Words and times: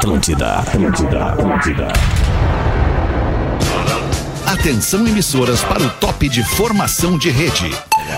Atlântida, 0.00 0.60
Atlântida, 0.60 1.24
Atlântida. 1.26 1.88
Atenção 4.46 5.06
emissoras 5.06 5.62
para 5.62 5.82
o 5.82 5.90
top 5.90 6.26
de 6.26 6.42
formação 6.42 7.18
de 7.18 7.28
rede. 7.28 7.70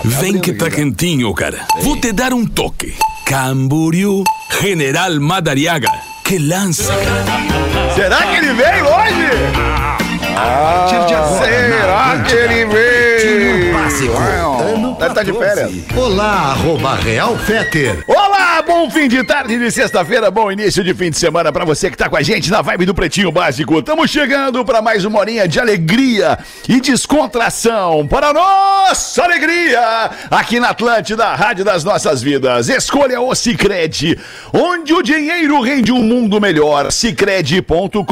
Vem 0.05 0.39
que 0.39 0.53
tá 0.53 0.69
quentinho, 0.69 1.33
cara. 1.33 1.59
Vou 1.81 1.99
te 1.99 2.13
dar 2.13 2.31
um 2.31 2.45
toque. 2.45 2.95
Camboriú, 3.25 4.23
General 4.61 5.19
Madariaga. 5.19 5.89
Que 6.23 6.39
lance, 6.39 6.87
cara. 6.87 7.93
Será 7.93 8.27
que 8.27 8.35
ele 8.37 8.53
veio 8.53 8.85
hoje? 8.85 9.83
Ah, 10.37 10.87
será 11.37 12.23
que 12.23 12.33
ele 12.33 12.65
veio? 12.65 13.73
Básico. 13.73 14.17
Ano 14.17 14.93
estar 14.93 15.23
de 15.23 15.33
14. 15.33 15.37
férias. 15.55 15.97
Olá, 15.97 16.51
arroba 16.51 16.95
Real 16.95 17.37
Feter. 17.37 18.03
Olá, 18.07 18.52
bom 18.65 18.89
fim 18.89 19.07
de 19.07 19.23
tarde 19.23 19.57
de 19.57 19.71
sexta-feira, 19.71 20.31
bom 20.31 20.51
início 20.51 20.83
de 20.83 20.93
fim 20.93 21.09
de 21.09 21.17
semana 21.17 21.51
pra 21.51 21.65
você 21.65 21.89
que 21.91 21.97
tá 21.97 22.09
com 22.09 22.15
a 22.15 22.21
gente 22.21 22.49
na 22.49 22.61
vibe 22.61 22.85
do 22.85 22.93
Pretinho 22.93 23.31
Básico. 23.31 23.79
Estamos 23.79 24.09
chegando 24.09 24.63
pra 24.63 24.81
mais 24.81 25.05
uma 25.05 25.19
horinha 25.19 25.47
de 25.47 25.59
alegria 25.59 26.37
e 26.67 26.79
descontração 26.79 28.07
para 28.07 28.33
nossa 28.33 29.23
alegria 29.23 30.11
aqui 30.31 30.59
na 30.59 30.69
Atlântida, 30.69 31.33
Rádio 31.35 31.65
das 31.65 31.83
Nossas 31.83 32.21
Vidas. 32.21 32.69
Escolha 32.69 33.19
o 33.19 33.33
Cicred, 33.35 34.17
onde 34.53 34.93
o 34.93 35.01
dinheiro 35.01 35.59
rende 35.61 35.91
um 35.91 36.01
mundo 36.01 36.39
melhor. 36.39 36.91
Cicred.com.br 36.91 38.03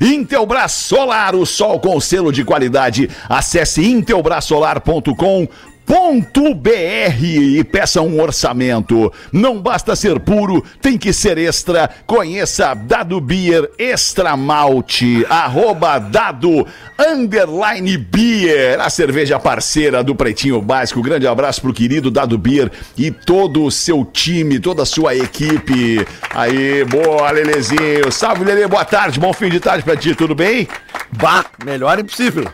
Intelbras 0.00 0.72
Solar, 0.72 1.34
o 1.34 1.44
sol 1.44 1.80
com 1.80 2.00
selo 2.00 2.32
de 2.32 2.44
qualidade. 2.44 3.10
Acesse 3.28 3.84
intelbrasolar.com 3.84 5.48
.br 5.90 7.24
e 7.24 7.64
peça 7.64 8.00
um 8.00 8.20
orçamento. 8.20 9.12
Não 9.32 9.60
basta 9.60 9.96
ser 9.96 10.20
puro, 10.20 10.64
tem 10.80 10.96
que 10.96 11.12
ser 11.12 11.36
extra. 11.36 11.90
Conheça 12.06 12.74
Dado 12.74 13.20
Beer 13.20 13.68
Extra 13.76 14.36
Malte, 14.36 15.26
arroba 15.28 15.98
Dado 15.98 16.64
Underline 16.96 17.96
Beer, 17.98 18.80
a 18.80 18.88
cerveja 18.88 19.40
parceira 19.40 20.04
do 20.04 20.14
Pretinho 20.14 20.62
Básico. 20.62 21.02
Grande 21.02 21.26
abraço 21.26 21.60
pro 21.60 21.72
querido 21.72 22.08
Dado 22.08 22.38
Beer 22.38 22.70
e 22.96 23.10
todo 23.10 23.64
o 23.64 23.70
seu 23.70 24.04
time, 24.04 24.60
toda 24.60 24.84
a 24.84 24.86
sua 24.86 25.16
equipe. 25.16 26.06
Aí, 26.32 26.84
boa, 26.84 27.32
Lelezinho. 27.32 28.12
Salve, 28.12 28.44
Lele, 28.44 28.68
boa 28.68 28.84
tarde, 28.84 29.18
bom 29.18 29.32
fim 29.32 29.48
de 29.48 29.58
tarde 29.58 29.82
pra 29.82 29.96
ti, 29.96 30.14
tudo 30.14 30.36
bem? 30.36 30.68
Bah, 31.12 31.44
melhor 31.64 31.98
impossível. 31.98 32.44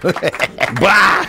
Bah! 0.81 1.27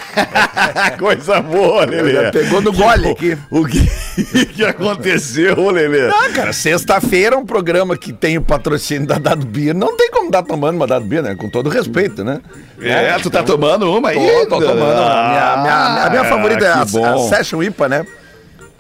Coisa 0.97 1.41
boa, 1.41 1.85
Lele. 1.85 1.96
Já 2.05 2.31
pegou 2.31 2.61
no 2.61 2.71
gole 2.73 3.09
aqui. 3.09 3.37
O 3.49 3.65
que, 3.65 3.85
que 4.55 4.63
aconteceu, 4.63 5.69
Lele? 5.69 6.09
Ah, 6.11 6.29
cara, 6.33 6.53
sexta-feira 6.53 7.35
é 7.35 7.37
um 7.37 7.45
programa 7.45 7.97
que 7.97 8.11
tem 8.13 8.37
o 8.37 8.41
patrocínio 8.41 9.07
da 9.07 9.17
Dado 9.17 9.45
Beer. 9.45 9.75
Não 9.75 9.95
tem 9.95 10.09
como 10.11 10.31
dar 10.31 10.43
tomando 10.43 10.75
uma 10.75 10.87
Dado 10.87 11.05
Beer, 11.05 11.23
né? 11.23 11.35
Com 11.35 11.49
todo 11.49 11.69
respeito, 11.69 12.23
né? 12.23 12.41
É, 12.81 13.17
tu 13.19 13.29
tá 13.29 13.43
tomando 13.43 13.91
uma 13.91 14.09
aí? 14.09 14.15
Tô, 14.15 14.59
tô 14.59 14.65
tomando. 14.65 14.79
uma. 14.79 15.29
minha, 15.29 15.57
minha, 15.57 16.05
a 16.05 16.09
minha 16.09 16.23
favorita 16.25 16.65
é 16.65 16.69
Ah, 16.69 16.85
a, 17.09 17.13
a 17.13 17.17
Session 17.29 17.63
IPA, 17.63 17.89
né? 17.89 18.05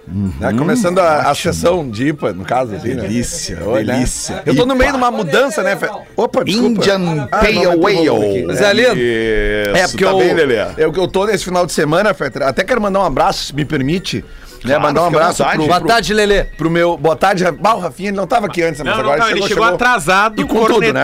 Né, 0.09 0.53
Começando 0.57 0.99
a, 0.99 1.29
a 1.29 1.35
sessão 1.35 1.89
de 1.89 2.07
IPA, 2.07 2.31
no 2.31 2.45
caso, 2.45 2.73
assim, 2.75 2.93
né? 2.93 3.01
Delícia, 3.01 3.59
Oi, 3.65 3.83
né? 3.83 3.93
delícia. 3.95 4.41
Eu 4.45 4.55
tô 4.55 4.65
no 4.65 4.73
meio 4.73 4.91
de 4.91 4.97
uma 4.97 5.11
mudança, 5.11 5.61
né? 5.61 5.77
Opa, 6.15 6.45
desculpa. 6.45 6.79
Indian 6.81 7.27
Ah, 7.29 7.37
Pale 7.37 7.53
não, 7.55 7.81
vai 7.81 7.95
ter 7.95 8.05
volume 8.05 8.25
Ale. 8.25 8.43
aqui. 8.45 8.55
Zé 8.55 8.73
Lindo. 8.73 8.95
Isso, 8.97 9.75
É, 9.77 9.87
porque 9.89 10.05
tá 10.05 10.11
eu, 10.11 10.17
bem, 10.17 10.33
Lelê? 10.33 10.61
eu, 10.77 10.93
eu 10.93 11.07
tô 11.09 11.25
nesse 11.25 11.43
final 11.43 11.65
de 11.65 11.73
semana, 11.73 12.13
Fetter, 12.13 12.43
até 12.43 12.63
quero 12.63 12.81
mandar 12.81 13.01
um 13.01 13.05
abraço, 13.05 13.43
se 13.45 13.55
me 13.55 13.65
permite. 13.65 14.23
Né, 14.63 14.73
Claro, 14.73 14.81
mandar 14.81 15.03
um 15.03 15.05
abraço 15.07 15.43
pro, 15.45 15.57
Boa 15.67 15.79
pro, 15.79 15.87
tarde, 15.87 16.13
Lelê. 16.13 16.43
pro 16.45 16.69
meu. 16.69 16.97
Boa 16.97 17.15
tarde, 17.15 17.43
o 17.43 17.77
Rafinha, 17.79 18.09
ele 18.09 18.17
não 18.17 18.25
tava 18.25 18.47
aqui 18.47 18.63
antes, 18.63 18.81
mas 18.81 18.87
Não, 18.89 19.03
não, 19.03 19.11
agora 19.11 19.19
não, 19.19 19.29
ele 19.29 19.47
chegou, 19.47 19.63
atrasado, 19.63 20.41
e 20.41 20.45
com 20.45 20.65
tudo, 20.65 20.93
né? 20.93 21.03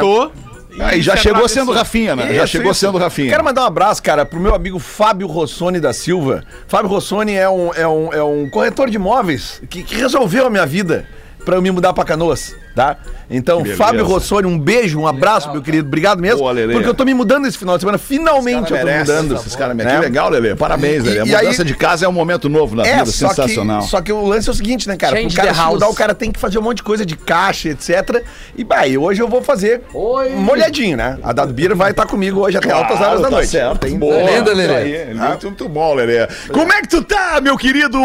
Aí 0.79 1.01
já 1.01 1.15
se 1.15 1.23
chegou 1.23 1.47
sendo 1.47 1.71
Rafinha, 1.71 2.15
né? 2.15 2.33
já 2.33 2.43
Isso, 2.43 2.47
chegou 2.47 2.71
isso. 2.71 2.79
sendo 2.79 2.97
Rafinha. 2.97 3.29
Quero 3.29 3.43
mandar 3.43 3.63
um 3.63 3.67
abraço, 3.67 4.01
cara, 4.01 4.25
pro 4.25 4.39
meu 4.39 4.55
amigo 4.55 4.79
Fábio 4.79 5.27
Rossoni 5.27 5.79
da 5.79 5.93
Silva. 5.93 6.43
Fábio 6.67 6.89
Rossoni 6.89 7.33
é 7.35 7.49
um, 7.49 7.73
é 7.73 7.87
um, 7.87 8.13
é 8.13 8.23
um 8.23 8.49
corretor 8.49 8.89
de 8.89 8.95
imóveis 8.95 9.61
que, 9.69 9.83
que 9.83 9.95
resolveu 9.95 10.47
a 10.47 10.49
minha 10.49 10.65
vida 10.65 11.05
pra 11.45 11.55
eu 11.55 11.61
me 11.61 11.71
mudar 11.71 11.93
pra 11.93 12.03
Canoas, 12.03 12.55
tá? 12.75 12.97
Então, 13.29 13.61
Beleza. 13.63 13.77
Fábio 13.83 14.05
Rossoni, 14.05 14.47
um 14.47 14.57
beijo, 14.59 14.99
um 14.99 15.07
abraço, 15.07 15.51
meu 15.51 15.61
querido. 15.61 15.87
Obrigado 15.87 16.19
mesmo. 16.21 16.39
Boa, 16.39 16.51
Lelê. 16.51 16.73
porque 16.73 16.87
eu 16.87 16.93
tô 16.93 17.03
me 17.05 17.13
mudando 17.13 17.47
esse 17.47 17.57
final 17.57 17.77
de 17.77 17.81
semana. 17.81 17.97
Finalmente 17.97 18.71
eu 18.71 18.77
tô 18.79 18.85
me 18.85 18.91
Merecem, 18.91 19.15
mudando. 19.15 19.35
Esses 19.35 19.55
caras, 19.55 19.75
né? 19.75 19.85
Que 19.95 20.01
legal, 20.01 20.29
Lelê. 20.29 20.55
Parabéns, 20.55 21.03
E- 21.05 21.09
Lelê. 21.09 21.19
A 21.21 21.25
e 21.25 21.35
aí- 21.35 21.41
mudança 21.45 21.65
de 21.65 21.73
casa 21.75 22.05
é 22.05 22.09
um 22.09 22.11
momento 22.11 22.47
novo 22.49 22.75
na 22.75 22.83
vida, 22.83 23.05
só 23.05 23.29
sensacional. 23.29 23.81
Que, 23.81 23.87
só 23.89 24.01
que 24.01 24.11
o 24.11 24.25
lance 24.25 24.47
é 24.49 24.51
o 24.51 24.55
seguinte, 24.55 24.87
né, 24.87 24.95
cara? 24.97 25.15
Change 25.15 25.35
Pro 25.35 25.43
cara 25.43 25.53
the 25.55 25.61
se 25.63 25.67
mudar, 25.69 25.87
o 25.89 25.93
cara 25.93 26.13
tem 26.13 26.31
que 26.31 26.39
fazer 26.39 26.59
um 26.59 26.61
monte 26.61 26.77
de 26.77 26.83
coisa 26.83 27.05
de 27.05 27.15
caixa, 27.15 27.69
etc. 27.69 28.23
E, 28.55 28.63
bah, 28.63 28.85
e 28.87 28.97
hoje 28.97 29.21
eu 29.21 29.27
vou 29.27 29.41
fazer 29.41 29.81
uma 29.93 30.51
olhadinha, 30.51 30.95
né? 30.97 31.17
A 31.23 31.31
Dado 31.33 31.53
Bira 31.53 31.73
vai 31.75 31.91
estar 31.91 32.05
comigo 32.05 32.41
hoje 32.41 32.57
até 32.57 32.71
altas 32.71 32.99
horas 33.01 33.21
da 33.21 33.29
tá 33.29 33.35
noite. 33.35 33.49
certo. 33.49 33.79
Tem- 33.79 33.97
Boa. 33.97 34.21
Linda, 34.21 34.53
Lelê. 34.53 34.63
Isso 35.01 35.09
aí, 35.11 35.15
Muito, 35.15 35.45
muito 35.47 35.69
bom, 35.69 35.93
Lelê. 35.95 36.27
Como 36.51 36.71
é 36.71 36.81
que 36.81 36.87
tu 36.87 37.01
tá, 37.03 37.39
meu 37.41 37.57
querido 37.57 37.97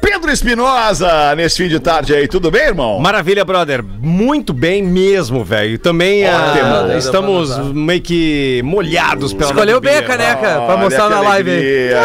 Pedro 0.00 0.30
Espinosa, 0.30 1.34
nesse 1.36 1.56
fim 1.62 1.68
de 1.68 1.78
tarde 1.80 2.14
aí? 2.14 2.26
Tudo 2.28 2.50
bem, 2.50 2.67
irmão? 2.68 2.98
Maravilha, 2.98 3.44
brother. 3.44 3.82
Muito 3.82 4.52
bem 4.52 4.82
mesmo, 4.82 5.44
velho. 5.44 5.78
Também 5.78 6.26
ah, 6.26 6.94
estamos 6.96 7.56
meio 7.72 8.00
que 8.00 8.60
molhados 8.64 9.32
pela 9.32 9.50
Escolheu 9.50 9.80
bem 9.80 9.96
a 9.96 10.02
caneca 10.02 10.38
pra 10.38 10.60
Olha, 10.64 10.76
mostrar 10.76 11.08
na 11.08 11.20
live 11.20 11.50
aí. 11.50 11.60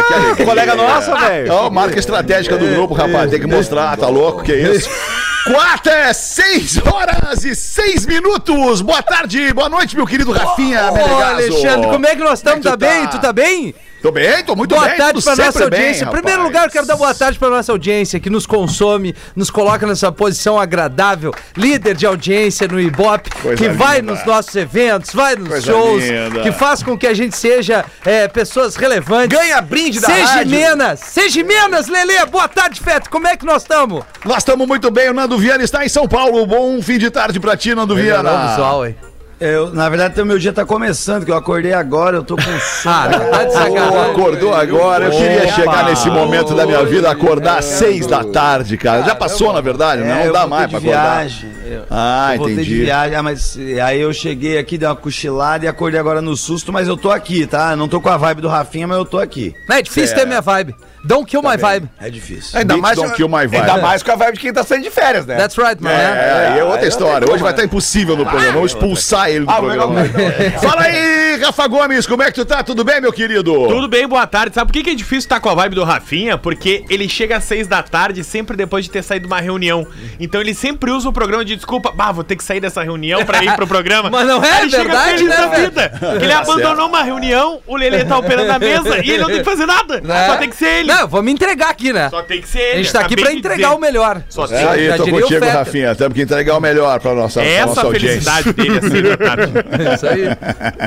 que 0.08 0.14
alegria. 0.14 0.46
Colega 0.46 0.76
nossa, 0.76 1.16
velho. 1.16 1.52
Ó, 1.54 1.70
marca 1.70 2.00
estratégica 2.00 2.58
do 2.58 2.68
grupo, 2.68 2.94
rapaz. 2.94 3.30
Tem 3.30 3.40
que 3.40 3.48
mostrar, 3.48 3.98
tá 3.98 4.08
louco? 4.08 4.44
Que 4.44 4.54
isso? 4.54 4.90
Quarta 5.44 5.90
é 5.90 6.14
seis 6.14 6.80
horas 6.86 7.44
e 7.44 7.54
seis 7.54 8.06
minutos. 8.06 8.82
Boa 8.82 9.02
tarde, 9.02 9.52
boa 9.52 9.68
noite, 9.68 9.94
meu 9.94 10.08
querido 10.08 10.32
Rafinha 10.32 10.90
Ô, 10.90 10.94
Menegaso. 10.94 11.24
Alexandre, 11.24 11.90
como 11.90 12.08
é 12.08 12.16
que 12.16 12.24
nós 12.24 12.40
estamos? 12.40 12.64
Tá 12.64 12.70
é 12.70 12.72
que 12.72 12.78
tu 12.78 12.80
bem? 12.80 13.02
tá? 13.04 13.08
Tu 13.08 13.20
tá 13.20 13.34
bem? 13.34 13.76
Tô 14.04 14.12
bem, 14.12 14.44
tô 14.44 14.54
muito 14.54 14.76
boa 14.76 14.86
bem. 14.86 14.98
tarde 14.98 15.14
tudo 15.14 15.24
pra 15.24 15.46
nossa 15.46 15.70
bem, 15.70 15.80
audiência. 15.80 16.04
em 16.04 16.08
primeiro 16.10 16.40
rapaz. 16.40 16.44
lugar, 16.54 16.66
eu 16.66 16.72
quero 16.72 16.86
dar 16.86 16.98
boa 16.98 17.16
tarde 17.16 17.40
pra 17.40 17.50
nossa 17.50 17.72
audiência 17.72 18.20
que 18.20 18.30
nos 18.30 18.46
consome, 18.46 19.16
nos 19.34 19.50
coloca 19.50 19.88
nessa 19.88 20.12
posição 20.12 20.60
agradável, 20.60 21.34
líder 21.56 21.96
de 21.96 22.06
audiência 22.06 22.68
no 22.68 22.82
Ibope, 22.82 23.30
Coisa 23.42 23.56
que 23.56 23.70
vai 23.70 24.02
linda. 24.02 24.12
nos 24.14 24.26
nossos 24.26 24.54
eventos, 24.58 25.14
vai 25.14 25.38
nos 25.38 25.48
Coisa 25.48 25.72
shows, 25.72 26.04
linda. 26.04 26.42
que 26.42 26.52
faz 26.52 26.84
com 26.84 26.98
que 26.98 27.08
a 27.08 27.14
gente 27.14 27.38
seja 27.38 27.86
é, 28.04 28.28
pessoas 28.28 28.76
relevantes. 28.76 29.38
Ganha 29.40 29.62
brinde 29.62 30.02
da 30.02 30.08
Seja 30.10 30.26
rádio. 30.28 30.52
Menas, 30.52 31.00
seja 31.00 31.42
Menas, 31.42 31.88
Lelê, 31.88 32.26
boa 32.26 32.50
tarde, 32.50 32.82
Feto, 32.82 33.10
como 33.10 33.26
é 33.26 33.38
que 33.38 33.46
nós 33.46 33.62
estamos? 33.62 34.04
Nós 34.26 34.40
estamos 34.40 34.68
muito 34.68 34.92
bem. 34.92 35.12
O 35.12 35.14
Nando 35.14 35.38
Viana 35.38 35.64
está 35.64 35.86
em 35.86 35.90
São 35.90 36.10
Paulo. 36.10 36.46
Bom 36.46 36.82
fim 36.82 36.98
de 36.98 37.10
tarde 37.10 37.40
pra 37.40 37.56
ti, 37.56 37.74
Nando 37.74 37.96
Viana. 37.96 38.50
visual, 38.50 38.86
hein? 38.86 38.98
Eu, 39.46 39.74
na 39.74 39.90
verdade, 39.90 40.22
o 40.22 40.26
meu 40.26 40.40
dia 40.40 40.54
tá 40.54 40.64
começando, 40.66 41.26
que 41.26 41.32
eu 41.32 41.36
acordei 41.36 41.74
agora, 41.74 42.16
eu 42.16 42.24
tô 42.24 42.38
com 42.38 42.42
sono. 42.82 42.96
Ah, 42.96 43.46
tá 43.46 44.06
acordou 44.10 44.54
agora. 44.54 45.06
Eu 45.08 45.12
queria 45.12 45.52
chegar 45.52 45.84
nesse 45.84 46.10
momento 46.10 46.56
da 46.56 46.66
minha 46.66 46.86
vida, 46.86 47.12
acordar 47.12 47.58
às 47.60 47.66
seis 47.66 48.08
da 48.08 48.24
tarde, 48.24 48.78
cara. 48.78 49.04
Já 49.04 49.14
passou, 49.14 49.52
na 49.52 49.60
verdade, 49.60 50.02
né? 50.02 50.12
É, 50.12 50.16
Não 50.20 50.26
eu 50.28 50.32
dá 50.34 50.48
mais 50.48 50.70
pra 50.70 50.78
acordar. 50.80 51.18
viagem. 51.18 51.50
Eu, 51.66 51.82
Ah, 51.92 52.30
eu 52.32 52.38
voltei 52.38 52.56
de 52.56 52.62
entendi. 52.62 52.82
viagem, 52.86 53.18
ah, 53.18 53.24
mas 53.24 53.58
aí 53.86 54.00
eu 54.00 54.14
cheguei 54.14 54.58
aqui, 54.58 54.78
dei 54.78 54.88
uma 54.88 54.96
cochilada 54.96 55.66
e 55.66 55.68
acordei 55.68 56.00
agora 56.00 56.22
no 56.22 56.38
susto, 56.38 56.72
mas 56.72 56.88
eu 56.88 56.96
tô 56.96 57.12
aqui, 57.12 57.46
tá? 57.46 57.76
Não 57.76 57.90
tô 57.90 58.00
com 58.00 58.08
a 58.08 58.16
vibe 58.16 58.40
do 58.42 58.48
Rafinha, 58.48 58.88
mas 58.88 58.98
eu 58.98 59.04
tô 59.06 59.20
aqui. 59.20 59.54
Não, 59.68 59.76
é 59.76 59.82
difícil 59.82 60.16
ter 60.16 60.26
minha 60.26 60.40
vibe. 60.42 60.74
Don't 61.04 61.30
kill 61.30 61.42
my 61.42 61.58
vibe. 61.58 61.90
É 62.00 62.10
difícil. 62.10 62.58
Ainda 62.58 62.76
Beats 62.76 62.82
mais, 62.82 62.96
don't 62.96 63.14
kill 63.16 63.28
my 63.28 63.46
vibe. 63.46 63.58
ainda 63.58 63.78
mais 63.78 64.02
com 64.02 64.12
a 64.12 64.16
vibe 64.16 64.36
de 64.36 64.40
quem 64.40 64.54
tá 64.54 64.64
saindo 64.64 64.84
de 64.84 64.90
férias, 64.92 65.26
né? 65.26 65.36
That's 65.36 65.58
right, 65.58 65.82
man. 65.84 65.90
É, 65.92 66.54
e 66.56 66.60
é 66.60 66.64
outra 66.64 66.82
aí 66.82 66.88
história. 66.88 67.26
Hoje 67.26 67.32
como, 67.32 67.44
vai 67.44 67.52
estar 67.52 67.64
impossível 67.66 68.16
no 68.16 68.26
programa. 68.26 68.54
Vamos 68.54 68.72
expulsar 68.72 69.30
ele 69.30 69.46
do 69.46 69.52
Ah, 69.52 69.56
programa. 69.56 69.96
Fala 70.62 70.84
aí, 70.84 71.38
Rafa 71.44 71.68
Gomes, 71.68 72.08
como 72.08 72.24
é 72.24 72.28
que 72.28 72.34
tu 72.34 72.46
tá? 72.46 72.64
Tudo 72.64 72.84
bem, 72.86 73.02
meu 73.02 73.12
querido? 73.12 73.68
Tudo 73.68 73.88
bem, 73.90 74.08
boa 74.08 74.26
tarde. 74.26 74.56
Sabe 74.56 74.72
por 74.72 74.82
que 74.82 74.90
é 74.90 74.96
difícil 74.96 75.20
estar 75.20 75.40
com 75.42 75.50
a 75.50 75.56
vibe 75.56 75.76
do 75.76 75.84
Rafinha? 75.84 76.38
Porque 76.38 76.86
ele 76.90 77.10
chega 77.10 77.38
às 77.38 77.44
seis 77.44 77.68
da 77.68 77.84
tarde, 77.84 78.24
sempre 78.24 78.56
depois 78.56 78.86
de 78.86 78.92
ter 78.92 79.04
saído 79.04 79.28
de 79.28 79.34
uma 79.34 79.42
reunião. 79.42 79.86
Então 80.20 80.40
ele 80.40 80.54
sempre 80.54 80.90
usa 80.92 81.10
o 81.10 81.14
programa 81.14 81.44
de 81.44 81.56
desculpa. 81.56 81.92
Bah, 81.92 82.12
vou 82.12 82.24
ter 82.24 82.38
que 82.38 82.44
sair 82.44 82.62
dessa 82.62 82.82
reunião 82.82 83.26
pra 83.26 83.44
ir 83.44 83.54
pro 83.56 83.68
programa. 83.68 84.10
Mas 84.12 84.26
não 84.26 84.44
é 84.44 84.52
Aí 84.52 84.62
ele 84.62 84.72
chega 84.72 84.84
verdade, 84.84 85.18
feliz 85.18 85.30
né, 85.30 85.62
vida. 85.62 85.94
Ele 86.24 86.32
abandonou 86.32 86.88
uma 86.88 87.04
reunião, 87.04 87.62
o 87.68 87.76
Lelê 87.76 88.06
tá 88.06 88.18
operando 88.18 88.52
a 88.52 88.60
mesa 88.60 89.04
e 89.04 89.10
ele 89.12 89.18
não 89.18 89.28
tem 89.28 89.40
que 89.40 89.44
fazer 89.44 89.66
nada. 89.66 90.00
Né? 90.02 90.28
Só 90.28 90.38
tem 90.38 90.50
que 90.50 90.56
ser 90.56 90.80
ele. 90.80 90.93
Não, 90.96 91.08
vou 91.08 91.24
me 91.24 91.32
entregar 91.32 91.70
aqui, 91.70 91.92
né? 91.94 92.10
Só 92.10 92.22
tem 92.22 92.42
que 92.42 92.48
ser 92.48 92.60
ele. 92.60 92.72
A 92.72 92.78
gente 92.84 92.94
tá 92.94 93.00
aqui 93.02 93.16
pra 93.16 93.32
entregar 93.34 93.68
dizer. 93.70 93.78
o 93.78 93.80
melhor. 93.80 94.22
Só 94.30 94.46
É 94.46 94.48
tem 94.48 94.58
aí, 94.68 94.88
Já 94.88 94.98
tô 94.98 95.04
diria 95.06 95.22
contigo. 95.22 95.46
Rafinha. 95.46 95.96
Temos 95.96 96.14
que 96.14 96.22
entregar 96.22 96.58
o 96.58 96.62
melhor 96.62 97.00
pra 97.00 97.14
nossa, 97.14 97.42
É 97.42 97.44
pra 97.44 97.54
essa 97.54 97.66
nossa 97.68 97.82
a 97.82 97.84
audiência. 97.86 98.32
felicidade 98.32 98.90
dele 98.90 99.10
da 99.10 99.18
tarde. 99.26 99.54
Isso 99.96 100.08
aí. 100.08 100.22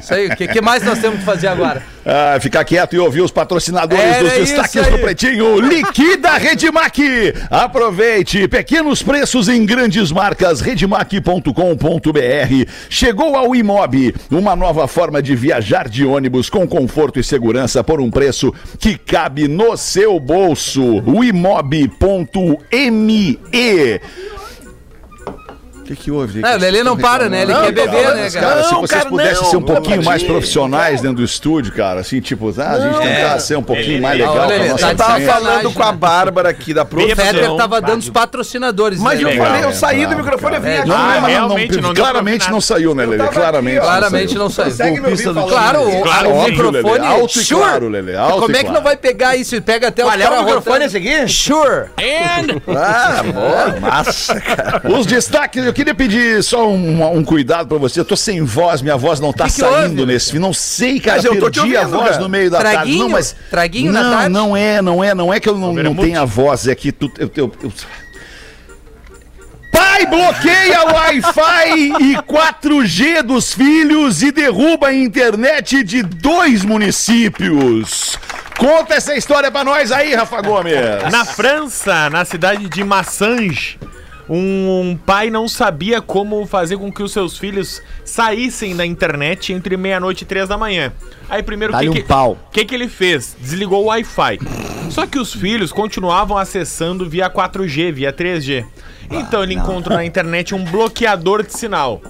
Isso 0.02 0.14
aí. 0.14 0.26
O 0.28 0.36
que, 0.36 0.48
que 0.48 0.60
mais 0.60 0.82
nós 0.82 0.98
temos 0.98 1.18
que 1.18 1.24
fazer 1.24 1.48
agora? 1.48 1.82
Ah, 2.08 2.38
ficar 2.40 2.64
quieto 2.64 2.94
e 2.94 3.00
ouvir 3.00 3.20
os 3.20 3.32
patrocinadores 3.32 4.04
Era 4.04 4.22
dos 4.22 4.32
destaques 4.34 4.86
do 4.86 4.98
Pretinho. 4.98 5.58
Liquida 5.58 6.38
Redmac. 6.38 7.34
Aproveite. 7.50 8.46
Pequenos 8.46 9.02
preços 9.02 9.48
em 9.48 9.66
grandes 9.66 10.12
marcas. 10.12 10.60
Redmac.com.br. 10.60 11.50
Chegou 12.88 13.34
ao 13.34 13.56
Imob. 13.56 14.14
Uma 14.30 14.54
nova 14.54 14.86
forma 14.86 15.20
de 15.20 15.34
viajar 15.34 15.88
de 15.88 16.04
ônibus 16.04 16.48
com 16.48 16.64
conforto 16.64 17.18
e 17.18 17.24
segurança 17.24 17.82
por 17.82 18.00
um 18.00 18.08
preço 18.08 18.54
que 18.78 18.96
cabe 18.96 19.48
no 19.48 19.76
seu 19.76 20.20
bolso. 20.20 21.02
O 21.04 21.24
imob.me. 21.24 21.80
O 25.86 25.88
que, 25.88 25.96
que 25.96 26.10
houve? 26.10 26.40
Ah, 26.44 26.56
o 26.56 26.58
Lelê 26.58 26.82
não 26.82 26.96
para, 26.96 27.28
né? 27.28 27.42
Ele 27.42 27.52
Não, 27.52 27.62
quer 27.62 27.72
beber, 27.72 28.02
cara, 28.02 28.14
né, 28.16 28.30
cara, 28.30 28.46
cara? 28.46 28.64
se 28.64 28.72
Não, 28.72 28.80
vocês 28.80 28.98
cara, 28.98 29.08
pudessem 29.10 29.42
não, 29.44 29.50
ser 29.50 29.56
um 29.56 29.62
pouquinho 29.62 29.96
não, 29.98 30.02
mais 30.02 30.22
não. 30.22 30.28
profissionais 30.28 31.00
dentro 31.00 31.18
do 31.18 31.24
estúdio, 31.24 31.72
cara, 31.72 32.00
assim, 32.00 32.20
tipo, 32.20 32.52
ah, 32.60 32.70
a 32.72 32.80
gente 32.80 32.98
tentar 33.00 33.38
ser 33.38 33.56
um 33.56 33.62
pouquinho 33.62 34.02
mais 34.02 34.18
legal 34.18 34.36
Olha, 34.36 34.68
nossa 34.70 34.86
tá 34.86 34.90
Eu 34.92 34.96
tava 34.96 35.20
falando 35.20 35.72
com 35.72 35.82
a 35.82 35.92
Bárbara 35.92 36.48
aqui 36.48 36.74
da 36.74 36.82
O 36.82 36.86
produção. 36.86 37.24
Fetter 37.24 37.54
tava 37.56 37.80
dando 37.80 38.00
os 38.00 38.10
patrocinadores. 38.10 38.98
Mas 38.98 39.20
eu 39.20 39.28
né? 39.28 39.36
falei, 39.36 39.62
eu 39.62 39.68
é, 39.68 39.72
saí 39.72 40.06
do 40.06 40.16
microfone 40.16 40.56
e 40.56 40.58
vim 40.60 40.68
É, 40.68 40.78
aqui. 40.78 40.88
Não, 40.88 40.96
Ah, 40.96 41.20
não, 41.20 41.48
não, 41.48 41.56
não, 41.58 41.80
não 41.82 41.94
claramente 41.94 42.50
não 42.50 42.60
saiu, 42.60 42.94
né, 42.94 43.04
Lelê? 43.04 43.18
tava 43.18 43.32
Claramente. 43.32 43.76
não 43.76 43.82
Claramente 43.82 44.28
saiu. 44.28 44.38
não 44.40 44.50
saiu. 44.50 45.46
Claro, 45.48 45.80
o, 45.82 46.40
o 46.40 46.44
microfone 46.44 47.06
Alto 47.06 47.40
e 47.40 47.44
claro, 47.46 47.88
Lelê, 47.88 48.16
alto 48.16 48.40
Como 48.40 48.56
é 48.56 48.64
que 48.64 48.72
não 48.72 48.82
vai 48.82 48.96
pegar 48.96 49.36
isso? 49.36 49.60
Pega 49.62 49.88
até 49.88 50.02
Qual 50.02 50.14
é 50.18 50.28
o 50.28 50.44
microfone 50.44 50.84
esse 50.84 50.96
aqui? 50.96 51.28
Sure. 51.28 51.86
Ah, 52.76 53.22
boa, 53.22 53.80
massa, 53.80 54.40
cara. 54.40 54.82
Os 54.84 55.06
destaques, 55.06 55.64
eu 55.64 55.72
queria 55.76 55.94
pedir 55.94 56.42
só 56.42 56.68
um, 56.68 57.16
um 57.16 57.22
cuidado 57.24 57.68
pra 57.68 57.78
você. 57.78 58.00
Eu 58.00 58.04
tô 58.04 58.16
sem 58.16 58.42
voz, 58.42 58.82
minha 58.82 58.96
voz 58.96 59.20
não 59.20 59.32
tá 59.32 59.44
Que 59.44 59.52
que 59.52 59.60
saindo 59.60 60.00
houve? 60.00 60.06
nesse. 60.12 60.38
Não 60.38 60.52
sei, 60.52 60.98
cara, 60.98 61.16
Mas 61.18 61.24
eu 61.26 61.36
perdi 61.38 61.76
a 61.76 61.82
ouvindo, 61.82 61.96
voz 61.98 62.10
cara. 62.10 62.20
no 62.22 62.28
meio 62.28 62.50
da 62.50 62.58
tarde. 62.58 62.72
Traguinho? 62.76 62.98
Não, 63.04 63.08
mas. 63.10 63.36
Traguinho 63.50 63.92
na 63.92 64.02
não, 64.02 64.10
tarde? 64.12 64.28
não 64.30 64.56
é, 64.56 64.82
não 64.82 65.04
é, 65.04 65.14
não 65.14 65.32
é 65.34 65.38
que 65.38 65.48
eu 65.48 65.56
não, 65.56 65.72
não 65.72 65.94
tenho 65.94 66.20
a 66.20 66.24
voz, 66.24 66.66
é 66.66 66.74
que 66.74 66.90
tu. 66.90 67.10
Eu, 67.18 67.30
eu- 67.36 67.52
eu- 67.62 67.72
Pai 69.72 70.06
bloqueia 70.06 70.84
o 70.86 70.92
Wi-Fi 70.94 71.92
e 72.00 72.16
4G 72.22 73.22
dos 73.22 73.52
filhos 73.52 74.22
e 74.22 74.32
derruba 74.32 74.88
a 74.88 74.94
internet 74.94 75.82
de 75.82 76.02
dois 76.02 76.64
municípios. 76.64 78.18
Conta 78.56 78.94
essa 78.94 79.14
história 79.14 79.50
pra 79.50 79.62
nós 79.64 79.92
aí, 79.92 80.14
Rafa 80.14 80.40
Gomes. 80.40 80.74
Na 81.12 81.26
França, 81.26 82.08
na 82.08 82.24
cidade 82.24 82.68
de 82.70 82.82
Massange, 82.82 83.78
um 84.28 84.98
pai 85.06 85.30
não 85.30 85.46
sabia 85.48 86.00
como 86.00 86.46
fazer 86.46 86.76
com 86.76 86.92
que 86.92 87.02
os 87.02 87.12
seus 87.12 87.38
filhos 87.38 87.82
saíssem 88.04 88.74
da 88.74 88.84
internet 88.84 89.52
entre 89.52 89.76
meia-noite 89.76 90.22
e 90.22 90.26
três 90.26 90.48
da 90.48 90.58
manhã. 90.58 90.92
Aí 91.28 91.42
primeiro 91.42 91.74
o 91.74 91.78
que, 91.78 91.90
que, 91.90 92.00
um 92.00 92.06
pau. 92.06 92.38
que 92.52 92.64
que 92.64 92.74
ele 92.74 92.88
fez? 92.88 93.36
Desligou 93.40 93.84
o 93.84 93.86
Wi-Fi. 93.86 94.38
Só 94.90 95.06
que 95.06 95.18
os 95.18 95.32
filhos 95.32 95.72
continuavam 95.72 96.36
acessando 96.36 97.08
via 97.08 97.28
4G, 97.28 97.92
via 97.92 98.12
3G. 98.12 98.64
Então 99.10 99.42
ele 99.42 99.54
encontrou 99.54 99.96
na 99.96 100.04
internet 100.04 100.54
um 100.54 100.64
bloqueador 100.64 101.44
de 101.44 101.56
sinal. 101.56 102.00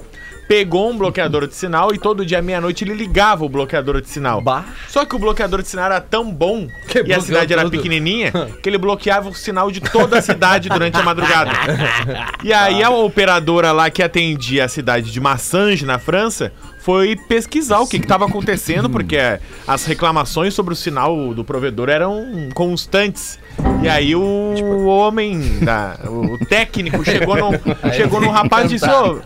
Pegou 0.48 0.90
um 0.90 0.96
bloqueador 0.96 1.46
de 1.46 1.54
sinal 1.54 1.92
e 1.92 1.98
todo 1.98 2.24
dia 2.24 2.38
à 2.38 2.42
meia-noite 2.42 2.84
ele 2.84 2.94
ligava 2.94 3.44
o 3.44 3.48
bloqueador 3.48 4.00
de 4.00 4.08
sinal. 4.08 4.42
Só 4.88 5.04
que 5.04 5.16
o 5.16 5.18
bloqueador 5.18 5.62
de 5.62 5.68
sinal 5.68 5.86
era 5.86 6.00
tão 6.00 6.30
bom 6.30 6.68
Que 6.86 7.02
e 7.02 7.12
a 7.12 7.20
cidade 7.20 7.52
era 7.52 7.62
tudo. 7.62 7.72
pequenininha 7.72 8.32
que 8.62 8.68
ele 8.68 8.78
bloqueava 8.78 9.28
o 9.28 9.34
sinal 9.34 9.70
de 9.70 9.80
toda 9.80 10.18
a 10.18 10.22
cidade 10.22 10.68
durante 10.68 10.96
a 10.96 11.02
madrugada. 11.02 11.50
E 12.44 12.52
aí 12.52 12.82
a 12.82 12.90
operadora 12.90 13.72
lá 13.72 13.90
que 13.90 14.02
atendia 14.02 14.64
a 14.64 14.68
cidade 14.68 15.10
de 15.10 15.20
Massange, 15.20 15.84
na 15.84 15.98
França, 15.98 16.52
foi 16.86 17.16
pesquisar 17.16 17.80
o 17.80 17.86
que 17.88 17.96
estava 17.96 18.26
acontecendo, 18.26 18.88
porque 18.88 19.18
as 19.66 19.84
reclamações 19.86 20.54
sobre 20.54 20.72
o 20.72 20.76
sinal 20.76 21.34
do 21.34 21.44
provedor 21.44 21.88
eram 21.88 22.24
constantes. 22.54 23.40
E 23.82 23.88
aí 23.88 24.14
o 24.14 24.86
homem, 24.86 25.58
da, 25.64 25.98
o 26.06 26.38
técnico, 26.46 27.04
chegou 27.04 27.34
no, 27.36 27.92
chegou 27.92 28.20
no 28.20 28.30
rapaz 28.30 28.66
e 28.66 28.74
disse, 28.74 28.88
ô, 28.88 29.16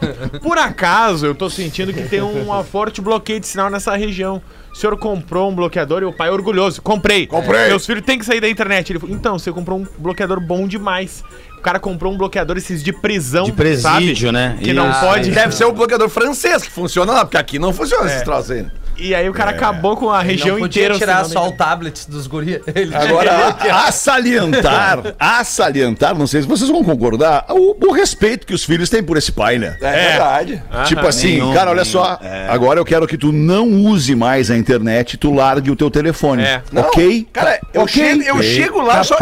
por 0.40 0.56
acaso 0.56 1.26
eu 1.26 1.34
tô 1.34 1.50
sentindo 1.50 1.92
que 1.92 2.02
tem 2.04 2.22
um 2.22 2.64
forte 2.64 3.02
bloqueio 3.02 3.38
de 3.38 3.46
sinal 3.46 3.68
nessa 3.68 3.94
região. 3.94 4.40
O 4.72 4.76
senhor 4.76 4.96
comprou 4.96 5.50
um 5.50 5.54
bloqueador 5.54 6.00
e 6.02 6.06
o 6.06 6.12
pai 6.12 6.30
orgulhoso. 6.30 6.80
Comprei. 6.80 7.26
Comprei. 7.26 7.66
Meus 7.66 7.84
filhos 7.84 8.04
têm 8.04 8.18
que 8.18 8.24
sair 8.24 8.40
da 8.40 8.48
internet. 8.48 8.90
Ele 8.90 9.00
falou, 9.00 9.14
então, 9.14 9.38
você 9.38 9.52
comprou 9.52 9.80
um 9.80 9.86
bloqueador 9.98 10.40
bom 10.40 10.66
demais. 10.66 11.24
O 11.60 11.62
cara 11.62 11.78
comprou 11.78 12.10
um 12.10 12.16
bloqueador 12.16 12.56
esses 12.56 12.82
de 12.82 12.90
prisão, 12.90 13.44
De 13.44 13.52
presídio, 13.52 14.28
sabe? 14.28 14.32
né? 14.32 14.56
Que 14.62 14.72
não 14.72 14.90
Isso. 14.90 15.00
pode. 15.00 15.30
Deve 15.30 15.54
ser 15.54 15.66
o 15.66 15.72
bloqueador 15.72 16.08
francês 16.08 16.62
que 16.62 16.70
funciona 16.70 17.12
lá, 17.12 17.22
porque 17.26 17.36
aqui 17.36 17.58
não 17.58 17.70
funciona 17.70 18.06
esse 18.06 18.24
troço 18.24 18.54
aí. 18.54 18.66
E 19.00 19.14
aí 19.14 19.28
o 19.28 19.32
cara 19.32 19.50
acabou 19.52 19.96
com 19.96 20.10
a 20.10 20.20
região 20.20 20.56
Não 20.56 20.62
podia 20.62 20.82
inteira. 20.82 20.98
tirar 20.98 21.24
só 21.24 21.48
o 21.48 21.52
tablet 21.52 22.08
dos 22.08 22.26
guri. 22.26 22.60
Ele 22.74 22.94
Agora, 22.94 23.56
a 23.72 23.90
salientar, 23.90 25.14
a 25.18 25.42
salientar, 25.42 26.16
não 26.16 26.26
sei 26.26 26.42
se 26.42 26.48
vocês 26.48 26.68
vão 26.70 26.84
concordar, 26.84 27.46
o, 27.48 27.76
o 27.88 27.92
respeito 27.92 28.46
que 28.46 28.52
os 28.54 28.62
filhos 28.64 28.90
têm 28.90 29.02
por 29.02 29.16
esse 29.16 29.32
pai, 29.32 29.58
né? 29.58 29.76
É, 29.80 30.08
verdade. 30.10 30.62
tipo 30.84 31.06
assim, 31.06 31.32
nenhum, 31.32 31.54
cara, 31.54 31.70
olha 31.70 31.82
nenhum. 31.82 31.92
só, 31.92 32.18
agora 32.48 32.78
eu 32.78 32.84
quero 32.84 33.06
que 33.06 33.16
tu 33.16 33.32
não 33.32 33.66
use 33.68 34.14
mais 34.14 34.50
a 34.50 34.56
internet, 34.56 35.16
tu 35.16 35.32
largue 35.32 35.70
o 35.70 35.76
teu 35.76 35.90
telefone. 35.90 36.42
É. 36.42 36.62
Não, 36.70 36.82
ok? 36.82 37.26
Cara, 37.32 37.58
eu, 37.72 37.82
Ok. 37.82 37.94
chego, 37.94 38.22
eu 38.22 38.42
chego 38.42 38.82
lá, 38.82 39.02
só, 39.02 39.16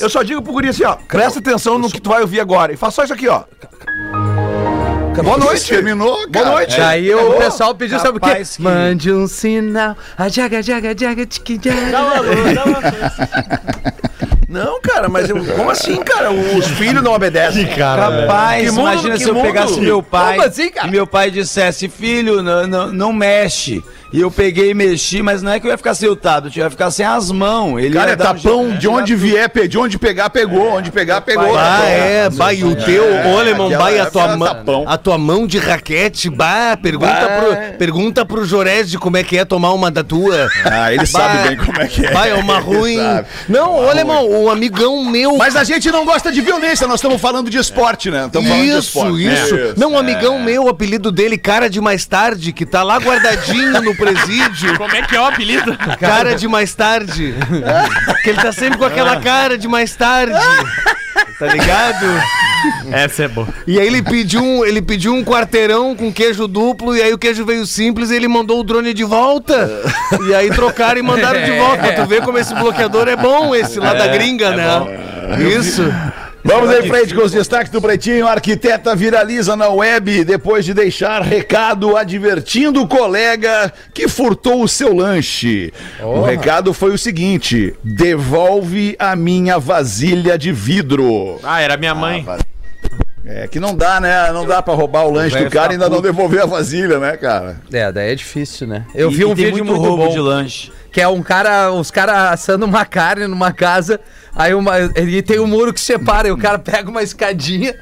eu 0.00 0.10
só 0.10 0.22
digo 0.22 0.42
pro 0.42 0.52
guri 0.52 0.68
assim, 0.68 0.84
ó, 0.84 0.96
presta 1.08 1.38
atenção 1.38 1.78
no 1.78 1.90
que 1.90 2.00
tu 2.00 2.10
vai 2.10 2.20
ouvir 2.20 2.40
agora. 2.40 2.72
E 2.72 2.76
faz 2.76 2.94
só 2.94 3.04
isso 3.04 3.12
aqui, 3.14 3.28
ó. 3.28 3.44
Boa 5.20 5.36
noite. 5.38 5.68
Terminou, 5.68 6.16
cara. 6.30 6.44
Boa 6.46 6.56
noite. 6.56 6.76
Daí 6.78 7.14
o 7.14 7.18
Acabou. 7.18 7.38
pessoal 7.38 7.74
pediu, 7.74 7.98
sabe 7.98 8.18
o 8.18 8.20
quê? 8.20 8.34
Que- 8.36 8.62
Mande 8.62 9.12
um 9.12 9.26
sinal. 9.26 9.96
A 10.16 10.28
jaga, 10.28 10.62
jaga, 10.62 10.94
jaga, 10.98 11.26
tiki, 11.26 11.60
jaga. 11.62 11.80
Não, 14.48 14.80
cara, 14.82 15.08
mas 15.08 15.30
eu- 15.30 15.42
como 15.56 15.70
assim, 15.70 15.96
cara? 16.02 16.30
Os 16.30 16.66
filhos 16.66 17.02
não 17.02 17.12
obedecem. 17.14 17.64
Rapaz, 17.64 18.64
Que 18.64 18.70
mundo, 18.70 18.80
imagina 18.82 19.16
que 19.16 19.22
se 19.22 19.28
eu 19.30 19.34
mundo? 19.34 19.44
pegasse 19.46 19.80
meu 19.80 20.02
pai 20.02 20.36
Como 20.36 20.48
assim, 20.48 20.70
cara? 20.70 20.88
e 20.88 20.90
meu 20.90 21.06
pai 21.06 21.30
dissesse, 21.30 21.88
filho, 21.88 22.42
não, 22.42 22.66
não, 22.66 22.92
não 22.92 23.12
mexe. 23.12 23.82
E 24.12 24.20
eu 24.20 24.30
peguei 24.30 24.70
e 24.70 24.74
mexi, 24.74 25.22
mas 25.22 25.42
não 25.42 25.52
é 25.52 25.58
que 25.58 25.66
eu 25.66 25.70
ia 25.70 25.76
ficar 25.78 25.94
sem 25.94 26.08
o 26.08 26.14
tablet, 26.16 26.56
eu 26.58 26.64
ia 26.64 26.70
ficar 26.70 26.90
sem 26.90 27.04
as 27.06 27.30
mãos. 27.30 27.78
Ele 27.78 27.94
Cara, 27.94 28.10
é 28.10 28.14
um 28.14 28.16
tapão, 28.18 28.70
de 28.76 28.86
onde 28.88 29.14
vier, 29.14 29.48
pe- 29.48 29.66
de 29.66 29.78
onde 29.78 29.98
pegar, 29.98 30.28
pegou, 30.30 30.74
onde 30.74 30.90
pegar, 30.92 31.20
pegou. 31.22 31.56
Ah, 31.56 31.84
é, 31.86 32.28
bah, 32.30 32.52
e 32.52 32.62
o 32.64 32.76
teu, 32.76 33.04
ô 33.32 33.38
alemão, 33.38 33.70
bah, 33.70 33.88
a 34.02 34.10
tua, 34.10 34.22
época 34.24 34.36
mão, 34.64 34.84
a 34.86 34.98
tua 34.98 35.16
mão 35.18 35.46
de 35.46 35.58
raquete, 35.58 36.28
bah, 36.28 36.76
pergunta, 36.80 37.12
Pro, 37.38 37.78
pergunta 37.78 38.24
pro 38.26 38.44
Jorege 38.44 38.98
como 38.98 39.16
é 39.16 39.22
que 39.24 39.38
é 39.38 39.44
tomar 39.44 39.72
uma 39.72 39.90
da 39.90 40.04
tua. 40.04 40.46
Ah, 40.64 40.92
ele 40.92 41.06
sabe 41.06 41.48
bem 41.48 41.56
como 41.56 41.80
é 41.80 41.86
que 41.86 42.04
é. 42.04 42.10
Vai, 42.12 42.30
é 42.30 42.34
uma 42.34 42.58
ruim. 42.58 42.98
Não, 43.48 43.76
ô 43.84 43.88
alemão, 43.88 44.28
o 44.28 44.50
amigão 44.50 45.04
meu. 45.04 45.36
Mas 45.38 45.56
a 45.56 45.64
gente 45.64 45.90
não 45.90 46.04
gosta 46.04 46.30
de 46.30 46.40
violência, 46.40 46.86
nós 46.86 46.96
estamos 46.96 47.20
falando 47.20 47.48
de 47.48 47.56
esporte, 47.56 48.10
né? 48.10 48.26
Estamos 48.26 48.48
falando 48.48 48.64
de 48.64 48.70
Isso, 48.70 48.78
esporte. 48.98 49.26
isso. 49.32 49.54
É. 49.56 49.72
Não, 49.76 49.92
um 49.92 49.98
amigão 49.98 50.38
meu, 50.38 50.64
o 50.64 50.68
apelido 50.68 51.10
dele, 51.10 51.38
cara 51.38 51.70
de 51.70 51.80
mais 51.80 52.04
tarde, 52.04 52.52
que 52.52 52.66
tá 52.66 52.82
lá 52.82 52.98
guardadinho 52.98 53.80
no 53.80 53.94
presídio. 54.04 54.76
Como 54.78 54.94
é 54.94 55.02
que 55.02 55.16
é 55.16 55.20
o 55.20 55.24
apelido? 55.24 55.76
Cara 55.98 56.34
de 56.34 56.48
mais 56.48 56.74
tarde. 56.74 57.34
que 58.22 58.30
ele 58.30 58.40
tá 58.40 58.52
sempre 58.52 58.78
com 58.78 58.84
aquela 58.84 59.20
cara 59.20 59.56
de 59.56 59.68
mais 59.68 59.94
tarde. 59.94 60.38
Tá 61.38 61.46
ligado? 61.46 62.06
Essa 62.90 63.24
é 63.24 63.28
boa. 63.28 63.48
E 63.66 63.78
aí 63.78 63.86
ele 63.86 64.02
pediu, 64.02 64.42
um, 64.42 64.64
ele 64.64 64.80
pediu 64.80 65.12
um 65.14 65.24
quarteirão 65.24 65.94
com 65.96 66.12
queijo 66.12 66.46
duplo, 66.46 66.96
e 66.96 67.02
aí 67.02 67.12
o 67.12 67.18
queijo 67.18 67.44
veio 67.44 67.66
simples 67.66 68.10
e 68.10 68.16
ele 68.16 68.28
mandou 68.28 68.60
o 68.60 68.64
drone 68.64 68.94
de 68.94 69.04
volta. 69.04 69.68
E 70.28 70.34
aí 70.34 70.50
trocaram 70.50 71.00
e 71.00 71.02
mandaram 71.02 71.42
de 71.42 71.52
volta. 71.52 71.78
Pra 71.78 71.92
tu 71.94 72.06
ver 72.06 72.22
como 72.22 72.38
esse 72.38 72.54
bloqueador 72.54 73.08
é 73.08 73.16
bom, 73.16 73.54
esse 73.54 73.78
lá 73.80 73.94
da 73.94 74.06
gringa, 74.08 74.52
né? 74.52 74.64
Isso. 75.58 75.82
Vamos 76.44 76.74
em 76.74 76.88
frente 76.88 77.14
com 77.14 77.22
os 77.22 77.30
destaques 77.30 77.70
do 77.70 77.80
Pretinho. 77.80 78.26
A 78.26 78.32
arquiteta 78.32 78.96
viraliza 78.96 79.54
na 79.54 79.68
web 79.68 80.24
depois 80.24 80.64
de 80.64 80.74
deixar 80.74 81.22
recado 81.22 81.96
advertindo 81.96 82.82
o 82.82 82.88
colega 82.88 83.72
que 83.94 84.08
furtou 84.08 84.62
o 84.62 84.68
seu 84.68 84.92
lanche. 84.94 85.72
O 86.02 86.22
recado 86.22 86.72
foi 86.74 86.92
o 86.92 86.98
seguinte: 86.98 87.74
devolve 87.84 88.96
a 88.98 89.14
minha 89.14 89.58
vasilha 89.58 90.36
de 90.36 90.50
vidro. 90.52 91.38
Ah, 91.44 91.60
era 91.60 91.76
minha 91.76 91.94
mãe. 91.94 92.26
É 93.24 93.46
que 93.46 93.60
não 93.60 93.72
dá, 93.76 94.00
né? 94.00 94.32
Não 94.32 94.44
dá 94.44 94.60
pra 94.60 94.74
roubar 94.74 95.06
o 95.06 95.12
lanche 95.12 95.38
do 95.38 95.48
cara 95.48 95.72
e 95.72 95.74
ainda 95.74 95.88
não 95.88 96.00
devolver 96.00 96.42
a 96.42 96.46
vasilha, 96.46 96.98
né, 96.98 97.16
cara? 97.16 97.60
É, 97.72 97.92
daí 97.92 98.10
é 98.10 98.14
difícil, 98.16 98.66
né? 98.66 98.84
Eu 98.92 99.12
E- 99.12 99.14
vi 99.14 99.22
e 99.22 99.24
um 99.24 99.34
tem 99.34 99.44
vídeo 99.46 99.64
muito 99.64 99.78
muito, 99.78 99.88
roubo 99.88 100.06
bom. 100.06 100.12
de 100.12 100.18
lanche. 100.18 100.72
Que 100.92 101.00
é 101.00 101.08
um 101.08 101.22
cara, 101.22 101.72
os 101.72 101.90
caras 101.90 102.32
assando 102.32 102.66
uma 102.66 102.84
carne 102.84 103.26
numa 103.26 103.52
casa, 103.52 103.98
aí 104.36 104.54
uma, 104.54 104.78
ele 104.94 105.22
tem 105.22 105.40
um 105.40 105.46
muro 105.46 105.72
que 105.72 105.80
separa, 105.80 106.28
e 106.28 106.30
o 106.30 106.36
cara 106.36 106.58
pega 106.58 106.90
uma 106.90 107.02
escadinha, 107.02 107.74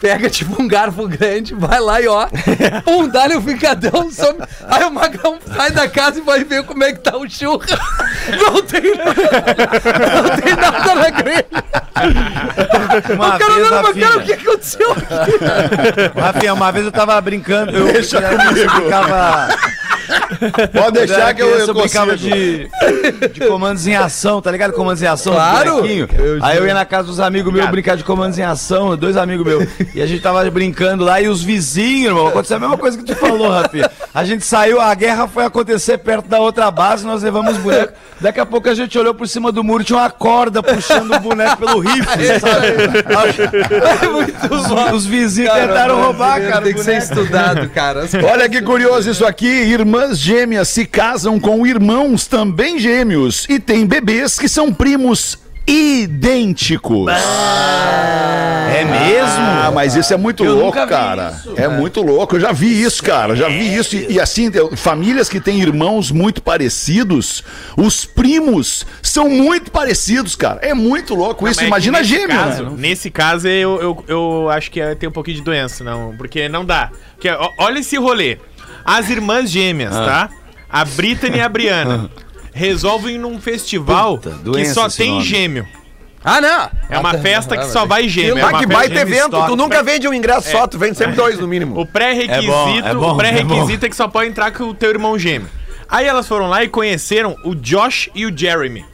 pega 0.00 0.28
tipo 0.30 0.60
um 0.60 0.68
garfo 0.68 1.06
grande, 1.08 1.54
vai 1.54 1.80
lá 1.80 2.00
e 2.00 2.08
ó, 2.08 2.26
pum, 2.84 3.08
dá-lhe 3.08 3.36
o 3.36 3.42
ficadão, 3.42 4.10
some, 4.10 4.38
aí 4.66 4.84
o 4.84 4.90
magrão 4.90 5.38
sai 5.54 5.70
da 5.70 5.88
casa 5.88 6.18
e 6.18 6.22
vai 6.22 6.44
ver 6.44 6.62
como 6.64 6.84
é 6.84 6.92
que 6.92 7.00
tá 7.00 7.16
o 7.16 7.28
churro. 7.28 7.62
Não 8.28 8.62
tem, 8.62 8.82
não 8.92 10.36
tem 10.36 10.54
nada 10.54 10.94
na 10.94 11.10
grelha. 11.10 11.46
Uma 13.14 13.36
o 13.36 13.38
cara 13.38 13.54
vez, 13.54 13.70
não, 13.70 13.82
mas 13.82 13.98
cara, 13.98 14.18
o 14.18 14.22
que 14.22 14.32
aconteceu 14.34 14.92
aqui? 14.92 16.20
Rafinha, 16.20 16.52
uma 16.52 16.70
vez 16.70 16.84
eu 16.84 16.92
tava 16.92 17.18
brincando, 17.22 17.74
eu, 17.74 17.88
eu 17.88 18.02
ficava... 18.02 19.48
Pode 20.72 20.92
deixar 20.92 21.34
que 21.34 21.42
eu, 21.42 21.48
eu 21.48 21.74
brincava 21.74 22.16
de, 22.16 22.68
de 23.32 23.46
comandos 23.46 23.86
em 23.86 23.94
ação, 23.94 24.40
tá 24.40 24.50
ligado? 24.50 24.72
Comandos 24.72 25.02
em 25.02 25.06
ação, 25.06 25.34
Claro. 25.34 25.82
Aí 26.42 26.56
eu 26.56 26.66
ia 26.66 26.74
na 26.74 26.84
casa 26.84 27.04
dos 27.04 27.20
amigos 27.20 27.52
meus 27.52 27.68
brincar 27.70 27.96
de 27.96 28.04
comandos 28.04 28.38
em 28.38 28.42
ação, 28.42 28.96
dois 28.96 29.16
amigos 29.16 29.46
meus. 29.46 29.68
E 29.94 30.02
a 30.02 30.06
gente 30.06 30.20
tava 30.20 30.48
brincando 30.50 31.04
lá 31.04 31.20
e 31.20 31.28
os 31.28 31.42
vizinhos, 31.42 32.08
irmão, 32.08 32.26
aconteceu 32.26 32.56
a 32.56 32.60
mesma 32.60 32.76
coisa 32.76 32.98
que 32.98 33.04
tu 33.04 33.14
falou, 33.16 33.50
Rafi. 33.50 33.82
A 34.14 34.24
gente 34.24 34.44
saiu, 34.44 34.80
a 34.80 34.94
guerra 34.94 35.28
foi 35.28 35.44
acontecer 35.44 35.98
perto 35.98 36.28
da 36.28 36.40
outra 36.40 36.70
base, 36.70 37.06
nós 37.06 37.22
levamos 37.22 37.56
os 37.56 37.58
bonecos. 37.58 37.94
Daqui 38.20 38.40
a 38.40 38.46
pouco 38.46 38.68
a 38.68 38.74
gente 38.74 38.98
olhou 38.98 39.14
por 39.14 39.28
cima 39.28 39.52
do 39.52 39.62
muro, 39.62 39.84
tinha 39.84 39.98
uma 39.98 40.10
corda 40.10 40.62
puxando 40.62 41.14
o 41.14 41.20
boneco 41.20 41.56
pelo 41.56 41.78
rifle, 41.78 42.40
sabe? 42.40 42.68
Os, 44.50 44.94
os 44.94 45.06
vizinhos 45.06 45.52
tentaram 45.52 46.02
roubar, 46.02 46.40
cara. 46.40 46.62
Tem 46.62 46.72
o 46.72 46.74
que 46.74 46.82
ser 46.82 47.00
boneco. 47.00 47.20
estudado, 47.20 47.68
cara. 47.70 48.08
Olha 48.30 48.48
que 48.48 48.60
curioso 48.60 49.10
isso 49.10 49.24
aqui. 49.24 49.46
Irmãs 49.46 50.18
gêmeas 50.18 50.68
se 50.68 50.84
casam 50.84 51.38
com 51.38 51.66
irmãos 51.66 52.26
também 52.26 52.78
gêmeos 52.78 53.46
e 53.48 53.60
têm 53.60 53.86
bebês 53.86 54.38
que 54.38 54.48
são 54.48 54.72
primos 54.72 55.38
idênticos. 55.68 57.10
É 58.70 58.84
mesmo? 58.84 59.38
Ah, 59.40 59.70
mas 59.74 59.96
isso 59.96 60.12
é 60.12 60.16
muito 60.16 60.44
Eu 60.44 60.54
louco, 60.54 60.86
cara. 60.86 61.34
isso. 61.36 61.52
É 61.56 61.68
muito 61.68 62.00
louco. 62.02 62.36
Eu 62.36 62.40
já 62.40 62.52
vi 62.52 62.82
isso, 62.82 63.02
cara. 63.02 63.34
Já 63.34 63.48
vi 63.48 63.74
isso. 63.74 63.96
E, 63.96 64.12
e 64.12 64.20
assim, 64.20 64.50
famílias 64.76 65.28
que 65.28 65.40
têm 65.40 65.60
irmãos 65.60 66.10
muito 66.10 66.40
parecidos, 66.42 67.42
os 67.76 68.04
primos 68.04 68.86
são 69.02 69.28
muito 69.28 69.70
parecidos, 69.70 70.36
cara. 70.36 70.60
É 70.62 70.74
muito 70.74 71.14
louco 71.14 71.46
isso. 71.48 71.56
Mas 71.56 71.64
é 71.64 71.66
Imagina 71.68 71.98
nesse 71.98 72.10
gêmeo, 72.10 72.28
caso, 72.38 72.62
né? 72.64 72.70
Nesse 72.76 73.10
caso, 73.10 73.48
eu, 73.48 73.80
eu, 73.82 74.04
eu 74.06 74.50
acho 74.50 74.70
que 74.70 74.80
é- 74.80 74.94
tem 74.94 75.08
um 75.08 75.12
pouquinho 75.12 75.38
de 75.38 75.42
doença, 75.42 75.82
não. 75.82 76.14
Porque 76.16 76.48
não 76.48 76.64
dá. 76.64 76.90
Porque, 77.14 77.28
olha 77.58 77.78
esse 77.80 77.96
rolê. 77.96 78.38
As 78.84 79.10
irmãs 79.10 79.50
gêmeas, 79.50 79.94
tá? 79.94 80.28
A 80.70 80.84
Brittany 80.84 81.38
e 81.38 81.40
a 81.40 81.48
Briana. 81.48 82.08
Resolvem 82.58 83.16
num 83.18 83.40
festival 83.40 84.18
Puta, 84.18 84.36
que 84.52 84.64
só 84.66 84.88
tem 84.88 85.12
nome. 85.12 85.24
gêmeo. 85.24 85.66
Ah, 86.24 86.40
não. 86.40 86.70
É 86.90 86.98
uma 86.98 87.12
Ah, 87.12 87.18
festa 87.18 87.54
ah, 87.54 87.58
que 87.58 87.66
só 87.66 87.86
vai 87.86 88.08
gêmeo. 88.08 88.38
É 88.38 88.42
Ah, 88.42 88.48
uma 88.48 88.58
que 88.58 88.66
baita 88.66 88.94
de- 88.94 89.00
evento. 89.00 89.40
Tu 89.46 89.56
nunca 89.56 89.82
vende 89.82 90.08
um 90.08 90.12
ingresso 90.12 90.50
só, 90.50 90.66
tu 90.66 90.76
vende 90.78 90.98
sempre 90.98 91.14
dois 91.14 91.38
no 91.38 91.46
mínimo. 91.46 91.80
O 91.80 91.86
pré-requisito, 91.86 92.42
É 92.42 92.46
bom, 92.46 92.76
é 92.88 92.94
bom, 92.94 93.12
o 93.12 93.16
pré-requisito 93.16 93.86
é, 93.86 93.88
que 93.88 93.94
só 93.96 94.08
pode 94.08 94.28
entrar 94.28 94.50
com 94.50 94.64
o 94.64 94.74
teu 94.74 94.90
irmão 94.90 95.16
gêmeo. 95.18 95.48
Aí 95.88 96.06
elas 96.06 96.26
foram 96.26 96.48
lá 96.48 96.62
e 96.64 96.68
conheceram 96.68 97.36
o 97.44 97.54
Josh 97.54 98.10
e 98.14 98.26
o 98.26 98.36
Jeremy, 98.36 98.84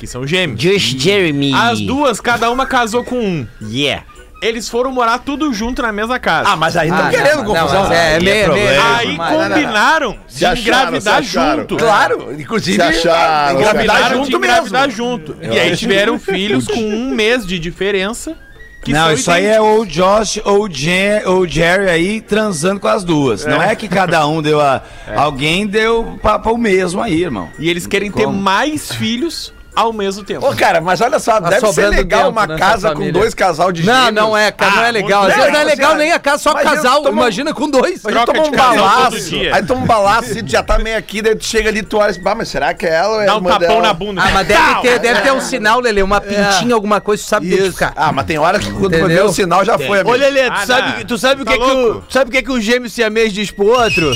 que 0.00 0.06
são 0.06 0.26
gêmeos. 0.26 0.58
Josh 0.58 0.96
Jeremy. 0.98 1.52
As 1.54 1.78
duas, 1.80 2.18
cada 2.20 2.50
uma 2.50 2.64
casou 2.66 3.04
com 3.04 3.20
um. 3.20 3.46
Yeah. 3.62 4.04
Eles 4.44 4.68
foram 4.68 4.92
morar 4.92 5.18
tudo 5.18 5.52
junto 5.52 5.80
na 5.82 5.90
mesma 5.92 6.18
casa. 6.18 6.50
Ah, 6.50 6.56
mas 6.56 6.76
aí 6.76 6.90
Ah, 6.90 6.94
estão 6.94 7.04
não, 7.04 7.10
querendo 7.10 7.36
não, 7.38 7.44
confusão. 7.44 7.82
mas 7.82 7.90
é, 7.92 8.16
é 8.16 8.20
meio, 8.20 8.44
é 8.44 8.48
meio- 8.48 8.82
Aí 8.94 9.16
mas- 9.16 9.48
combinaram 9.48 10.18
Se 10.28 10.38
de 10.38 10.46
acharam, 10.46 10.60
engravidar 10.60 11.22
junto. 11.22 11.76
Claro, 11.76 12.34
inclusive. 12.38 12.76
Se 12.76 12.82
acharam, 12.82 13.58
engravidar 13.58 13.96
Combinaram 13.96 14.22
de 14.22 14.30
junto 14.32 14.36
engravidar 14.44 14.86
mesmo. 14.88 14.96
junto. 14.96 15.36
E 15.42 15.58
aí 15.58 15.76
tiveram 15.76 16.18
filhos 16.18 16.66
com 16.66 16.80
um 16.80 17.10
mês 17.14 17.46
de 17.46 17.58
diferença. 17.58 18.36
que 18.82 18.92
Não, 18.92 19.10
isso 19.14 19.30
aí 19.30 19.46
é 19.46 19.58
ou 19.58 19.80
o 19.80 19.86
Josh 19.86 20.38
ou 20.44 20.64
o, 20.64 20.68
Jen, 20.68 21.22
ou 21.24 21.38
o 21.40 21.48
Jerry 21.48 21.88
aí 21.88 22.20
transando 22.20 22.78
com 22.80 22.88
as 22.88 23.02
duas. 23.02 23.46
Não 23.46 23.62
é 23.62 23.74
que 23.74 23.88
cada 23.88 24.26
um 24.26 24.42
deu 24.42 24.60
a. 24.60 24.82
Alguém 25.16 25.66
deu 25.66 26.18
pra 26.20 26.38
o 26.52 26.58
mesmo 26.58 27.00
aí, 27.00 27.22
irmão. 27.22 27.48
E 27.58 27.70
eles 27.70 27.86
querem 27.86 28.10
ter 28.12 28.24
Como? 28.24 28.38
mais 28.38 28.92
filhos 28.92 29.54
ao 29.74 29.92
mesmo 29.92 30.22
tempo. 30.24 30.46
Ô, 30.48 30.54
cara, 30.54 30.80
mas 30.80 31.00
olha 31.00 31.18
só, 31.18 31.40
deve 31.40 31.60
ser 31.60 31.66
sobrando 31.66 31.96
legal 31.96 32.20
tempo 32.24 32.30
uma 32.32 32.46
nessa 32.46 32.58
casa 32.60 32.88
com 32.90 32.94
família. 32.94 33.12
dois 33.12 33.34
casal 33.34 33.72
de 33.72 33.82
Não, 33.84 33.94
gêmeos. 34.06 34.14
não 34.14 34.36
é, 34.36 34.50
cara, 34.52 34.70
não 34.76 34.82
é 34.84 34.88
Ah, 34.88 34.90
legal. 34.90 35.20
Às 35.22 35.26
muito 35.28 35.36
vezes 35.38 35.52
não 35.52 35.60
é 35.60 35.64
legal, 35.64 35.76
legal 35.76 35.90
assim, 35.92 35.98
nem 36.00 36.12
a 36.12 36.18
casa, 36.18 36.42
só 36.42 36.50
eu 36.50 36.56
casal. 36.64 37.02
tomo- 37.02 37.20
Imagina 37.20 37.52
com 37.54 37.68
dois. 37.70 38.00
Mas 38.02 38.12
Troca 38.14 38.32
toma 38.32 38.42
de 38.44 38.48
um 38.48 38.52
casal 38.52 38.74
todo 38.76 38.94
balaço, 38.96 39.28
dia. 39.30 39.54
aí 39.56 39.62
toma 39.66 39.80
um 39.82 39.86
balaço, 39.86 40.38
e 40.38 40.42
tu 40.42 40.50
já 40.50 40.62
tá 40.62 40.78
meio 40.78 40.96
aqui, 40.98 41.22
daí 41.22 41.34
tu 41.36 41.44
chega 41.44 41.68
ali, 41.68 41.82
tu 41.82 41.98
olha 41.98 42.12
e 42.12 42.18
bah, 42.18 42.34
mas 42.34 42.48
será 42.48 42.72
que 42.74 42.86
é 42.86 42.94
ela 42.94 43.14
ou 43.14 43.20
é 43.22 43.26
Dá 43.26 43.34
um 43.34 43.36
irmã 43.38 43.50
tapão 43.50 43.68
dela? 43.68 43.82
na 43.82 43.92
bunda. 43.94 44.22
Ah, 44.22 44.30
mas 44.32 44.46
deve 44.46 44.74
ter, 44.82 44.98
deve 44.98 45.20
ter 45.22 45.32
um 45.32 45.40
sinal, 45.40 45.80
Lele, 45.80 46.02
uma 46.02 46.20
pintinha, 46.20 46.74
alguma 46.74 47.00
coisa, 47.00 47.22
tu 47.22 47.28
sabe 47.28 47.46
identificar. 47.46 47.92
Ah, 47.96 48.12
mas 48.12 48.26
tem 48.26 48.38
hora 48.38 48.58
que 48.58 48.70
quando 48.70 48.94
Entendeu? 48.94 49.08
vê 49.08 49.20
o 49.22 49.32
sinal 49.32 49.64
já 49.64 49.78
foi, 49.78 50.00
amigo. 50.00 50.10
Olha, 50.10 50.28
Lê, 50.28 50.44
tu 50.50 50.52
Ah, 50.56 50.66
sabe, 50.66 50.98
não. 50.98 51.04
tu 51.04 51.18
sabe 51.18 51.42
o 51.42 51.44
Tá 51.44 51.52
que, 51.52 51.58
que 51.58 51.64
o, 51.64 51.74
louco? 51.74 52.04
tu 52.08 52.12
sabe 52.12 52.28
o 52.30 52.32
que, 52.32 52.42
que 52.42 52.52
o 52.52 52.60
gêmeo 52.60 52.88
siamês 52.88 53.32
diz 53.32 53.50
pro 53.50 53.66
outro? 53.66 54.12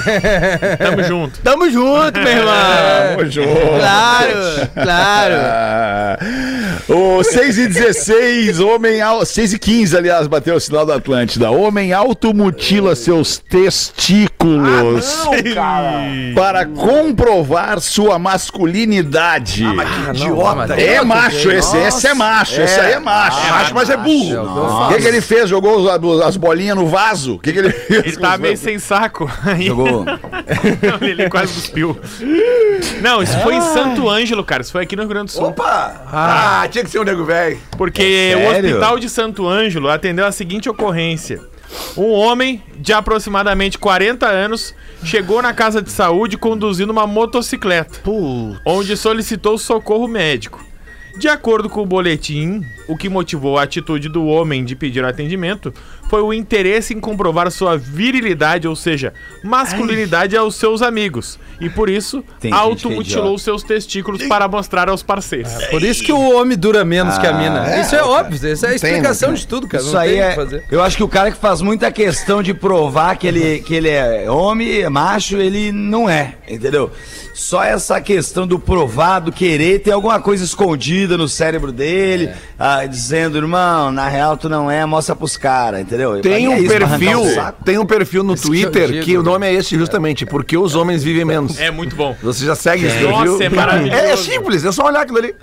Tamo 0.78 1.02
junto. 1.02 1.40
Tamo 1.40 1.70
junto, 1.70 2.18
meu 2.20 2.28
irmão. 2.28 2.54
Tamo 3.16 3.30
junto. 3.30 3.78
Claro, 3.78 4.68
claro. 4.74 5.36
Ah, 6.88 6.92
o 6.92 7.22
6 7.22 7.58
e 7.58 7.68
16, 7.68 8.60
homem 8.60 9.00
al... 9.00 9.24
6 9.24 9.52
e 9.54 9.58
15, 9.58 9.96
aliás, 9.96 10.26
bateu 10.26 10.54
o 10.56 10.60
sinal 10.60 10.84
da 10.86 10.96
Atlântida. 10.96 11.50
Homem 11.50 11.92
automutila 11.92 12.94
seus 12.94 13.38
testículos 13.38 15.06
para 16.34 16.66
comprovar 16.66 17.80
sua 17.80 18.18
masculinidade. 18.18 19.64
Idiota. 20.10 20.74
é 20.80 21.02
macho 21.04 21.50
esse, 21.50 21.76
esse 21.76 22.06
é 22.06 22.14
macho, 22.14 22.60
esse 22.60 22.80
aí 22.80 22.92
é 22.92 22.98
macho. 22.98 23.46
É 23.46 23.50
macho, 23.50 23.74
mas 23.74 23.90
é 23.90 23.96
burro. 23.96 24.86
O 24.86 24.88
que, 24.88 25.00
que 25.02 25.08
ele 25.08 25.20
fez? 25.20 25.48
Jogou 25.48 25.78
os- 25.78 26.22
as 26.22 26.36
bolinhas 26.36 26.76
no 26.76 26.86
vaso? 26.86 27.34
O 27.34 27.38
que, 27.38 27.52
que 27.52 27.58
ele 27.58 27.70
fez? 27.70 28.04
Ele 28.06 28.16
tá 28.16 28.36
meio 28.38 28.56
sem 28.56 28.78
saco. 28.78 29.30
Jogou. 29.60 30.04
ele 31.00 31.28
quase 31.28 31.52
cuspiu. 31.52 31.98
Não, 33.00 33.22
isso 33.22 33.38
foi 33.40 33.54
em 33.54 33.60
Santo 33.60 34.08
Ângelo, 34.08 34.44
cara. 34.44 34.62
Isso 34.62 34.72
foi 34.72 34.82
aqui 34.82 34.96
no 34.96 35.02
Rio 35.02 35.08
Grande 35.10 35.26
do 35.26 35.32
Sul. 35.32 35.46
Opa! 35.48 36.02
Ah, 36.12 36.61
tinha 36.68 36.84
que 36.84 36.90
ser 36.90 36.98
um 36.98 37.04
nego 37.04 37.24
velho. 37.24 37.58
Porque 37.76 38.02
o 38.02 38.50
Sério? 38.50 38.70
hospital 38.70 38.98
de 38.98 39.08
Santo 39.08 39.46
Ângelo 39.46 39.88
atendeu 39.88 40.26
a 40.26 40.32
seguinte 40.32 40.68
ocorrência. 40.68 41.40
Um 41.96 42.10
homem 42.10 42.62
de 42.76 42.92
aproximadamente 42.92 43.78
40 43.78 44.26
anos 44.26 44.74
chegou 45.04 45.40
na 45.40 45.54
casa 45.54 45.80
de 45.80 45.90
saúde 45.90 46.36
conduzindo 46.36 46.92
uma 46.92 47.06
motocicleta, 47.06 47.98
onde 48.66 48.96
solicitou 48.96 49.56
socorro 49.56 50.06
médico. 50.06 50.62
De 51.18 51.28
acordo 51.28 51.68
com 51.68 51.82
o 51.82 51.86
boletim, 51.86 52.62
o 52.88 52.96
que 52.96 53.08
motivou 53.08 53.58
a 53.58 53.64
atitude 53.64 54.08
do 54.08 54.24
homem 54.26 54.64
de 54.64 54.74
pedir 54.74 55.04
atendimento 55.04 55.72
foi 56.12 56.20
o 56.20 56.30
interesse 56.30 56.92
em 56.92 57.00
comprovar 57.00 57.50
sua 57.50 57.78
virilidade, 57.78 58.68
ou 58.68 58.76
seja, 58.76 59.14
masculinidade 59.42 60.36
aos 60.36 60.56
seus 60.56 60.82
amigos. 60.82 61.38
E 61.58 61.70
por 61.70 61.88
isso, 61.88 62.22
Tem 62.38 62.52
é 62.52 62.54
automutilou 62.54 63.38
seus 63.38 63.62
testículos 63.62 64.22
para 64.26 64.46
mostrar 64.46 64.90
aos 64.90 65.02
parceiros. 65.02 65.50
Por 65.70 65.82
isso 65.82 66.04
que 66.04 66.12
o 66.12 66.36
homem 66.36 66.58
dura 66.58 66.84
menos 66.84 67.16
que 67.16 67.26
a 67.26 67.32
mina. 67.32 67.80
Isso 67.80 67.96
é 67.96 68.02
óbvio, 68.02 68.52
essa 68.52 68.66
é 68.66 68.70
a 68.72 68.74
explicação 68.74 69.32
de 69.32 69.46
tudo, 69.46 69.66
cara. 69.66 69.82
Isso 69.82 69.94
não 69.94 70.00
aí 70.00 70.10
tem 70.10 70.20
é. 70.20 70.28
que 70.28 70.34
fazer. 70.34 70.64
Eu 70.70 70.82
acho 70.82 70.98
que 70.98 71.02
o 71.02 71.08
cara 71.08 71.30
que 71.30 71.38
faz 71.38 71.62
muita 71.62 71.90
questão 71.90 72.42
de 72.42 72.52
provar 72.52 73.16
que 73.16 73.26
ele, 73.26 73.60
que 73.60 73.72
ele 73.72 73.88
é 73.88 74.30
homem, 74.30 74.82
é 74.82 74.90
macho, 74.90 75.38
ele 75.38 75.72
não 75.72 76.10
é, 76.10 76.34
entendeu? 76.46 76.90
Só 77.32 77.64
essa 77.64 77.98
questão 78.00 78.46
do 78.46 78.58
provar, 78.58 79.20
do 79.20 79.32
querer, 79.32 79.78
tem 79.78 79.92
alguma 79.92 80.20
coisa 80.20 80.44
escondida 80.44 81.16
no 81.16 81.26
cérebro 81.26 81.72
dele, 81.72 82.30
ah, 82.58 82.84
dizendo, 82.84 83.38
irmão, 83.38 83.90
na 83.90 84.06
real 84.08 84.36
tu 84.36 84.50
não 84.50 84.70
é, 84.70 84.84
mostra 84.84 85.16
pros 85.16 85.36
caras, 85.38 85.80
entendeu? 85.80 86.01
Tem 86.20 86.20
Pra 86.22 86.30
mim 86.38 86.44
é 86.44 86.48
um 86.48 86.56
isso, 86.62 86.72
arrancar 86.74 86.98
perfil, 86.98 87.20
o 87.22 87.34
saco. 87.34 87.64
tem 87.64 87.78
um 87.78 87.86
perfil 87.86 88.22
no 88.24 88.34
Esse 88.34 88.42
que 88.42 88.48
eu 88.48 88.52
Twitter 88.70 88.86
digo, 88.92 89.04
que 89.04 89.16
o 89.18 89.22
né? 89.22 89.30
nome 89.30 89.46
é 89.46 89.52
esse 89.54 89.76
justamente, 89.78 90.26
porque 90.26 90.56
os 90.56 90.74
homens 90.74 91.02
vivem 91.02 91.24
menos. 91.24 91.58
É 91.58 91.70
muito 91.70 91.94
bom. 91.96 92.16
Você 92.22 92.44
já 92.46 92.54
segue 92.54 92.86
esse 92.86 92.96
perfil? 92.98 93.10
Nossa, 93.32 93.44
é 93.44 93.48
maravilhoso. 93.48 94.00
É, 94.02 94.10
é 94.12 94.16
simples, 94.16 94.64
é 94.64 94.72
só 94.72 94.86
olhar 94.86 95.02
aquilo 95.02 95.18
ali. 95.18 95.34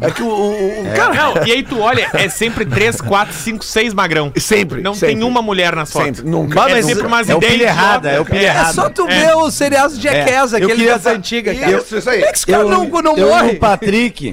É 0.00 0.10
que 0.12 0.22
o, 0.22 0.26
o- 0.28 0.82
o- 0.82 0.92
cara, 0.94 1.12
Não, 1.12 1.44
e 1.44 1.50
aí 1.52 1.62
tu 1.64 1.80
olha, 1.80 2.08
é 2.14 2.28
sempre 2.28 2.64
3, 2.64 3.00
4, 3.00 3.34
5, 3.34 3.64
6 3.64 3.92
magrão. 3.92 4.32
sempre, 4.36 4.80
Não 4.80 4.94
sempre. 4.94 5.16
tem 5.16 5.24
uma 5.24 5.42
mulher 5.42 5.74
nas 5.74 5.92
fotos. 5.92 6.18
Sempre, 6.18 6.30
nunca. 6.30 6.54
Bah, 6.54 6.70
É 6.70 6.74
mas 6.74 6.86
sempre 6.86 7.04
umas 7.04 7.28
é 7.28 7.34
o 7.34 7.38
ideias 7.38 7.60
errada, 7.62 8.08
é 8.10 8.20
o 8.20 8.24
pilha 8.24 8.38
cara. 8.42 8.48
É 8.52 8.60
errado. 8.60 8.74
só 8.74 8.88
tu 8.88 9.08
É. 9.08 9.26
ver 9.26 9.36
os 9.36 9.54
seriados 9.54 9.96
de 9.98 10.04
Jackass, 10.04 10.52
Eu 10.52 10.58
aquele 10.68 10.86
das 10.86 11.04
antigas, 11.06 11.58
cara. 11.58 11.72
Isso, 11.78 11.96
isso 11.98 12.08
aí. 12.10 12.18
Como 12.18 12.28
é 12.28 12.32
que 12.32 12.38
os 12.38 12.44
caras 12.44 12.70
não, 12.70 12.84
não 13.02 13.16
eu 13.16 13.28
morrem? 13.28 13.52
e 13.52 13.56
o 13.56 13.58
Patrick. 13.58 14.30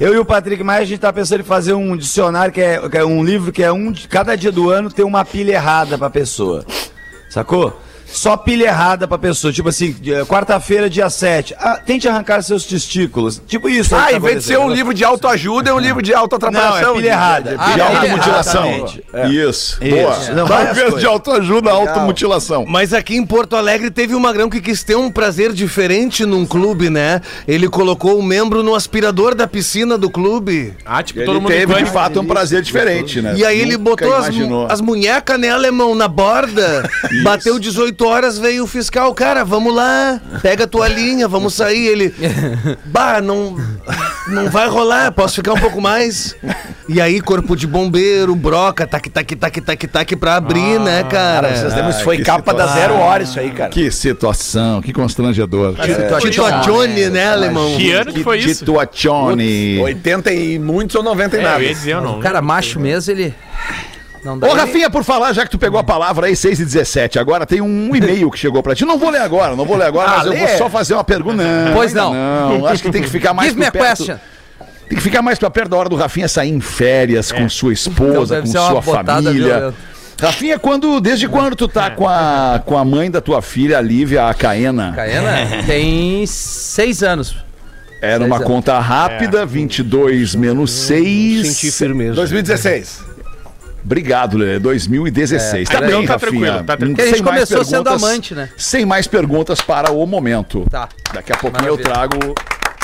Eu 0.00 0.14
e 0.14 0.18
o 0.18 0.24
Patrick, 0.24 0.64
mas 0.64 0.80
a 0.80 0.84
gente 0.86 0.98
tá 0.98 1.12
pensando 1.12 1.42
em 1.42 1.44
fazer 1.44 1.74
um 1.74 1.94
dicionário 1.94 2.54
que 2.54 2.60
é, 2.62 2.88
que 2.88 2.96
é 2.96 3.04
um 3.04 3.22
livro 3.22 3.52
que 3.52 3.62
é 3.62 3.70
um 3.70 3.92
cada 4.08 4.34
dia 4.34 4.50
do 4.50 4.70
ano 4.70 4.90
tem 4.90 5.04
uma 5.04 5.26
pilha 5.26 5.52
errada 5.52 5.98
pra 5.98 6.08
pessoa. 6.08 6.64
Sacou? 7.28 7.78
Só 8.12 8.36
pilha 8.36 8.64
errada 8.66 9.06
pra 9.06 9.16
pessoa. 9.18 9.52
Tipo 9.52 9.68
assim, 9.68 9.94
quarta-feira, 10.26 10.88
dia 10.90 11.08
7. 11.08 11.54
Ah, 11.58 11.78
tente 11.84 12.08
arrancar 12.08 12.42
seus 12.42 12.64
testículos. 12.64 13.40
Tipo 13.46 13.68
isso. 13.68 13.94
Ah, 13.94 14.06
que 14.06 14.10
tá 14.12 14.16
em 14.16 14.20
vez 14.20 14.38
de 14.38 14.44
ser 14.44 14.58
um 14.58 14.68
livro 14.68 14.92
de 14.92 15.04
autoajuda, 15.04 15.70
é 15.70 15.72
um 15.74 15.78
livro 15.78 16.02
de 16.02 16.12
Não, 16.12 16.20
autoatrapalhação. 16.20 16.92
é 16.92 16.96
pilha 16.96 17.08
errada. 17.08 17.50
De- 17.50 17.56
Ah, 17.60 17.72
De 17.74 17.80
automutilação. 17.80 18.66
Exatamente. 18.66 19.04
Isso. 19.36 19.78
Isso. 19.82 19.94
Boa. 19.96 20.18
Não, 20.34 20.42
Ao 20.42 20.48
várias 20.48 20.76
invés 20.78 20.94
de 20.98 21.06
autoajuda, 21.06 21.70
automutilação. 21.70 22.64
Mas 22.66 22.92
aqui 22.92 23.16
em 23.16 23.24
Porto 23.24 23.56
Alegre 23.56 23.90
teve 23.90 24.14
um 24.14 24.20
magrão 24.20 24.48
que 24.50 24.60
quis 24.60 24.82
ter 24.82 24.96
um 24.96 25.10
prazer 25.10 25.52
diferente 25.52 26.24
num 26.26 26.44
clube, 26.46 26.90
né? 26.90 27.20
Ele 27.46 27.68
colocou 27.68 28.18
o 28.18 28.22
membro 28.22 28.62
no 28.62 28.74
aspirador 28.74 29.34
da 29.34 29.46
piscina 29.46 29.96
do 29.96 30.10
clube. 30.10 30.74
Ah, 30.84 31.02
tipo, 31.02 31.20
Ele 31.20 31.26
todo 31.26 31.40
mundo 31.40 31.50
teve, 31.50 31.74
de 31.74 31.84
fato, 31.86 32.20
um 32.20 32.26
prazer 32.26 32.62
diferente, 32.62 33.20
né? 33.22 33.34
E 33.36 33.44
aí 33.44 33.58
ele 33.60 33.76
Nunca 33.76 34.04
botou 34.04 34.14
as, 34.14 34.24
imaginou. 34.26 34.66
as 34.70 34.80
munhecas, 34.80 35.38
né, 35.38 35.50
alemão, 35.50 35.94
na 35.94 36.08
borda. 36.08 36.88
bateu 37.22 37.58
18 37.58 37.99
8 38.00 38.06
horas 38.06 38.38
veio 38.38 38.64
o 38.64 38.66
fiscal, 38.66 39.12
cara, 39.14 39.44
vamos 39.44 39.74
lá, 39.74 40.20
pega 40.40 40.64
a 40.64 40.66
tua 40.66 40.88
linha, 40.88 41.28
vamos 41.28 41.52
sair. 41.52 41.86
Ele, 41.86 42.14
bah, 42.86 43.20
não, 43.20 43.56
não 44.28 44.48
vai 44.48 44.68
rolar, 44.68 45.12
posso 45.12 45.36
ficar 45.36 45.52
um 45.52 45.60
pouco 45.60 45.80
mais? 45.82 46.34
E 46.88 46.98
aí, 47.00 47.20
corpo 47.20 47.54
de 47.54 47.66
bombeiro, 47.66 48.34
broca, 48.34 48.86
tac, 48.86 49.08
tac, 49.10 49.36
tac, 49.36 49.60
tac, 49.60 49.86
tac, 49.86 50.16
pra 50.16 50.36
abrir, 50.36 50.80
né, 50.80 51.02
cara? 51.04 51.48
Cara, 51.48 51.56
vocês 51.56 51.74
lembram, 51.74 51.90
isso 51.90 52.02
foi 52.04 52.18
capa 52.18 52.54
da 52.54 52.66
situação. 52.66 52.80
zero 52.80 52.94
hora 52.94 53.22
isso 53.22 53.38
aí, 53.38 53.50
cara. 53.50 53.70
Que 53.70 53.90
situação, 53.90 54.80
que 54.80 54.92
constrangedor. 54.92 55.74
A 55.78 56.60
Johnny, 56.62 57.10
né, 57.10 57.32
alemão? 57.32 57.76
Que 57.76 57.92
ano 57.92 58.12
que 58.12 58.22
foi 58.24 58.38
isso? 58.38 58.60
Situazione. 58.60 59.78
80 59.78 60.32
e 60.32 60.58
muitos 60.58 60.96
ou 60.96 61.02
90 61.02 61.36
e 61.36 61.40
É, 61.40 61.42
nada. 61.42 61.58
eu 61.58 61.68
ia 61.68 61.74
dizer, 61.74 61.92
eu 61.92 62.00
não. 62.00 62.18
O 62.18 62.20
cara 62.20 62.40
macho 62.40 62.80
mesmo, 62.80 63.12
ele. 63.12 63.34
Não 64.24 64.38
dá 64.38 64.46
Ô, 64.46 64.50
nem- 64.50 64.58
Rafinha, 64.58 64.90
por 64.90 65.02
falar, 65.02 65.32
já 65.32 65.44
que 65.44 65.50
tu 65.50 65.58
pegou 65.58 65.80
a 65.80 65.84
palavra 65.84 66.26
aí, 66.26 66.36
6 66.36 66.60
e 66.60 66.64
17, 66.64 67.18
agora 67.18 67.46
tem 67.46 67.60
um 67.60 67.94
e-mail 67.96 68.30
que 68.30 68.38
chegou 68.38 68.62
pra 68.62 68.74
ti. 68.74 68.84
Não 68.84 68.98
vou 68.98 69.08
ler 69.10 69.20
agora, 69.22 69.56
não 69.56 69.64
vou 69.64 69.76
ler 69.76 69.86
agora, 69.86 70.10
Ah, 70.10 70.16
mas 70.18 70.26
eu 70.26 70.32
lê. 70.32 70.38
vou 70.46 70.58
só 70.58 70.68
fazer 70.68 70.94
uma 70.94 71.04
pergunta. 71.04 71.42
Não, 71.42 71.72
Pois 71.72 71.94
não. 71.94 72.12
Não, 72.12 72.66
acho 72.66 72.82
que 72.82 72.90
tem 72.90 73.02
que 73.02 73.08
ficar 73.08 73.32
mais 73.32 73.50
Give 73.50 73.64
me 73.64 73.70
perto. 73.70 73.96
question. 74.04 74.16
Tem 74.88 74.96
que 74.98 75.02
ficar 75.04 75.22
mais 75.22 75.38
pra 75.38 75.48
perto 75.48 75.70
da 75.70 75.76
hora 75.76 75.88
do 75.88 75.96
Rafinha 75.96 76.26
sair 76.28 76.50
em 76.50 76.60
férias 76.60 77.30
com 77.32 77.48
sua 77.48 77.72
esposa, 77.72 78.34
deve 78.42 78.46
com 78.52 78.52
sua 78.52 78.82
família. 78.82 79.32
violenta. 79.32 79.74
Rafinha, 80.20 80.58
quando, 80.58 81.00
desde 81.00 81.26
quando 81.28 81.56
tu 81.56 81.66
tá 81.66 81.90
com 81.92 82.06
a, 82.06 82.60
com 82.66 82.76
a 82.76 82.84
mãe 82.84 83.10
da 83.10 83.22
tua 83.22 83.40
filha, 83.40 83.78
a 83.78 83.80
Lívia, 83.80 84.26
a 84.26 84.34
Caena? 84.34 84.92
Caena 84.94 85.62
tem 85.64 86.26
seis 86.26 87.02
anos. 87.02 87.36
Era 88.02 88.24
uma 88.24 88.36
Seis 88.38 88.46
conta 88.48 88.78
rápida, 88.80 89.46
22 89.46 90.34
menos 90.34 90.70
6. 90.72 91.46
Senti 91.54 91.70
firmeza. 91.70 92.14
2016. 92.14 93.02
Obrigado, 93.84 94.36
Lelê. 94.38 94.58
2016. 94.58 95.68
É, 95.68 95.72
tá 95.72 95.80
bem, 95.80 96.06
tá 96.06 96.12
Rafinha. 96.14 96.18
tranquilo, 96.18 96.64
tá 96.64 96.76
tranquilo. 96.76 96.94
A 97.00 97.04
gente 97.04 97.14
Sem 97.16 97.22
mais 97.22 97.34
começou 97.48 97.64
sendo 97.64 97.84
perguntas- 97.84 98.02
amante, 98.10 98.34
né? 98.34 98.48
Sem 98.56 98.86
mais 98.86 99.06
perguntas 99.06 99.60
para 99.60 99.90
o 99.90 100.06
momento. 100.06 100.66
Tá. 100.70 100.88
Daqui 101.12 101.32
a 101.32 101.36
pouquinho 101.36 101.68
eu 101.68 101.78
trago. 101.78 102.16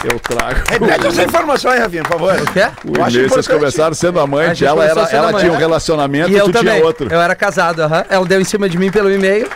Eu 0.04 0.20
trago. 0.20 0.60
Repete 0.68 1.06
essa 1.06 1.22
informação 1.24 1.70
aí, 1.70 1.80
Rafinha, 1.80 2.02
por 2.02 2.12
favor. 2.12 2.34
O 2.34 2.52
quê? 2.52 2.60
O 2.84 3.08
e-mail, 3.08 3.28
vocês 3.28 3.48
começaram 3.48 3.94
sendo 3.94 4.20
amante, 4.20 4.64
ela, 4.64 4.84
ela, 4.84 5.06
sendo 5.06 5.16
ela 5.16 5.28
amante. 5.30 5.40
tinha 5.44 5.52
um 5.52 5.56
relacionamento, 5.56 6.30
E 6.30 6.34
eu 6.36 6.44
tu 6.44 6.52
também. 6.52 6.74
tinha 6.74 6.84
outro. 6.84 7.08
Eu 7.10 7.20
era 7.20 7.34
casado, 7.34 7.80
aham. 7.82 8.04
Ela 8.10 8.24
deu 8.26 8.40
em 8.40 8.44
cima 8.44 8.68
de 8.68 8.78
mim 8.78 8.90
pelo 8.90 9.10
e-mail. 9.10 9.48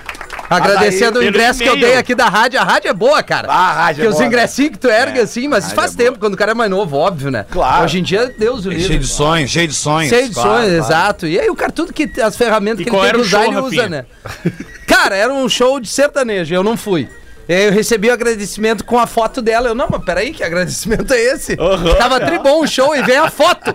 Agradecendo 0.51 1.21
o 1.21 1.25
ingresso 1.25 1.61
que 1.61 1.69
eu 1.69 1.77
dei 1.79 1.97
aqui 1.97 2.15
da 2.15 2.29
rádio. 2.29 2.61
A 2.61 2.65
rádio 2.65 2.89
é 2.91 2.93
boa, 2.93 3.23
cara. 3.23 3.49
Ah, 3.49 3.55
a 3.71 3.73
rádio 3.85 4.01
é 4.01 4.05
Porque 4.05 4.09
os 4.09 4.15
boa, 4.17 4.27
ingressinhos 4.27 4.73
que 4.73 4.79
tu 4.79 4.89
erga 4.89 5.23
assim, 5.23 5.47
mas 5.47 5.73
faz 5.73 5.95
é 5.95 5.97
tempo, 5.97 6.19
quando 6.19 6.35
o 6.35 6.37
cara 6.37 6.51
é 6.51 6.55
mais 6.55 6.69
novo, 6.71 6.97
óbvio, 6.97 7.31
né? 7.31 7.47
Claro. 7.51 7.85
Hoje 7.85 8.01
em 8.01 8.03
dia, 8.03 8.35
Deus 8.37 8.67
o 8.67 8.71
livre. 8.71 8.85
Cheio 8.85 8.99
de 8.99 9.07
sonhos, 9.07 9.51
cheio 9.51 9.69
de 9.69 9.75
sonhos. 9.75 10.09
Cheio 10.11 10.29
de 10.29 10.35
Claro, 10.35 10.51
sonhos, 10.51 10.69
claro. 10.69 10.85
exato. 10.93 11.27
E 11.27 11.39
aí 11.39 11.49
o 11.49 11.55
cara, 11.55 11.71
tudo 11.71 11.93
que 11.93 12.11
as 12.21 12.37
ferramentas 12.37 12.81
E 12.81 12.85
que 12.85 12.91
ele 12.91 13.01
tem 13.01 13.11
que 13.13 13.21
usar, 13.21 13.39
show, 13.45 13.47
ele 13.53 13.57
usa, 13.61 13.83
Rafinha? 13.83 13.89
né? 13.89 14.05
Cara, 14.87 15.17
era 15.17 15.33
um 15.33 15.49
show 15.49 15.79
de 15.79 15.89
sertanejo, 15.89 16.53
eu 16.55 16.65
não 16.65 16.77
fui. 16.77 17.09
E 17.51 17.53
aí 17.53 17.65
Eu 17.65 17.73
recebi 17.73 18.09
o 18.09 18.13
agradecimento 18.13 18.85
com 18.85 18.97
a 18.97 19.09
foto 19.09 19.43
dela. 19.43 19.69
Eu, 19.69 19.75
não, 19.75 19.89
mas 19.91 20.05
peraí, 20.05 20.33
que 20.33 20.45
agradecimento 20.45 21.13
é 21.13 21.21
esse? 21.21 21.57
Tava 21.99 22.21
tribom 22.21 22.61
o 22.61 22.67
show 22.69 22.95
e 22.95 23.03
vem 23.03 23.17
a 23.17 23.29
foto. 23.29 23.75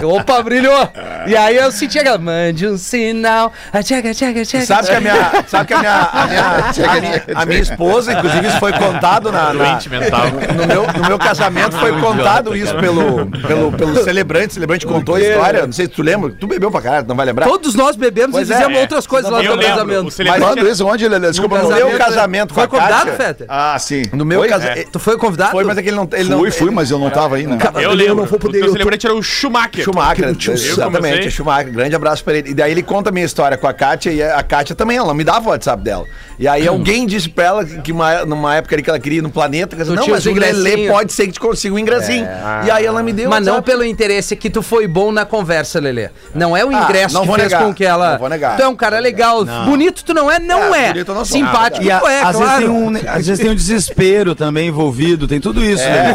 Eu, 0.00 0.10
Opa, 0.10 0.40
brilhou. 0.40 0.88
E 1.26 1.36
aí 1.36 1.56
eu 1.56 1.72
senti 1.72 1.98
aquela, 1.98 2.16
mande 2.16 2.64
um 2.68 2.78
sinal. 2.78 3.52
Ah, 3.72 3.82
tchaga, 3.82 4.14
tchaga, 4.14 4.44
tchaga, 4.44 4.64
Sabe 4.64 4.86
que 4.86 4.94
a 4.94 5.00
minha, 5.00 5.44
sabe 5.48 5.66
que 5.66 5.74
a 5.74 5.78
minha, 5.80 6.00
a 6.12 6.26
minha, 6.28 6.42
a 6.44 7.00
minha, 7.00 7.24
a 7.34 7.46
minha 7.46 7.60
esposa, 7.60 8.12
inclusive 8.12 8.46
isso 8.46 8.60
foi 8.60 8.72
contado 8.72 9.32
na, 9.32 9.52
na- 9.52 9.64
Doente 9.64 9.90
mental. 9.90 10.26
no, 10.56 10.66
meu, 10.68 10.86
no 10.86 11.08
meu 11.08 11.18
casamento 11.18 11.76
foi 11.76 11.98
contado 12.00 12.54
isso 12.56 12.76
pelo, 12.76 13.26
pelo, 13.46 13.72
pelo 13.72 14.04
celebrante, 14.04 14.50
o 14.50 14.54
celebrante 14.54 14.86
contou 14.86 15.16
a 15.16 15.20
história, 15.20 15.66
não 15.66 15.72
sei 15.72 15.86
se 15.86 15.90
tu 15.92 16.02
lembra, 16.02 16.30
tu 16.38 16.46
bebeu 16.46 16.70
pra 16.70 16.80
caralho, 16.80 17.06
não 17.08 17.16
vai 17.16 17.26
lembrar? 17.26 17.46
Todos 17.46 17.74
nós 17.74 17.96
bebemos 17.96 18.32
Pois 18.32 18.48
e 18.48 18.52
é, 18.52 18.56
fizemos 18.56 18.78
é. 18.78 18.80
outras 18.82 19.06
coisas 19.08 19.28
lá 19.28 19.42
no 19.42 19.58
casamento. 19.58 20.10
celebrante 20.12 20.44
Quando 20.46 20.68
isso? 20.68 20.86
Onde, 20.86 21.08
Lelê? 21.08 21.30
Desculpa, 21.30 21.58
No 21.58 21.70
não 21.70 21.76
meu 21.76 21.98
casamento 21.98 22.54
Foi 22.54 22.68
com 22.68 22.76
a 22.76 23.07
convidado, 23.10 23.38
Feta? 23.38 23.46
Ah, 23.48 23.78
sim. 23.78 24.02
No 24.12 24.24
meu 24.24 24.40
Foi? 24.40 24.48
casamento. 24.48 24.78
É. 24.78 24.84
Tu 24.90 24.98
foi 24.98 25.16
convidado? 25.18 25.50
Foi, 25.52 25.64
mas 25.64 25.76
é 25.78 25.82
que 25.82 25.88
ele 25.88 25.96
não. 25.96 26.08
Ele 26.12 26.24
Fui, 26.24 26.34
não, 26.46 26.52
fui, 26.52 26.70
mas 26.70 26.90
eu 26.90 26.98
não 26.98 27.10
tava 27.10 27.36
aí, 27.36 27.46
né? 27.46 27.58
Eu 27.80 27.92
lembro. 27.92 28.24
o 28.24 28.38
teu 28.50 28.70
celebrante 28.72 29.06
era 29.06 29.14
o 29.14 29.22
Schumacher. 29.22 29.84
Schumacher, 29.84 30.28
Eu 30.28 30.34
comecei. 30.34 30.70
exatamente, 30.70 31.30
Schumacher, 31.30 31.72
grande 31.72 31.94
abraço 31.96 32.22
pra 32.24 32.34
ele. 32.36 32.50
E 32.50 32.54
daí 32.54 32.70
ele 32.72 32.82
conta 32.82 33.10
a 33.10 33.12
minha 33.12 33.24
história 33.26 33.56
com 33.56 33.66
a 33.66 33.72
Kátia 33.72 34.10
e 34.10 34.22
a 34.22 34.42
Kátia 34.42 34.74
também, 34.74 34.96
ela 34.96 35.12
me 35.14 35.24
dava 35.24 35.46
o 35.48 35.50
WhatsApp 35.50 35.82
dela. 35.82 36.04
E 36.38 36.46
aí 36.46 36.66
alguém 36.68 37.04
disse 37.06 37.28
pra 37.28 37.44
ela 37.44 37.64
que 37.64 37.90
uma, 37.90 38.24
numa 38.24 38.54
época 38.56 38.74
ali 38.76 38.82
que 38.82 38.90
ela 38.90 38.98
queria 39.00 39.18
ir 39.18 39.22
no 39.22 39.30
planeta, 39.30 39.74
que 39.74 39.82
ela 39.82 39.90
disse, 39.90 39.96
Tu 40.04 40.08
não, 40.08 40.14
mas 40.14 40.24
o 40.26 40.32
Lelê 40.32 40.50
ingressinhos." 40.70 40.92
pode 40.92 41.12
ser 41.12 41.26
que 41.26 41.32
te 41.32 41.40
consiga 41.40 41.74
um 41.74 41.78
ingressinho. 41.78 42.26
E 42.64 42.70
aí 42.70 42.84
ela 42.86 43.02
me 43.02 43.12
deu 43.12 43.26
o 43.26 43.30
Mas 43.30 43.44
não 43.44 43.60
pelo 43.62 43.84
interesse 43.84 44.36
que 44.36 44.48
tu 44.48 44.62
foi 44.62 44.86
bom 44.86 45.10
na 45.10 45.24
conversa, 45.24 45.80
Lelê. 45.80 46.10
Não 46.34 46.56
é 46.56 46.64
o 46.64 46.68
Ah, 46.70 46.84
ingresso 46.84 47.14
não 47.14 47.22
que 47.22 47.26
vou 47.26 47.36
fez 47.36 47.48
negar, 47.50 47.64
com 47.64 47.74
que 47.74 47.84
ela. 47.84 48.12
não 48.12 48.18
vou 48.18 48.28
negar. 48.28 48.56
Tu 48.56 48.62
é 48.62 48.68
um 48.68 48.76
cara 48.76 48.98
legal. 49.00 49.44
Bonito 49.64 50.04
tu 50.04 50.14
não 50.14 50.30
é? 50.30 50.38
Não 50.38 50.74
É, 50.74 50.84
é. 50.84 50.92
bonito 50.92 51.10
eu 51.10 51.14
não. 51.14 51.24
Simpático 51.24 51.84
tu 51.84 51.90
é, 51.90 52.20
às, 52.22 52.26
vezes 52.28 52.36
claro. 52.46 52.60
tem 52.60 52.68
um, 52.70 52.90
às 53.06 53.26
vezes 53.26 53.38
tem 53.40 53.50
um 53.50 53.54
desespero 53.54 54.34
também 54.34 54.68
envolvido, 54.68 55.26
tem 55.28 55.40
tudo 55.40 55.62
isso. 55.64 55.82
né? 55.84 56.14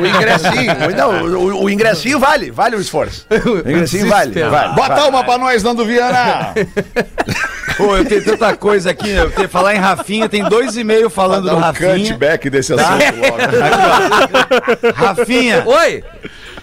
O 0.00 0.06
ingressinho, 0.06 0.96
não, 0.96 1.10
o, 1.38 1.64
o 1.64 1.70
ingressinho 1.70 2.18
vale, 2.18 2.50
vale 2.50 2.76
o 2.76 2.80
esforço. 2.80 3.26
O 3.46 3.68
ingressinho 3.70 4.08
vale, 4.08 4.42
vale. 4.44 4.74
Bota 4.74 5.04
uma 5.06 5.22
pra 5.24 5.38
nós, 5.38 5.62
Nando 5.62 5.84
Viana! 5.84 6.54
Pô, 7.76 7.96
eu 7.96 8.04
tenho 8.04 8.24
tanta 8.24 8.56
coisa 8.56 8.90
aqui, 8.90 9.10
eu 9.10 9.30
tenho 9.30 9.48
que 9.48 9.52
falar 9.52 9.74
em 9.74 9.78
Rafinha, 9.78 10.28
tem 10.28 10.42
dois 10.44 10.76
e 10.76 10.84
meio 10.84 11.10
falando 11.10 11.50
do 11.50 11.56
um 11.56 11.58
Rafinha. 11.58 11.98
cutback 11.98 12.48
desse 12.48 12.72
assunto 12.72 13.04
logo. 13.20 13.36
Rafinha, 14.94 15.62
Oi! 15.66 16.02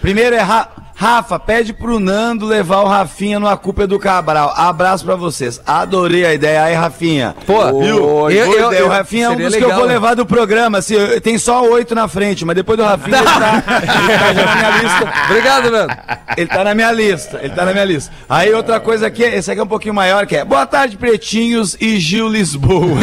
primeiro 0.00 0.34
é 0.36 0.40
Ra- 0.40 0.68
Rafa, 0.96 1.40
pede 1.40 1.72
pro 1.72 1.98
Nando 1.98 2.46
levar 2.46 2.78
o 2.82 2.86
Rafinha 2.86 3.40
no 3.40 3.48
A 3.48 3.56
Culpa 3.56 3.84
do 3.84 3.98
Cabral. 3.98 4.54
Abraço 4.56 5.04
pra 5.04 5.16
vocês. 5.16 5.60
Adorei 5.66 6.24
a 6.24 6.32
ideia. 6.32 6.62
Aí, 6.62 6.74
Rafinha. 6.74 7.34
Pô, 7.44 7.80
Viu? 7.80 8.30
eu- 8.30 8.30
eu- 8.30 8.72
eu- 8.72 8.86
o 8.86 8.88
Rafinha 8.88 9.26
é 9.26 9.30
um 9.30 9.36
dos 9.36 9.48
que 9.56 9.60
eu 9.62 9.66
legal, 9.66 9.78
vou 9.80 9.88
né? 9.88 9.94
levar 9.94 10.14
do 10.14 10.24
programa. 10.24 10.78
Assim, 10.78 10.94
tem 11.20 11.36
só 11.36 11.62
oito 11.64 11.96
na 11.96 12.06
frente, 12.06 12.44
mas 12.44 12.54
depois 12.54 12.78
do 12.78 12.84
Rafinha 12.84 13.16
ele 13.18 13.26
tá, 13.26 13.62
ele 13.82 14.36
tá 14.36 14.46
na 14.46 14.54
minha 14.54 14.70
lista. 14.82 15.12
Obrigado, 15.28 15.70
Nando. 15.70 15.94
Ele 16.36 16.46
tá 16.46 16.64
na 16.64 16.74
minha 16.74 16.92
lista, 16.92 17.40
ele 17.42 17.54
tá 17.54 17.64
na 17.64 17.72
minha 17.72 17.84
lista. 17.84 18.12
Aí 18.28 18.52
outra 18.54 18.78
coisa 18.78 19.08
aqui, 19.08 19.24
esse 19.24 19.50
aqui 19.50 19.60
é 19.60 19.64
um 19.64 19.68
pouquinho 19.68 19.94
maior, 19.94 20.26
que 20.26 20.36
é 20.36 20.44
Boa 20.44 20.64
tarde, 20.64 20.96
Pretinhos 20.96 21.76
e 21.80 21.98
Gil 21.98 22.28
Lisboa. 22.28 22.98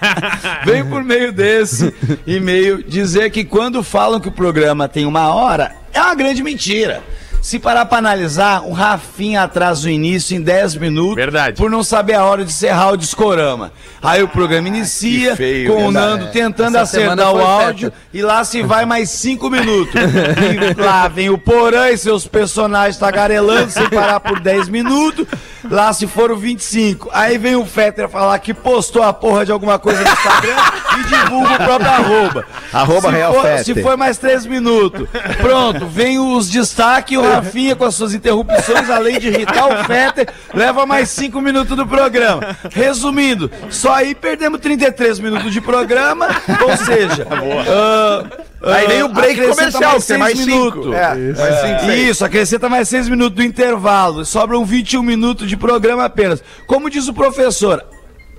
Venho 0.64 0.86
por 0.86 1.04
meio 1.04 1.30
desse 1.30 1.94
e-mail 2.26 2.82
dizer 2.82 3.30
que 3.30 3.44
quando 3.44 3.82
falam 3.82 4.18
que 4.18 4.28
o 4.28 4.32
programa 4.32 4.88
tem 4.88 5.04
uma 5.04 5.32
hora, 5.34 5.72
é 5.92 6.00
uma 6.00 6.14
grande 6.14 6.42
mentira. 6.42 7.02
Se 7.44 7.58
parar 7.58 7.84
pra 7.84 7.98
analisar, 7.98 8.62
o 8.62 8.72
Rafinha 8.72 9.42
atrasa 9.42 9.86
o 9.86 9.90
início 9.90 10.34
em 10.34 10.40
10 10.40 10.76
minutos 10.76 11.14
Verdade. 11.14 11.58
por 11.60 11.70
não 11.70 11.84
saber 11.84 12.14
a 12.14 12.24
hora 12.24 12.42
de 12.42 12.50
encerrar 12.50 12.92
o 12.92 12.96
discorama. 12.96 13.70
Aí 14.02 14.22
o 14.22 14.28
programa 14.28 14.66
inicia 14.68 15.32
que 15.32 15.36
feio, 15.36 15.74
com 15.74 15.88
o. 15.88 15.90
Nando 15.90 16.28
tentando 16.28 16.78
Essa 16.78 16.96
acertar 16.96 17.34
o 17.34 17.38
áudio 17.38 17.92
e 18.14 18.22
lá 18.22 18.42
se 18.44 18.62
vai 18.62 18.86
mais 18.86 19.10
cinco 19.10 19.50
minutos. 19.50 19.92
E 19.94 20.80
lá 20.80 21.06
vem 21.06 21.28
o 21.28 21.36
Porã 21.36 21.90
e 21.90 21.98
seus 21.98 22.26
personagens 22.26 22.96
tagarelando 22.96 23.70
sem 23.70 23.90
parar 23.90 24.20
por 24.20 24.40
10 24.40 24.70
minutos. 24.70 25.26
Lá 25.70 25.92
se 25.92 26.06
foram 26.06 26.36
25. 26.36 27.10
Aí 27.12 27.38
vem 27.38 27.56
o 27.56 27.64
Fetter 27.64 28.08
falar 28.08 28.38
que 28.38 28.52
postou 28.52 29.02
a 29.02 29.12
porra 29.12 29.44
de 29.44 29.52
alguma 29.52 29.78
coisa 29.78 30.02
no 30.02 30.08
Instagram 30.08 30.56
e 30.98 31.04
divulga 31.04 31.52
o 31.52 31.56
próprio 31.56 31.90
arroba. 31.90 32.46
Arroba 32.72 33.08
se, 33.08 33.16
Real 33.16 33.34
for, 33.34 33.42
Fetter. 33.42 33.64
se 33.64 33.82
for 33.82 33.96
mais 33.96 34.18
3 34.18 34.46
minutos. 34.46 35.08
Pronto, 35.40 35.86
vem 35.86 36.18
os 36.18 36.48
destaques, 36.48 37.16
o 37.16 37.22
Rafinha 37.26 37.76
com 37.76 37.84
as 37.84 37.94
suas 37.94 38.14
interrupções, 38.14 38.90
além 38.90 39.18
de 39.18 39.28
irritar 39.28 39.66
o 39.66 39.84
Fetter, 39.84 40.28
leva 40.52 40.86
mais 40.86 41.08
5 41.10 41.40
minutos 41.40 41.76
do 41.76 41.86
programa. 41.86 42.56
Resumindo, 42.72 43.50
só 43.70 43.94
aí 43.94 44.14
perdemos 44.14 44.60
33 44.60 45.18
minutos 45.18 45.52
de 45.52 45.60
programa, 45.60 46.28
ou 46.62 46.76
seja, 46.76 47.26
ah, 47.68 48.44
Aí 48.72 48.86
vem 48.86 49.02
o 49.02 49.08
break 49.08 49.40
acrescenta 49.40 49.72
comercial, 49.72 50.18
mais 50.18 50.38
seis 50.38 50.46
cinco. 50.46 50.94
É, 50.94 51.14
mais 51.14 51.60
cinco, 51.60 51.80
seis. 51.84 52.08
Isso, 52.08 52.24
acrescenta 52.24 52.68
mais 52.68 52.88
6 52.88 53.08
minutos 53.08 53.36
do 53.36 53.42
intervalo. 53.42 54.24
Sobram 54.24 54.64
21 54.64 55.02
minutos 55.02 55.48
de 55.48 55.53
programa 55.56 56.04
apenas. 56.04 56.42
Como 56.66 56.90
diz 56.90 57.08
o 57.08 57.14
professor, 57.14 57.84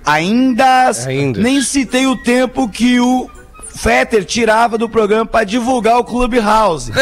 ainda, 0.04 0.90
Ainda. 1.06 1.40
nem 1.40 1.60
citei 1.62 2.06
o 2.06 2.16
tempo 2.16 2.68
que 2.68 3.00
o 3.00 3.28
Fetter 3.74 4.24
tirava 4.24 4.78
do 4.78 4.88
programa 4.88 5.26
para 5.26 5.44
divulgar 5.44 5.98
o 5.98 6.04
Clubhouse. 6.04 6.90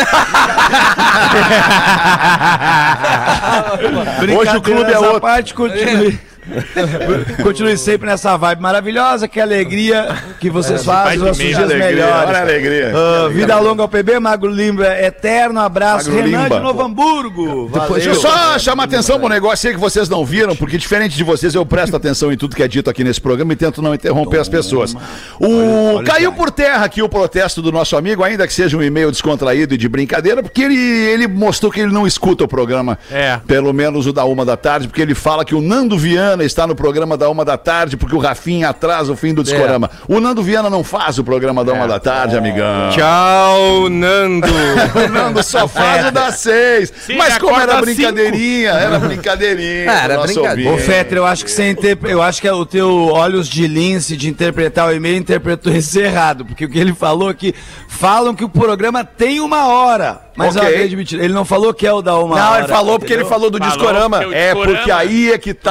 Hoje 4.38 4.56
o 4.56 4.62
clube 4.62 4.90
é 4.92 4.98
outro. 4.98 5.20
parte, 5.20 5.54
continue. 5.54 6.18
continue 7.42 7.76
sempre 7.78 8.08
nessa 8.08 8.36
vibe 8.36 8.60
maravilhosa, 8.60 9.26
que 9.26 9.40
alegria 9.40 10.08
que 10.40 10.50
vocês 10.50 10.84
fazem, 10.84 11.22
os 11.22 11.36
dias 11.36 11.58
Alegria, 11.58 11.86
melhores. 11.86 12.28
olha 12.28 12.38
a 12.38 12.40
alegria. 12.42 12.92
Ah, 12.94 13.28
vida 13.28 13.58
longa 13.58 13.82
ao 13.82 13.88
PB, 13.88 14.18
Magro 14.20 14.50
Limba 14.50 14.86
eterno, 15.00 15.60
abraço, 15.60 16.10
Magro 16.10 16.24
Renan 16.24 16.42
Limba. 16.44 16.56
de 16.56 16.62
Novo 16.62 16.82
Hamburgo. 16.82 17.68
Valeu. 17.68 17.94
Deixa 17.94 18.10
eu 18.10 18.14
só 18.14 18.58
chamar 18.58 18.84
atenção 18.84 19.18
pro 19.18 19.28
negócio 19.28 19.68
aí 19.68 19.74
que 19.74 19.80
vocês 19.80 20.08
não 20.08 20.24
viram, 20.24 20.54
porque 20.56 20.76
diferente 20.76 21.16
de 21.16 21.24
vocês, 21.24 21.54
eu 21.54 21.64
presto 21.64 21.96
atenção 21.96 22.32
em 22.32 22.36
tudo 22.36 22.54
que 22.56 22.62
é 22.62 22.68
dito 22.68 22.90
aqui 22.90 23.02
nesse 23.04 23.20
programa 23.20 23.52
e 23.52 23.56
tento 23.56 23.80
não 23.80 23.94
interromper 23.94 24.38
as 24.40 24.48
pessoas. 24.48 24.94
O 25.40 26.02
caiu 26.04 26.32
por 26.32 26.50
terra 26.50 26.84
aqui 26.84 27.02
o 27.02 27.08
protesto 27.08 27.62
do 27.62 27.72
nosso 27.72 27.96
amigo, 27.96 28.22
ainda 28.22 28.46
que 28.46 28.52
seja 28.52 28.76
um 28.76 28.82
e-mail 28.82 29.10
descontraído 29.10 29.74
e 29.74 29.78
de 29.78 29.88
brincadeira, 29.88 30.42
porque 30.42 30.62
ele, 30.62 30.76
ele 30.76 31.26
mostrou 31.28 31.70
que 31.70 31.80
ele 31.80 31.92
não 31.92 32.06
escuta 32.06 32.44
o 32.44 32.48
programa, 32.48 32.98
É. 33.10 33.38
pelo 33.46 33.72
menos 33.72 34.06
o 34.06 34.12
da 34.12 34.24
uma 34.24 34.44
da 34.44 34.56
tarde, 34.56 34.88
porque 34.88 35.02
ele 35.02 35.14
fala 35.14 35.44
que 35.44 35.54
o 35.54 35.60
Nando 35.60 35.96
Viana 35.98 36.33
Viana 36.34 36.44
está 36.44 36.66
no 36.66 36.74
programa 36.74 37.16
da 37.16 37.30
uma 37.30 37.44
da 37.44 37.56
tarde, 37.56 37.96
porque 37.96 38.14
o 38.14 38.18
Rafinha 38.18 38.70
atrasa 38.70 39.12
o 39.12 39.16
fim 39.16 39.32
do 39.32 39.42
discorama. 39.42 39.88
O 40.08 40.18
Nando 40.18 40.42
Viana 40.42 40.68
não 40.68 40.82
faz 40.82 41.18
o 41.18 41.24
programa 41.24 41.64
da 41.64 41.72
uma 41.72 41.86
da 41.86 42.00
tarde, 42.00 42.36
amigão. 42.36 42.90
Tchau, 42.90 43.88
Nando. 43.88 44.44
O 44.94 45.08
Nando 45.08 45.42
só 45.42 45.68
faz 45.68 46.06
o 46.06 46.10
das 46.10 46.40
seis. 46.40 46.92
Sim, 47.06 47.16
Mas 47.16 47.38
como 47.38 47.58
era 47.58 47.80
brincadeirinha, 47.80 48.70
era 48.70 48.98
brincadeirinha. 48.98 49.90
Ah, 49.90 50.04
era 50.04 50.20
brincadeira. 50.22 50.72
Ô, 50.72 50.78
Fetter, 50.78 51.18
eu 51.18 51.26
acho 51.26 51.44
que 51.44 51.50
você 51.50 51.70
interpre... 51.70 52.10
eu 52.10 52.22
acho 52.22 52.40
que 52.40 52.48
é 52.48 52.52
o 52.52 52.66
teu 52.66 53.08
olhos 53.08 53.48
de 53.48 53.66
lince 53.66 54.16
de 54.16 54.28
interpretar 54.28 54.88
o 54.88 54.92
e-mail 54.92 55.16
interpretou 55.16 55.72
isso 55.74 55.98
errado, 55.98 56.44
porque 56.44 56.64
o 56.64 56.68
que 56.68 56.78
ele 56.78 56.94
falou 56.94 57.28
aqui, 57.28 57.54
falam 57.88 58.34
que 58.34 58.44
o 58.44 58.48
programa 58.48 59.04
tem 59.04 59.40
uma 59.40 59.68
hora, 59.68 60.20
mas 60.36 60.56
Ok. 60.56 60.68
é 60.68 60.96
mentira. 60.96 61.24
Ele 61.24 61.32
não 61.32 61.44
falou 61.44 61.72
que 61.72 61.86
é 61.86 61.92
o 61.92 62.02
da 62.02 62.16
uma 62.18 62.36
Não, 62.36 62.50
hora. 62.52 62.60
ele 62.64 62.68
falou 62.68 62.98
porque 62.98 63.12
ele 63.12 63.24
falou 63.24 63.50
do 63.50 63.58
Falou 63.58 63.72
discorama. 63.72 64.22
eu- 64.22 64.32
É, 64.32 64.46
Discorama. 64.54 64.76
porque 64.76 64.90
aí 64.90 65.32
é 65.32 65.38
que 65.38 65.54
tá. 65.54 65.70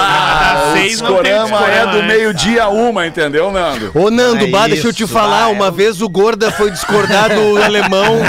das 0.54 0.64
O 0.70 0.74
seis 0.74 1.02
não 1.02 1.16
tem 1.16 1.24
discorama 1.34 1.58
é 1.68 1.70
discorama, 1.72 1.92
do 1.92 1.98
né? 2.00 2.08
meio-dia 2.08 2.64
a 2.64 2.70
uma, 2.70 3.06
entendeu, 3.08 3.52
Nando? 3.52 3.92
Ô, 3.94 4.10
Nando, 4.10 4.46
É 4.46 4.48
bah, 4.48 4.68
deixa 4.68 4.88
eu 4.88 4.94
te 4.94 5.06
falar. 5.08 5.50
uma 5.50 5.66
é 5.66 5.70
o- 5.70 5.72
vez 5.72 6.02
o 6.02 6.10
Gorda 6.10 6.52
foi 6.52 6.72
discordar 6.72 7.30
do 7.34 7.58
alemão 7.64 8.20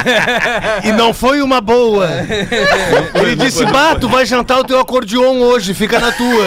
e 0.82 0.92
não 0.92 1.12
foi 1.14 1.40
uma 1.42 1.60
boa. 1.60 2.08
Ele 3.14 3.36
disse, 3.36 3.64
bah, 3.66 3.94
tu 4.00 4.08
vai 4.08 4.26
jantar 4.26 4.58
o 4.60 4.64
teu 4.64 4.78
acordeon 4.78 5.40
hoje, 5.40 5.74
fica 5.74 5.98
na 5.98 6.12
tua. 6.12 6.46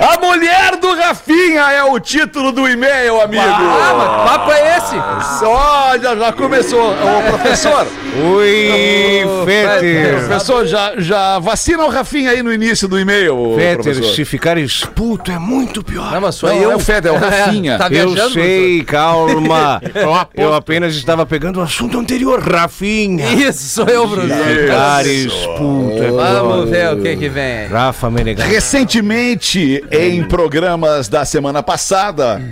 A 0.00 0.18
mulher 0.20 0.76
do 0.76 0.94
Rafinha 0.96 1.70
é 1.70 1.84
o 1.84 1.98
título 2.00 2.50
do 2.50 2.68
e-mail, 2.68 3.20
amigo. 3.20 3.42
Ah, 3.46 3.94
mas 3.96 4.08
que 4.08 4.28
papo 4.28 4.50
é 4.52 4.76
esse? 4.78 5.38
Só, 5.38 5.96
já, 6.02 6.16
já 6.16 6.32
começou. 6.32 6.90
Ô, 6.90 7.22
professor, 7.30 7.86
Oi, 8.34 9.24
Fetter. 9.44 10.18
professor, 10.26 10.66
já, 10.66 10.94
já 10.98 11.38
vacina 11.38 11.84
o 11.84 11.88
Rafinha 11.88 12.30
aí 12.32 12.42
no 12.42 12.52
início 12.52 12.88
do 12.88 12.98
e-mail, 12.98 13.36
ô, 13.36 13.56
Fetter, 13.56 14.02
se 14.04 14.24
ficar 14.24 14.58
expulso 14.58 15.06
é 15.30 15.38
muito 15.38 15.84
pior. 15.84 16.10
Não, 16.10 16.20
mas 16.20 16.34
sou 16.34 16.48
Não, 16.48 16.56
eu. 16.56 16.72
é 16.72 16.76
o 16.76 16.80
Feder, 16.80 17.12
é 17.12 17.14
o 17.16 17.18
Rafinha. 17.18 17.78
tá 17.78 17.86
Eu 17.86 18.10
viajando? 18.10 18.34
sei, 18.34 18.82
calma. 18.82 19.80
uma 20.04 20.28
Eu 20.34 20.52
apenas 20.52 20.94
estava 20.96 21.24
pegando 21.24 21.60
o 21.60 21.62
assunto 21.62 21.96
anterior, 21.98 22.40
Rafinha. 22.40 23.32
Isso, 23.34 23.68
sou 23.68 23.86
eu, 23.86 24.06
Bruno. 24.06 24.34
Ficar 24.34 25.06
expulso 25.06 25.65
é 25.92 26.08
pior. 26.08 26.42
Vamos 26.42 26.70
ver 26.70 26.92
o 26.92 27.00
que 27.00 27.16
que 27.16 27.28
vem. 27.28 27.66
Rafa 27.66 28.10
Menegas. 28.10 28.46
Recentemente, 28.46 29.84
em 29.90 30.24
programas 30.24 31.08
da 31.08 31.24
semana 31.24 31.62
passada, 31.62 32.42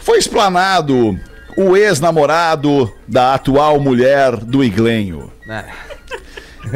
foi 0.00 0.18
explanado 0.18 1.18
o 1.56 1.76
ex-namorado 1.76 2.92
da 3.06 3.34
atual 3.34 3.78
mulher 3.80 4.36
do 4.36 4.64
Iglenho. 4.64 5.30
É. 5.48 5.64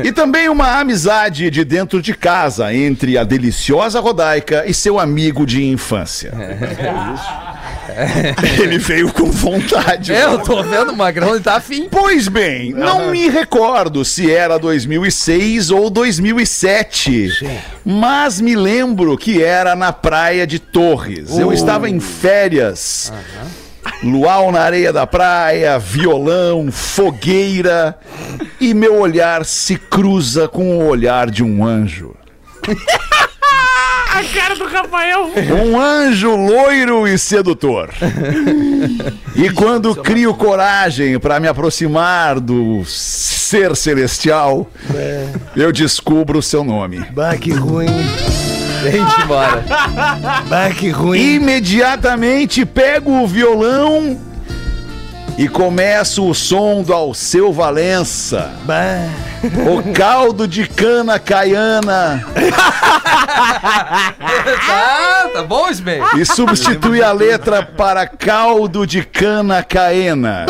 E 0.03 0.12
também 0.12 0.49
uma 0.49 0.81
amizade 0.81 1.51
de 1.51 1.65
dentro 1.65 2.03
de 2.03 2.12
casa 2.12 2.75
entre 2.75 3.17
a 3.17 3.25
deliciosa 3.25 4.01
Rodaica 4.01 4.65
e 4.67 4.75
seu 4.75 4.99
amigo 4.99 5.47
de 5.47 5.65
infância. 5.65 6.33
Ele 8.61 8.79
veio 8.79 9.13
com 9.13 9.31
vontade. 9.31 10.13
É, 10.13 10.25
eu 10.25 10.39
tô 10.39 10.63
vendo 10.63 10.93
o 10.93 10.97
Magrão, 10.97 11.35
ele 11.35 11.43
tá 11.43 11.57
afim. 11.57 11.89
Pois 11.91 12.29
bem, 12.29 12.73
não 12.73 13.11
me 13.11 13.29
recordo 13.29 14.05
se 14.05 14.31
era 14.31 14.59
2006 14.59 15.71
ou 15.71 15.89
2007, 15.89 17.53
mas 17.85 18.41
me 18.41 18.55
lembro 18.55 19.17
que 19.17 19.43
era 19.43 19.75
na 19.75 19.93
praia 19.93 20.47
de 20.47 20.59
Torres. 20.59 21.39
Eu 21.39 21.53
estava 21.53 21.89
em 21.89 22.01
férias. 22.01 23.13
Luau 24.03 24.51
na 24.53 24.61
areia 24.61 24.93
da 24.93 25.07
praia, 25.07 25.79
violão, 25.79 26.71
fogueira, 26.73 27.97
e 28.61 28.75
meu 28.75 28.99
olhar 28.99 29.45
se 29.45 29.77
cruza 29.77 30.49
com 30.49 30.79
o 30.79 30.87
olhar 30.87 31.31
de 31.31 31.43
um 31.43 31.65
anjo. 31.65 32.15
A 34.16 34.24
cara 34.24 34.55
do 34.55 34.64
Rafael. 34.64 35.31
Um 35.62 35.79
anjo 35.79 36.35
loiro 36.35 37.07
e 37.07 37.18
sedutor. 37.18 37.90
E 39.35 39.50
quando 39.50 39.94
crio 39.94 40.33
coragem 40.33 41.18
para 41.18 41.38
me 41.38 41.46
aproximar 41.46 42.40
do 42.40 42.83
ser 42.87 43.76
celestial, 43.76 44.70
eu 45.55 45.70
descubro 45.70 46.38
o 46.38 46.42
seu 46.42 46.64
nome. 46.64 47.05
Bah, 47.11 47.37
que 47.37 47.52
ruim. 47.52 47.88
Vem-te 48.83 49.20
embora. 49.22 49.62
Bah, 50.48 50.70
que 50.70 50.88
ruim. 50.88 51.35
Imediatamente 51.35 52.64
pego 52.64 53.22
o 53.22 53.26
violão 53.26 54.18
e 55.38 55.49
começo 55.49 56.27
o 56.29 56.35
som 56.35 56.83
do 56.83 56.92
Alceu 56.92 57.53
Valença. 57.53 58.53
Bah. 58.64 59.07
O 59.70 59.92
caldo 59.92 60.49
de 60.49 60.66
cana 60.66 61.18
caiana 61.18 62.25
Ah, 64.68 65.29
tá 65.33 65.42
bom, 65.42 65.68
Smen? 65.68 66.01
e 66.16 66.25
substitui 66.25 67.03
a 67.03 67.12
letra 67.12 67.62
para 67.62 68.07
caldo 68.07 68.87
de 68.87 69.05
cana 69.05 69.62
caena. 69.62 70.46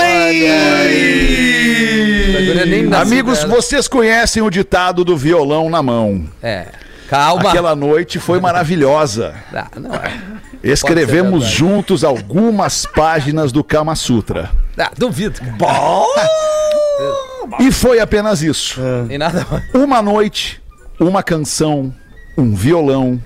Nasci 2.89 2.95
Amigos, 2.95 3.43
vocês 3.45 3.89
conhecem 3.89 4.43
o 4.43 4.51
ditado 4.51 5.05
do 5.05 5.17
violão 5.17 5.69
na 5.69 5.83
mão. 5.83 6.25
É. 6.43 6.67
Calma. 7.09 7.51
Aquela 7.51 7.77
noite 7.77 8.19
foi 8.19 8.41
maravilhosa. 8.41 9.35
Ah, 9.55 9.69
não 9.79 9.95
é. 9.95 10.21
Escrevemos 10.63 11.45
juntos 11.45 12.03
algumas 12.03 12.87
páginas 12.87 13.53
do 13.53 13.63
Kama 13.63 13.95
Sutra. 13.95 14.51
Ah, 14.77 14.91
duvido, 14.97 15.41
cara. 15.41 16.07
E 17.61 17.71
foi 17.71 18.01
apenas 18.01 18.43
isso. 18.43 18.81
Tem 19.09 19.19
nada 19.19 19.47
mais. 19.51 19.75
Uma 19.75 20.03
noite, 20.03 20.61
uma 20.99 21.23
canção, 21.23 21.95
um 22.37 22.55
violão, 22.55 23.23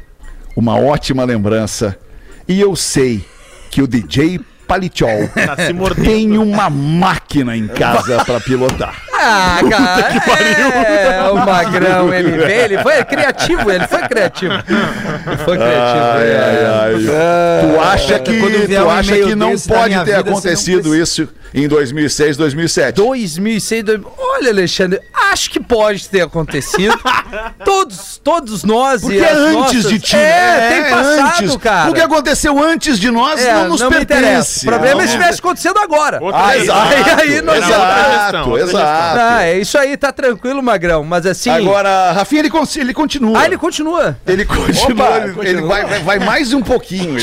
uma 0.55 0.79
ótima 0.79 1.25
lembrança. 1.25 1.99
E 2.47 2.61
eu 2.61 2.77
sei 2.77 3.25
que 3.71 3.81
o 3.81 3.87
DJ 3.87 4.41
Palichol 4.71 5.29
Tá 5.35 5.57
se 5.67 5.73
mordendo. 5.73 6.05
tem 6.07 6.39
uma 6.39 6.71
máquina 6.71 7.57
em 7.57 7.67
casa 7.67 8.25
para 8.25 8.39
pilotar. 8.39 8.95
Ah, 9.13 9.59
cara. 9.69 10.41
É, 10.41 11.31
o 11.31 11.35
Magrão, 11.35 12.15
ele 12.15 12.31
veio, 12.31 12.51
ele 12.75 12.79
foi 12.79 13.05
criativo, 13.05 13.71
ele 13.71 13.87
foi 13.89 14.03
criativo. 14.09 14.55
Ele 14.55 15.37
foi 15.45 15.59
criativo. 15.59 16.05
Ai, 16.17 16.29
é. 16.31 16.39
ai, 16.39 16.95
ai. 16.95 17.75
Tu 17.75 17.81
acha 17.81 18.19
que, 18.21 18.67
tu 18.77 18.89
acha 18.89 19.13
que 19.19 19.35
não 19.35 19.59
pode 19.59 19.95
ter 19.95 20.05
vida, 20.05 20.23
não 20.23 20.31
acontecido 20.31 20.95
isso 20.97 21.29
em 21.53 21.67
2006, 21.69 22.37
2007? 22.37 22.95
2006, 22.97 23.83
2000. 23.85 24.13
Olha, 24.17 24.51
Alexandre, 24.51 25.01
acho 25.33 25.51
que 25.51 25.61
pode 25.61 26.09
ter 26.09 26.23
acontecido. 26.23 26.99
todos, 27.65 28.19
todos 28.23 28.65
nós 28.65 29.03
Porque 29.03 29.17
e 29.17 29.21
é 29.21 29.31
as 29.33 29.39
antes 29.39 29.55
nossas- 29.55 29.89
de 29.91 29.99
ti. 29.99 30.17
É, 30.17 30.69
tem 30.71 30.91
passado, 30.91 31.43
antes. 31.43 31.57
cara. 31.57 31.91
O 31.91 31.95
que 31.95 32.01
aconteceu 32.01 32.59
antes 32.63 32.99
de 32.99 33.11
nós 33.11 33.41
É, 33.45 33.53
não 33.53 33.69
nos 33.69 33.83
me 33.83 33.89
pertence. 33.91 34.60
O 34.63 34.67
problema 34.67 35.03
é 35.03 35.07
se 35.07 35.13
estivesse 35.15 35.39
acontecendo 35.41 35.79
agora. 35.79 36.19
Outra 36.23 36.41
Ah, 36.47 36.57
exato, 36.57 36.81
Aí 37.21 37.43
nós- 37.43 37.57
Era 37.65 37.67
outra 37.79 38.01
exato, 38.01 38.59
exato. 38.59 39.21
Ah, 39.21 39.45
é 39.45 39.59
isso 39.59 39.79
aí, 39.79 39.97
tá 39.97 40.13
tranquilo, 40.13 40.63
Magrão. 40.63 41.05
Mas 41.05 41.27
assim. 41.27 41.51
Agora, 41.51 42.13
Rafinha, 42.13 42.41
ele, 42.43 42.51
ele 42.79 42.95
continua. 42.95 43.41
Ah, 43.41 43.45
ele 43.47 43.57
continua. 43.59 44.17
Ele 44.27 44.45
continua, 44.45 45.07
Opa, 45.07 45.17
ele, 45.19 45.33
continua. 45.35 45.45
ele 45.51 45.63
vai, 45.63 45.85
vai, 45.85 46.01
vai 46.01 46.19
mais 46.19 46.53
um 46.53 46.63
pouquinho. 46.63 47.19
ele- 47.19 47.21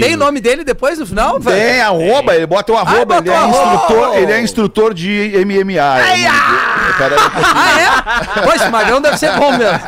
Tem 0.00 0.14
o 0.14 0.18
nome 0.18 0.40
dele 0.40 0.64
depois 0.64 0.98
no 0.98 1.06
final? 1.06 1.38
velho? 1.40 1.56
Tem 1.56 1.80
arroba, 1.80 2.34
ele 2.34 2.46
bota 2.46 2.72
o 2.72 2.76
arroba, 2.76 3.20
bota 3.20 3.28
ele, 3.28 3.30
é 3.30 3.46
instrutor, 3.48 4.16
ele 4.16 4.32
é 4.32 4.40
instrutor 4.42 4.94
de 4.94 5.32
MMA. 5.44 5.98
Pera 6.98 7.14
aí 7.16 7.20
um 7.26 7.30
pouquinho. 7.30 7.54
Ah, 7.56 7.80
é? 7.80 8.42
Pois, 8.42 8.70
Magrão 8.70 9.00
deve 9.00 9.16
ser 9.18 9.32
bom 9.32 9.50
mesmo. 9.56 9.78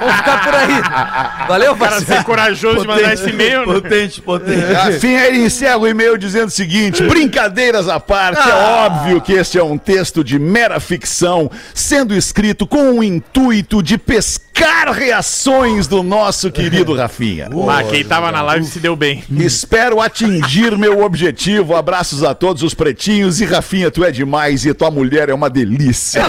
Vamos 0.00 0.16
ficar 0.16 0.44
por 0.44 0.54
aí. 0.54 1.46
Valeu, 1.48 1.72
O 1.72 1.76
cara 1.76 1.90
parceiro. 1.92 2.20
ser 2.20 2.24
corajoso 2.24 2.80
de 2.82 2.86
mandar 2.86 3.12
esse 3.14 3.30
e-mail, 3.30 3.60
né? 3.66 3.74
Potente, 3.74 4.20
potente. 4.20 4.72
Rafinha, 4.72 5.26
ele 5.26 5.38
encerra 5.44 5.76
o 5.78 5.86
e-mail 5.92 6.18
dizendo 6.18 6.48
o 6.48 6.50
seguinte: 6.50 7.02
brincadeiras 7.04 7.88
à 7.88 8.00
parte, 8.00 8.40
é 8.48 8.52
Ah. 8.52 8.86
óbvio 8.90 9.20
que 9.20 9.32
este 9.32 9.58
é 9.58 9.62
um 9.64 9.78
texto 9.78 10.24
de 10.24 10.38
mera 10.38 10.80
ficção, 10.80 11.50
sendo 11.74 12.14
escrito 12.14 12.66
com 12.66 12.98
o 12.98 13.02
intuito 13.04 13.82
de 13.82 13.96
pescar 13.96 14.90
reações 14.92 15.86
do 15.86 16.02
nosso 16.02 16.50
querido 16.50 16.94
Rafinha. 16.94 17.48
Ah, 17.72 17.82
quem 17.84 18.04
tava 18.04 18.30
na 18.32 18.42
live 18.42 18.66
se 18.66 18.78
deu 18.80 18.94
bem. 18.96 19.24
Espero 19.30 20.00
atingir 20.00 20.76
meu 20.76 21.02
objetivo. 21.02 21.74
Abraços 21.74 22.22
a 22.22 22.34
todos 22.34 22.62
os 22.62 22.74
pretinhos. 22.74 23.40
E 23.40 23.44
Rafinha, 23.46 23.90
tu 23.90 24.04
é 24.04 24.10
demais 24.10 24.66
e 24.66 24.74
tua 24.74 24.90
mulher 24.90 25.28
é 25.28 25.34
uma 25.34 25.48
delícia. 25.48 26.22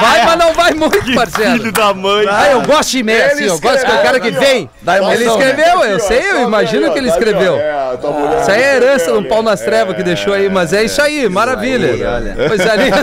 Vai, 0.00 0.24
mas 0.26 0.38
não 0.38 0.52
vai 0.54 0.72
muito, 0.74 1.14
parceiro. 1.14 1.72
da 1.72 1.94
mãe. 1.94 2.26
Ah, 2.28 2.50
eu 2.52 2.62
gosto 2.62 2.90
de 2.90 2.98
e-mail 2.98 3.26
assim, 3.26 3.44
eu 3.44 3.58
gosto 3.58 3.84
que 3.84 3.90
é 3.90 3.94
o 3.94 4.02
cara 4.02 4.20
que 4.20 4.30
vem. 4.30 4.70
Ele 5.12 5.24
escreveu, 5.24 5.84
eu 5.84 6.00
sei, 6.00 6.30
eu 6.30 6.42
imagino 6.46 6.92
que 6.92 6.98
ele 6.98 7.08
escreveu. 7.08 7.51
Isso 8.40 8.50
aí 8.50 8.62
é 8.62 8.76
herança 8.76 9.12
do 9.12 9.22
pau 9.24 9.42
nas 9.42 9.60
trevas 9.60 9.94
que 9.96 10.02
deixou 10.02 10.32
aí, 10.32 10.48
mas 10.48 10.72
é 10.72 10.84
isso 10.84 11.00
aí, 11.00 11.28
maravilha. 11.28 11.88
Pois 12.48 12.60
ali. 12.60 12.90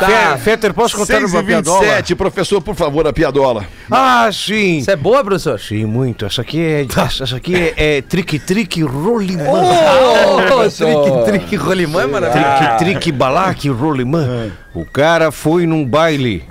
Fe- 0.00 0.38
Fetter, 0.38 0.72
posso 0.72 0.96
contar 0.96 1.18
6 1.18 1.32
uma 1.34 1.42
piadola? 1.44 1.80
27, 1.80 2.14
professor, 2.14 2.60
por 2.62 2.74
favor, 2.74 3.06
a 3.06 3.12
piadola. 3.12 3.64
Ah, 3.90 4.28
sim. 4.32 4.78
Isso 4.78 4.90
é 4.90 4.96
boa, 4.96 5.22
professor? 5.22 5.60
Sim, 5.60 5.84
muito. 5.84 6.24
Essa 6.24 6.40
aqui 6.42 6.60
é, 6.64 6.86
essa 7.22 7.36
aqui 7.36 7.54
é, 7.76 7.96
é 7.98 8.02
trique-trique 8.02 8.82
rolimã. 8.82 9.44
Oh, 9.50 11.24
trique, 11.24 11.56
rolimã 11.56 12.02
é 12.02 12.06
maravilhoso. 12.06 12.56
Trique-trique 12.56 13.12
balaque 13.12 13.68
rolimã. 13.68 14.50
O 14.74 14.84
cara 14.86 15.30
foi 15.30 15.66
num 15.66 15.84
baile. 15.84 16.44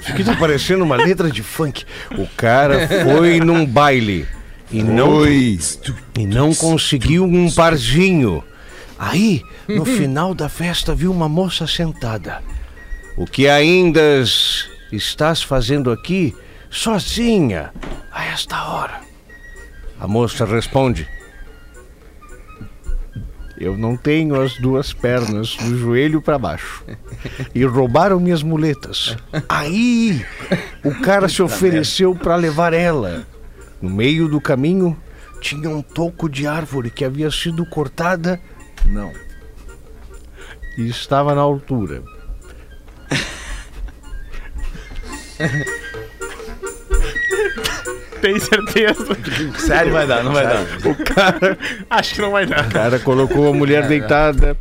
Isso 0.00 0.12
aqui 0.12 0.24
tá 0.24 0.34
parecendo 0.38 0.84
uma 0.84 0.96
letra 0.96 1.30
de 1.30 1.42
funk. 1.42 1.84
O 2.16 2.26
cara 2.36 2.86
foi 3.04 3.40
num 3.40 3.66
baile 3.66 4.26
e 4.70 4.82
não, 4.82 5.26
e 5.26 5.58
não 6.26 6.54
conseguiu 6.54 7.24
um 7.24 7.50
parzinho. 7.50 8.44
Aí, 8.98 9.42
no 9.68 9.84
final 9.84 10.34
da 10.34 10.48
festa, 10.48 10.94
viu 10.94 11.10
uma 11.10 11.28
moça 11.28 11.66
sentada. 11.66 12.42
O 13.16 13.26
que 13.26 13.48
ainda 13.48 14.00
estás 14.92 15.42
fazendo 15.42 15.90
aqui 15.90 16.36
sozinha 16.70 17.72
a 18.12 18.24
esta 18.26 18.62
hora? 18.64 19.00
A 19.98 20.06
moça 20.06 20.44
responde: 20.44 21.08
Eu 23.58 23.76
não 23.76 23.96
tenho 23.96 24.40
as 24.40 24.58
duas 24.58 24.92
pernas 24.92 25.56
do 25.56 25.78
joelho 25.78 26.20
para 26.20 26.38
baixo. 26.38 26.84
E 27.54 27.64
roubaram 27.64 28.20
minhas 28.20 28.42
muletas. 28.42 29.16
Aí, 29.48 30.24
o 30.84 30.94
cara 31.00 31.28
se 31.28 31.42
ofereceu 31.42 32.14
para 32.14 32.36
levar 32.36 32.72
ela. 32.72 33.26
No 33.80 33.90
meio 33.90 34.28
do 34.28 34.40
caminho, 34.40 34.96
tinha 35.40 35.70
um 35.70 35.80
toco 35.82 36.28
de 36.28 36.46
árvore 36.46 36.90
que 36.90 37.04
havia 37.04 37.30
sido 37.30 37.64
cortada. 37.66 38.40
Não. 38.84 39.12
E 40.76 40.88
estava 40.88 41.34
na 41.34 41.40
altura. 41.40 42.02
Tem 48.20 48.38
certeza? 48.40 49.16
Sério, 49.58 49.92
vai 49.92 50.04
dar, 50.06 50.24
não 50.24 50.32
vai 50.32 50.44
dar. 50.44 50.64
O 50.84 50.94
cara. 51.04 51.56
Acho 51.88 52.16
que 52.16 52.20
não 52.20 52.32
vai 52.32 52.46
dar. 52.46 52.66
O 52.66 52.70
cara 52.70 52.98
colocou 52.98 53.48
a 53.48 53.54
mulher 53.54 53.86
deitada 53.86 54.58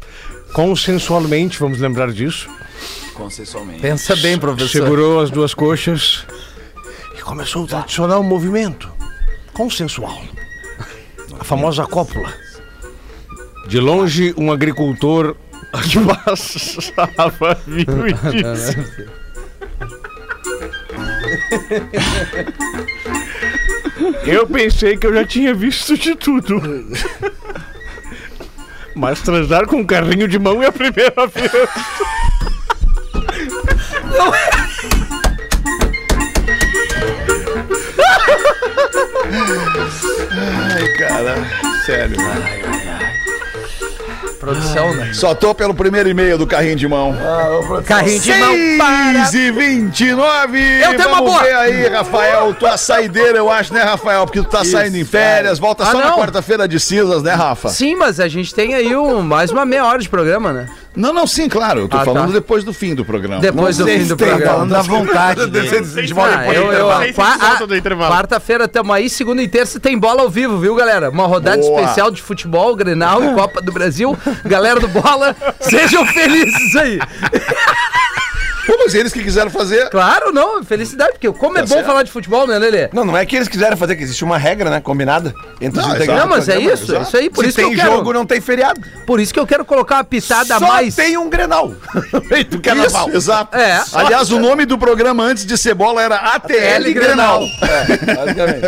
consensualmente, 0.54 1.60
vamos 1.60 1.80
lembrar 1.80 2.12
disso. 2.12 2.48
Consensualmente. 3.16 3.82
Pensa 3.82 4.16
bem, 4.16 4.38
professor. 4.38 4.70
Segurou 4.70 5.20
as 5.20 5.32
duas 5.32 5.56
coxas 5.56 6.24
e 7.18 7.22
começou 7.22 7.64
o 7.64 7.68
tradicional 7.68 8.22
movimento 8.22 8.97
consensual. 9.58 10.22
A 11.40 11.44
famosa 11.44 11.84
cópula. 11.88 12.32
De 13.68 13.80
longe, 13.80 14.34
um 14.38 14.52
agricultor 14.52 15.36
que 15.90 16.92
passava 16.92 17.60
viu 17.66 18.08
e 18.08 18.14
disse: 18.14 18.78
Eu 24.26 24.46
pensei 24.46 24.96
que 24.96 25.08
eu 25.08 25.14
já 25.14 25.26
tinha 25.26 25.54
visto 25.56 25.98
de 25.98 26.16
tudo. 26.16 26.62
Mas 28.96 29.22
transar 29.22 29.66
com 29.66 29.78
um 29.78 29.86
carrinho 29.86 30.28
de 30.28 30.38
mão 30.38 30.62
é 30.62 30.68
a 30.68 30.72
primeira 30.72 31.26
vez. 31.28 31.52
Produção, 44.52 44.94
né? 44.96 45.12
Só 45.14 45.36
tô 45.36 45.54
pelo 45.54 45.74
primeiro 45.74 46.08
e-mail 46.10 46.38
do 46.38 46.48
carrinho 46.48 46.76
de 46.76 46.88
mão. 46.88 47.16
Carrinho 47.86 48.20
de 48.20 48.34
mão 48.34 48.54
6 49.30 49.34
e 49.34 49.52
29 49.52 50.60
Eu 50.82 50.96
tenho 50.96 51.10
uma 51.10 51.18
Vamos 51.18 51.32
boa. 51.32 51.44
ver 51.44 51.54
aí, 51.56 51.88
Rafael. 51.88 52.54
Tua 52.54 52.78
saideira, 52.78 53.38
eu 53.38 53.50
acho, 53.52 53.74
né, 53.74 53.82
Rafael? 53.82 54.26
Porque 54.26 54.42
tu 54.42 54.48
tá 54.50 54.64
saindo 54.64 54.98
em 54.98 55.04
férias. 55.06 55.60
Volta 55.60 55.84
Ah, 55.84 55.88
só 55.92 56.00
na 56.00 56.08
não. 56.12 56.18
quarta-feira 56.18 56.68
de 56.68 56.80
cinzas, 56.80 57.24
né, 57.24 57.34
Rafa? 57.34 57.70
Sim, 57.70 57.96
mas 57.96 58.20
a 58.20 58.28
gente 58.28 58.54
tem 58.54 58.74
aí 58.76 58.96
um, 58.96 59.22
mais 59.22 59.52
uma 59.52 59.66
meia 59.66 59.86
hora 59.86 60.00
de 60.00 60.08
programa, 60.10 60.54
né? 60.54 60.68
Não, 60.98 61.14
não, 61.14 61.28
sim, 61.28 61.48
claro. 61.48 61.82
Eu 61.82 61.88
tô 61.88 61.96
Ah, 61.96 62.04
falando 62.04 62.28
tá. 62.28 62.34
depois 62.34 62.64
do 62.64 62.74
fim 62.74 62.96
do 62.96 63.06
programa. 63.06 63.40
Depois 63.40 63.78
do 63.78 63.86
fim 63.86 64.04
do 64.06 64.18
programa. 64.18 64.46
falando 64.52 64.70
da 64.72 64.82
vontade 64.82 65.42
Ah, 67.18 67.38
ah. 67.40 68.10
Quarta-feira 68.10 68.68
tamo 68.68 68.92
aí, 68.92 69.10
segunda 69.10 69.42
e 69.42 69.48
terça 69.48 69.80
tem 69.80 69.98
bola 69.98 70.24
ao 70.24 70.30
vivo, 70.30 70.58
viu, 70.58 70.74
galera? 70.76 71.10
Uma 71.10 71.28
rodada 71.28 71.62
Boa. 71.62 71.82
especial 71.82 72.10
de 72.12 72.22
futebol, 72.22 72.76
Grenal 72.76 73.24
e 73.24 73.34
Copa 73.36 73.62
do 73.62 73.72
Brasil. 73.72 74.18
Galera 74.44 74.80
do 74.80 74.88
Bola, 74.88 75.36
sejam 75.62 76.06
felizes 76.08 76.76
aí. 76.76 77.00
Pô, 78.68 78.78
mas 78.84 78.94
eles 78.94 79.14
que 79.14 79.24
quiseram 79.24 79.50
fazer. 79.50 79.90
Claro, 79.90 80.32
não, 80.34 80.62
felicidade, 80.64 81.14
porque 81.14 81.32
como 81.32 81.58
é 81.58 81.62
bom 81.62 81.68
certo. 81.68 81.86
falar 81.86 82.04
de 82.04 82.12
futebol, 82.12 82.46
né, 82.46 82.58
Lelê? 82.60 82.90
Não, 82.92 83.06
não 83.06 83.18
é 83.18 83.26
que 83.26 83.36
eles 83.36 83.48
quiseram 83.48 83.78
fazer, 83.78 83.96
que 83.96 84.04
existe 84.04 84.24
uma 84.26 84.38
regra, 84.38 84.70
né? 84.70 84.82
Combinada 84.82 85.34
entre 85.62 85.80
Não, 85.82 85.88
os 85.90 85.96
integrantes. 85.96 86.24
Não, 86.24 86.30
mas 86.30 86.50
é 86.50 86.60
isso, 86.60 86.92
é 86.92 86.96
exato. 86.96 87.02
isso 87.08 87.18
aí, 87.18 87.30
por 87.30 87.44
Se 87.46 87.50
isso 87.50 87.58
que 87.58 87.64
tem 87.64 87.72
eu 87.74 87.78
quero. 87.80 87.92
jogo, 87.94 88.14
não 88.14 88.26
tem 88.26 88.42
feriado. 88.42 88.82
Por 89.06 89.20
isso 89.20 89.34
que 89.34 89.40
eu 89.40 89.48
quero 89.48 89.64
colocar 89.64 89.96
uma 89.96 90.04
pitada 90.04 90.56
a 90.56 90.60
Só 90.60 90.68
mais. 90.68 90.96
tem 90.96 91.18
um 91.18 91.30
Grenal. 91.30 91.72
Feito 92.28 92.60
carnaval. 92.62 93.08
Isso, 93.08 93.18
exato. 93.18 93.56
É. 93.58 93.82
Aliás, 93.94 94.32
o 94.32 94.40
nome 94.40 94.66
do 94.66 94.78
programa 94.78 95.24
antes 95.24 95.46
de 95.46 95.58
Cebola 95.58 96.02
era 96.02 96.16
ATL 96.18 96.92
Grenal. 96.94 97.42
Basicamente. 98.16 98.68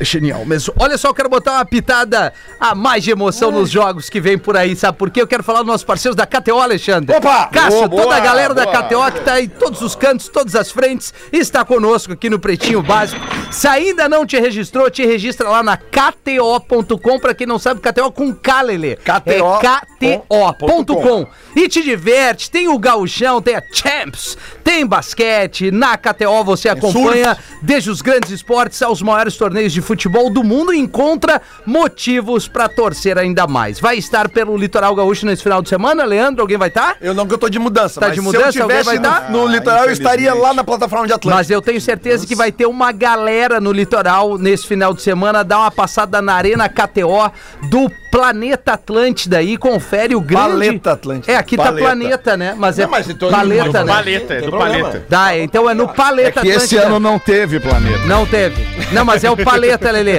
Genial 0.04 0.44
mesmo. 0.44 0.74
Olha 0.78 0.98
só, 0.98 1.08
eu 1.08 1.14
quero 1.14 1.28
botar 1.28 1.52
uma 1.52 1.64
pitada 1.64 2.32
a 2.58 2.74
mais 2.74 3.04
de 3.04 3.10
emoção 3.10 3.50
nos 3.50 3.70
jogos 3.70 4.08
que 4.10 4.20
vem 4.20 4.36
por 4.38 4.56
aí, 4.56 4.74
sabe 4.74 4.98
por 4.98 5.10
quê? 5.10 5.22
Eu 5.22 5.26
quero 5.26 5.42
falar 5.42 5.58
dos 5.60 5.66
nossos 5.68 5.84
parceiros 5.84 6.16
da 6.16 6.26
KTO, 6.26 6.58
Alexandre. 6.58 7.16
Opa! 7.16 7.48
Cássio, 7.52 7.88
Boa, 7.88 8.02
toda 8.02 8.16
a 8.16 8.18
boa, 8.18 8.20
galera 8.20 8.54
da 8.54 8.64
boa. 8.64 8.76
KTO 9.04 9.12
que 9.12 9.20
tá 9.20 9.40
em 9.40 9.48
todos 9.48 9.82
os 9.82 9.94
cantos, 9.94 10.28
todas 10.28 10.54
as 10.54 10.70
frentes, 10.70 11.12
está 11.32 11.64
conosco 11.64 12.12
aqui 12.12 12.30
no 12.30 12.38
Pretinho 12.38 12.82
Básico. 12.82 13.20
Se 13.50 13.66
ainda 13.66 14.08
não 14.08 14.26
te 14.26 14.38
registrou, 14.38 14.90
te 14.90 15.04
registra 15.04 15.48
lá 15.48 15.62
na 15.62 15.76
KTO.com. 15.76 17.18
Pra 17.18 17.34
quem 17.34 17.46
não 17.46 17.58
sabe, 17.58 17.80
KTO 17.80 18.10
com 18.12 18.32
K, 18.34 18.62
Lelê. 18.62 18.96
KTO. 18.96 19.60
É 20.00 20.18
KTO.com. 20.18 21.26
E 21.56 21.68
te 21.68 21.82
diverte, 21.82 22.50
tem 22.50 22.68
o 22.68 22.78
gauchão, 22.78 23.40
tem 23.40 23.54
a 23.56 23.62
Champs, 23.72 24.36
tem 24.62 24.84
basquete. 24.84 25.70
Na 25.70 25.96
KTO 25.96 26.42
você 26.44 26.68
acompanha 26.68 27.36
desde 27.62 27.90
os 27.90 28.02
grandes 28.02 28.30
esportes 28.30 28.80
aos 28.82 29.00
maiores 29.02 29.36
torneios 29.36 29.72
de 29.72 29.80
futebol 29.80 30.30
do 30.30 30.42
mundo 30.42 30.72
e 30.72 30.78
encontra 30.78 31.40
motivos 31.64 32.48
pra 32.48 32.68
torcer 32.68 33.18
ainda 33.18 33.46
mais. 33.46 33.78
Vai 33.78 33.96
estar 33.98 34.28
pelo 34.28 34.56
Litoral 34.56 34.94
Gaúcho 34.94 35.26
nesse 35.26 35.42
final 35.42 35.62
de 35.62 35.68
semana, 35.68 36.04
Leandro? 36.04 36.42
Alguém 36.42 36.56
vai 36.58 36.68
estar? 36.68 36.96
Eu 37.00 37.14
não 37.14 37.26
que 37.26 37.34
eu 37.34 37.38
tô 37.38 37.48
de 37.48 37.58
mudança, 37.58 38.00
Tá 38.00 38.06
mas 38.08 38.14
de 38.16 38.20
mudança, 38.20 38.52
se 38.52 38.58
eu 38.58 38.62
alguém 38.64 38.78
tivesse 38.80 38.98
vai 39.00 39.10
no, 39.10 39.20
dar? 39.20 39.30
no 39.30 39.46
Ah, 39.46 39.50
litoral, 39.50 39.84
eu 39.86 39.92
estaria 39.92 40.34
lá 40.34 40.52
na 40.54 40.64
plataforma 40.64 41.06
de 41.06 41.12
Atlântico. 41.12 41.36
Mas 41.38 41.50
eu 41.50 41.60
tenho 41.62 41.80
certeza 41.80 42.26
que 42.26 42.34
vai 42.34 42.50
ter 42.50 42.66
uma 42.66 42.92
galera 42.92 43.60
no 43.60 43.72
litoral 43.72 44.38
nesse 44.38 44.66
final 44.66 44.92
de 44.94 45.02
semana. 45.02 45.44
Dá 45.44 45.58
uma 45.58 45.70
passada 45.70 46.20
na 46.20 46.34
Arena 46.34 46.68
KTO 46.68 47.30
do 47.70 47.90
Planeta 48.10 48.72
Atlântida 48.74 49.38
aí. 49.38 49.56
Confere 49.56 50.14
o 50.14 50.20
grande. 50.20 50.48
Paleta 50.52 50.92
Atlântida. 50.92 51.32
É, 51.32 51.42
aqui 51.44 51.56
Paleta. 51.56 51.76
tá 51.76 51.82
planeta, 51.84 52.36
né? 52.36 52.54
Mas 52.56 52.78
é 52.78 52.82
Não, 52.82 52.90
mas 52.90 53.08
então- 53.08 53.30
paleta, 53.30 53.84
né? 53.84 53.92
Paleta, 53.92 54.34
é 54.34 54.40
do 54.40 54.50
paleta. 54.50 55.04
Tá, 55.08 55.38
então 55.38 55.70
é 55.70 55.74
no 55.74 55.88
Paleta 55.88 56.40
Que 56.40 56.48
esse 56.48 56.76
ano 56.76 56.98
não 56.98 57.18
teve 57.18 57.60
planeta. 57.60 57.98
Não 58.06 58.26
teve. 58.26 58.66
Não, 58.92 59.04
mas 59.04 59.22
é 59.24 59.30
o 59.30 59.36
Paleta, 59.36 59.90
Lelê. 59.90 60.18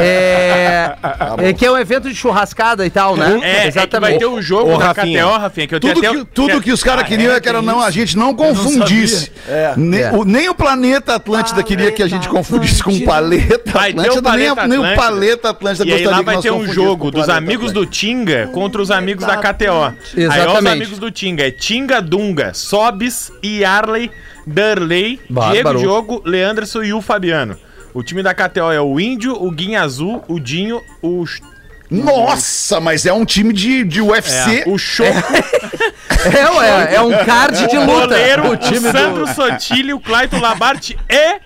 É, 0.00 0.94
é 1.38 1.52
que 1.52 1.64
é 1.64 1.70
um 1.70 1.76
evento 1.78 2.08
de 2.08 2.14
churrascada 2.14 2.84
e 2.86 2.90
tal, 2.90 3.16
né? 3.16 3.38
É, 3.42 3.68
é 3.68 3.86
que 3.86 4.00
vai 4.00 4.16
ter 4.18 4.26
o 4.26 4.40
jogo 4.40 4.74
Ô, 4.74 4.78
da 4.78 4.86
Rafinha. 4.86 5.22
KTO, 5.24 5.38
Rafinha, 5.38 5.66
que 5.66 5.74
eu 5.74 5.80
tenho 5.80 5.94
Tudo 5.94 6.18
que, 6.18 6.24
tudo 6.26 6.60
que 6.60 6.72
os 6.72 6.82
caras 6.82 7.06
queriam 7.06 7.32
é 7.32 7.40
que 7.40 7.48
era 7.48 7.62
não, 7.62 7.80
a 7.80 7.90
gente 7.90 8.16
não 8.16 8.34
confundisse. 8.34 9.30
Nem, 9.76 10.00
É. 10.00 10.10
o, 10.12 10.24
nem 10.24 10.48
o 10.48 10.54
planeta 10.54 11.14
Atlântida 11.14 11.62
queria 11.62 11.92
que 11.92 12.02
a 12.02 12.08
gente 12.08 12.28
confundisse 12.28 12.82
com 12.82 12.92
o 12.92 13.04
paleta 13.04 13.70
o 13.74 13.78
Atlântida, 13.78 14.30
nem, 14.30 14.38
nem 14.38 14.48
o 14.48 14.52
Atlântida. 14.52 14.96
paleta 14.96 15.50
Atlântida 15.50 15.86
E 15.86 15.92
aí 15.92 16.04
lá 16.04 16.22
vai 16.22 16.38
ter 16.38 16.50
um 16.50 16.66
jogo 16.66 17.08
o 17.08 17.10
dos 17.10 17.28
amigos 17.28 17.72
do 17.72 17.84
Tinga 17.86 18.48
contra 18.52 18.80
os 18.80 18.90
amigos 18.90 19.24
da 19.26 19.36
KTO. 19.36 19.94
Aí 20.30 20.40
ó, 20.54 20.58
os 20.58 20.62
Exatamente. 20.62 20.82
amigos 20.82 20.98
do 20.98 21.10
Tinga 21.10 21.46
é 21.46 21.50
Tinga 21.50 22.00
Dunga, 22.00 22.52
Sobis, 22.54 23.30
Yarley, 23.44 24.10
Darley, 24.46 25.20
Bárbaro. 25.28 25.78
Diego 25.78 25.78
Diogo, 25.78 26.22
Leanderson 26.24 26.82
e 26.82 26.92
o 26.92 27.00
Fabiano. 27.00 27.56
O 27.92 28.02
time 28.02 28.22
da 28.22 28.34
KTO 28.34 28.72
é 28.72 28.80
o 28.80 28.98
Índio, 28.98 29.34
o 29.34 29.50
Guinha 29.50 29.82
Azul, 29.82 30.22
o 30.26 30.40
Dinho, 30.40 30.82
o, 31.00 31.24
Nossa, 31.90 32.80
mas 32.80 33.06
é 33.06 33.12
um 33.12 33.24
time 33.24 33.52
de, 33.52 33.84
de 33.84 34.00
UFC. 34.00 34.62
é, 34.62 34.64
o 34.66 34.76
Choco, 34.76 35.10
É, 36.24 36.50
ué, 36.50 36.94
é 36.94 37.00
um 37.02 37.24
card 37.24 37.68
de 37.68 37.76
o 37.76 37.80
luta. 37.80 37.92
goleiro, 38.06 38.48
o 38.48 38.52
o, 38.52 38.56
time 38.56 38.80
do... 38.80 38.92
Sandro 38.92 39.26
Sotile, 39.28 39.92
o 39.92 40.00
Clayton 40.00 40.40
Labarte 40.40 40.96
e 41.08 41.40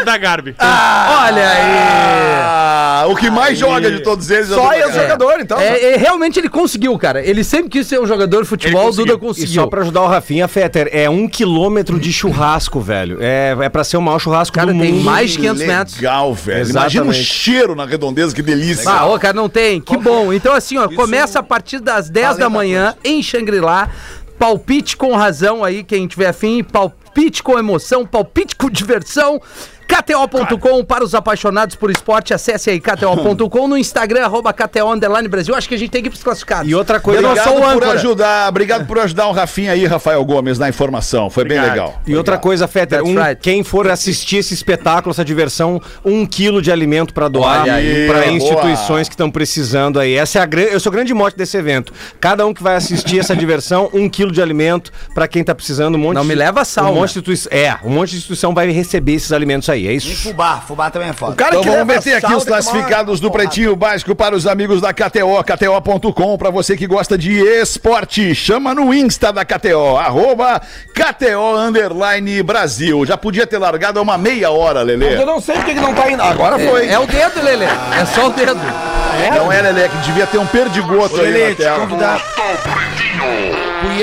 o 0.00 0.04
da 0.04 0.16
Garbi. 0.16 0.54
Olha 0.58 1.48
aí. 1.48 2.40
Ah, 2.42 3.04
o 3.08 3.14
que 3.16 3.30
mais 3.30 3.58
joga 3.58 3.90
de 3.90 4.00
todos 4.00 4.30
eles 4.30 4.50
é 4.50 4.52
o 4.52 4.56
Só 4.56 4.62
Duda 4.64 4.76
esse 4.76 4.86
Garbi. 4.88 5.00
jogador, 5.02 5.40
então. 5.40 5.58
É, 5.58 5.94
é, 5.94 5.96
realmente 5.96 6.38
ele 6.38 6.48
conseguiu, 6.48 6.96
cara. 6.98 7.22
Ele 7.24 7.42
sempre 7.44 7.70
quis 7.70 7.86
ser 7.86 8.00
um 8.00 8.06
jogador 8.06 8.42
de 8.42 8.48
futebol, 8.48 8.88
o 8.88 8.92
Duda 8.92 9.16
conseguiu. 9.16 9.16
E 9.16 9.28
conseguiu. 9.28 9.62
só 9.62 9.66
pra 9.66 9.80
ajudar 9.82 10.02
o 10.02 10.06
Rafinha, 10.06 10.46
Fetter, 10.48 10.88
é 10.92 11.08
um 11.08 11.28
quilômetro 11.28 11.98
de 11.98 12.12
churrasco, 12.12 12.80
velho. 12.80 13.18
É, 13.20 13.56
é 13.60 13.68
pra 13.68 13.84
ser 13.84 13.96
o 13.96 14.02
maior 14.02 14.18
churrasco 14.18 14.54
Cara, 14.54 14.72
do 14.72 14.78
tem 14.80 14.92
mundo. 14.92 15.04
mais 15.04 15.30
de 15.32 15.38
500 15.38 15.62
metros. 15.62 15.96
Legal, 15.96 16.34
velho. 16.34 16.68
Imagina 16.70 17.04
o 17.04 17.08
Exatamente. 17.10 17.24
cheiro 17.24 17.74
na 17.74 17.84
redondeza, 17.86 18.34
que 18.34 18.42
delícia. 18.42 18.90
Ah, 18.90 19.06
ô, 19.06 19.18
cara, 19.18 19.34
não 19.34 19.48
tem. 19.48 19.80
Que 19.80 19.96
bom. 19.96 20.32
Então, 20.32 20.52
assim, 20.54 20.76
ó, 20.78 20.88
começa 20.88 21.38
a 21.38 21.42
partir 21.42 21.80
das 21.80 22.08
10 22.10 22.36
da 22.36 22.48
manhã 22.50 22.94
em 23.04 23.22
Xangri-Lá. 23.22 23.88
palpite 24.38 24.96
com 24.96 25.14
razão 25.14 25.62
aí, 25.62 25.84
quem 25.84 26.06
tiver 26.06 26.28
afim, 26.28 26.64
palpite 27.10 27.42
com 27.42 27.58
emoção, 27.58 28.06
palpite 28.06 28.54
com 28.54 28.70
diversão. 28.70 29.42
KTO.com 29.90 30.84
para 30.84 31.02
os 31.04 31.14
apaixonados 31.14 31.74
por 31.74 31.90
esporte, 31.90 32.32
acesse 32.32 32.70
aí 32.70 32.80
KTO.com 32.80 33.66
no 33.68 33.76
Instagram, 33.76 34.24
arroba 34.24 34.52
KTO 34.52 34.92
Underline 34.92 35.26
Brasil. 35.28 35.54
Acho 35.54 35.68
que 35.68 35.74
a 35.74 35.78
gente 35.78 35.90
tem 35.90 36.00
que 36.02 36.08
ir 36.08 36.10
pros 36.10 36.22
classificados. 36.22 36.70
E 36.70 36.74
outra 36.74 37.00
coisa, 37.00 37.20
Obrigado 37.26 37.52
por 37.74 37.84
ajudar, 37.88 38.48
obrigado 38.48 38.86
por 38.86 38.98
ajudar 39.00 39.26
o 39.26 39.32
Rafinha 39.32 39.72
aí, 39.72 39.84
Rafael 39.86 40.24
Gomes, 40.24 40.58
na 40.58 40.68
informação. 40.68 41.28
Foi 41.28 41.44
bem 41.44 41.58
Obrigado. 41.58 41.76
legal. 41.76 42.02
E 42.06 42.16
outra 42.16 42.38
coisa, 42.38 42.68
Fetter, 42.68 42.98
That's 43.00 43.10
um- 43.10 43.18
right. 43.20 43.40
quem 43.40 43.62
for 43.64 43.88
assistir 43.88 44.36
esse 44.38 44.54
espetáculo, 44.54 45.10
essa 45.12 45.24
diversão, 45.24 45.80
um 46.04 46.24
quilo 46.24 46.62
de 46.62 46.70
alimento 46.70 47.12
para 47.12 47.28
doar 47.28 47.64
para 47.64 48.20
boa. 48.20 48.26
instituições 48.26 49.08
que 49.08 49.14
estão 49.14 49.30
precisando 49.30 49.98
aí. 49.98 50.14
Essa 50.14 50.38
é 50.38 50.42
a 50.42 50.46
grande, 50.46 50.72
eu 50.72 50.80
sou 50.80 50.92
grande 50.92 51.12
mote 51.12 51.36
desse 51.36 51.56
evento. 51.56 51.92
Cada 52.20 52.46
um 52.46 52.54
que 52.54 52.62
vai 52.62 52.76
assistir 52.76 53.18
essa 53.18 53.34
diversão, 53.34 53.90
um 53.92 54.08
quilo 54.08 54.30
de 54.30 54.40
alimento 54.40 54.92
para 55.14 55.26
quem 55.26 55.42
tá 55.42 55.54
precisando. 55.54 55.96
Um 55.96 55.98
monte 55.98 56.14
Não 56.14 56.22
de- 56.22 56.28
me 56.28 56.34
leva 56.34 56.60
a 56.60 56.64
sal, 56.64 56.86
Um 56.92 56.94
monte 56.94 57.00
né? 57.00 57.06
de 57.06 57.10
instituição, 57.10 57.52
é, 57.52 57.76
um 57.84 57.90
monte 57.90 58.10
de 58.10 58.16
instituição 58.18 58.54
vai 58.54 58.70
receber 58.70 59.14
esses 59.14 59.32
alimentos 59.32 59.68
aí. 59.68 59.79
É 59.88 59.92
isso. 59.92 60.22
Fubá, 60.22 60.60
fubá 60.66 60.90
também 60.90 61.08
é 61.08 61.12
foda. 61.12 61.34
cara 61.34 61.50
Então 61.50 61.62
que 61.62 61.70
vamos 61.70 61.86
meter 61.86 62.14
aqui 62.16 62.32
os 62.34 62.44
classificados 62.44 63.18
do. 63.20 63.30
Pretinho 63.30 63.76
Básico 63.76 64.14
para 64.14 64.34
os 64.34 64.46
amigos 64.46 64.80
da 64.80 64.92
KTO, 64.92 65.42
KTO.com, 65.44 66.36
para 66.36 66.50
você 66.50 66.76
que 66.76 66.86
gosta 66.86 67.16
de 67.16 67.40
esporte. 67.40 68.34
Chama 68.34 68.74
no 68.74 68.92
Insta 68.92 69.32
da 69.32 69.44
KTO, 69.44 69.96
arroba 69.96 70.60
KTO 70.92 71.56
Underline 71.56 72.42
Brasil. 72.42 73.06
Já 73.06 73.16
podia 73.16 73.46
ter 73.46 73.58
largado 73.58 73.98
há 73.98 74.02
uma 74.02 74.18
meia 74.18 74.50
hora, 74.50 74.80
Eu 74.80 74.84
Lelê. 74.86 75.24
não 75.24 75.40
sei 75.40 75.54
porque 75.56 75.74
que 75.74 75.80
não 75.80 75.94
tá 75.94 76.10
indo. 76.10 76.22
Agora 76.22 76.58
foi. 76.58 76.88
É 76.88 76.98
o 76.98 77.06
dedo, 77.06 77.42
Lelê. 77.42 77.66
É 77.66 78.04
só 78.14 78.26
o 78.26 78.30
dedo. 78.30 78.60
Não 79.36 79.52
é, 79.52 79.62
Lelê, 79.62 79.88
que 79.88 79.96
devia 79.98 80.26
ter 80.26 80.38
um 80.38 80.46
perdigoto 80.46 81.16
aí 81.20 81.30
Lelê, 81.30 81.48
na 81.50 81.50
te 81.50 81.56
tela. 81.56 81.78
convidar. 81.80 82.20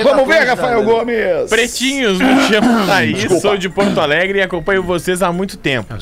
Vamos 0.04 0.28
ver, 0.28 0.46
Rafael 0.46 0.84
Gomes. 0.84 1.50
Pretinhos, 1.50 2.20
me 2.20 2.42
chamo 2.48 2.86
Thaís, 2.86 3.18
Desculpa. 3.18 3.42
sou 3.42 3.58
de 3.58 3.70
Porto 3.70 4.00
Alegre 4.00 4.40
e 4.40 4.42
acompanho 4.42 4.82
vocês 4.84 5.22
há 5.22 5.32
muito 5.32 5.58
tempo. 5.58 5.94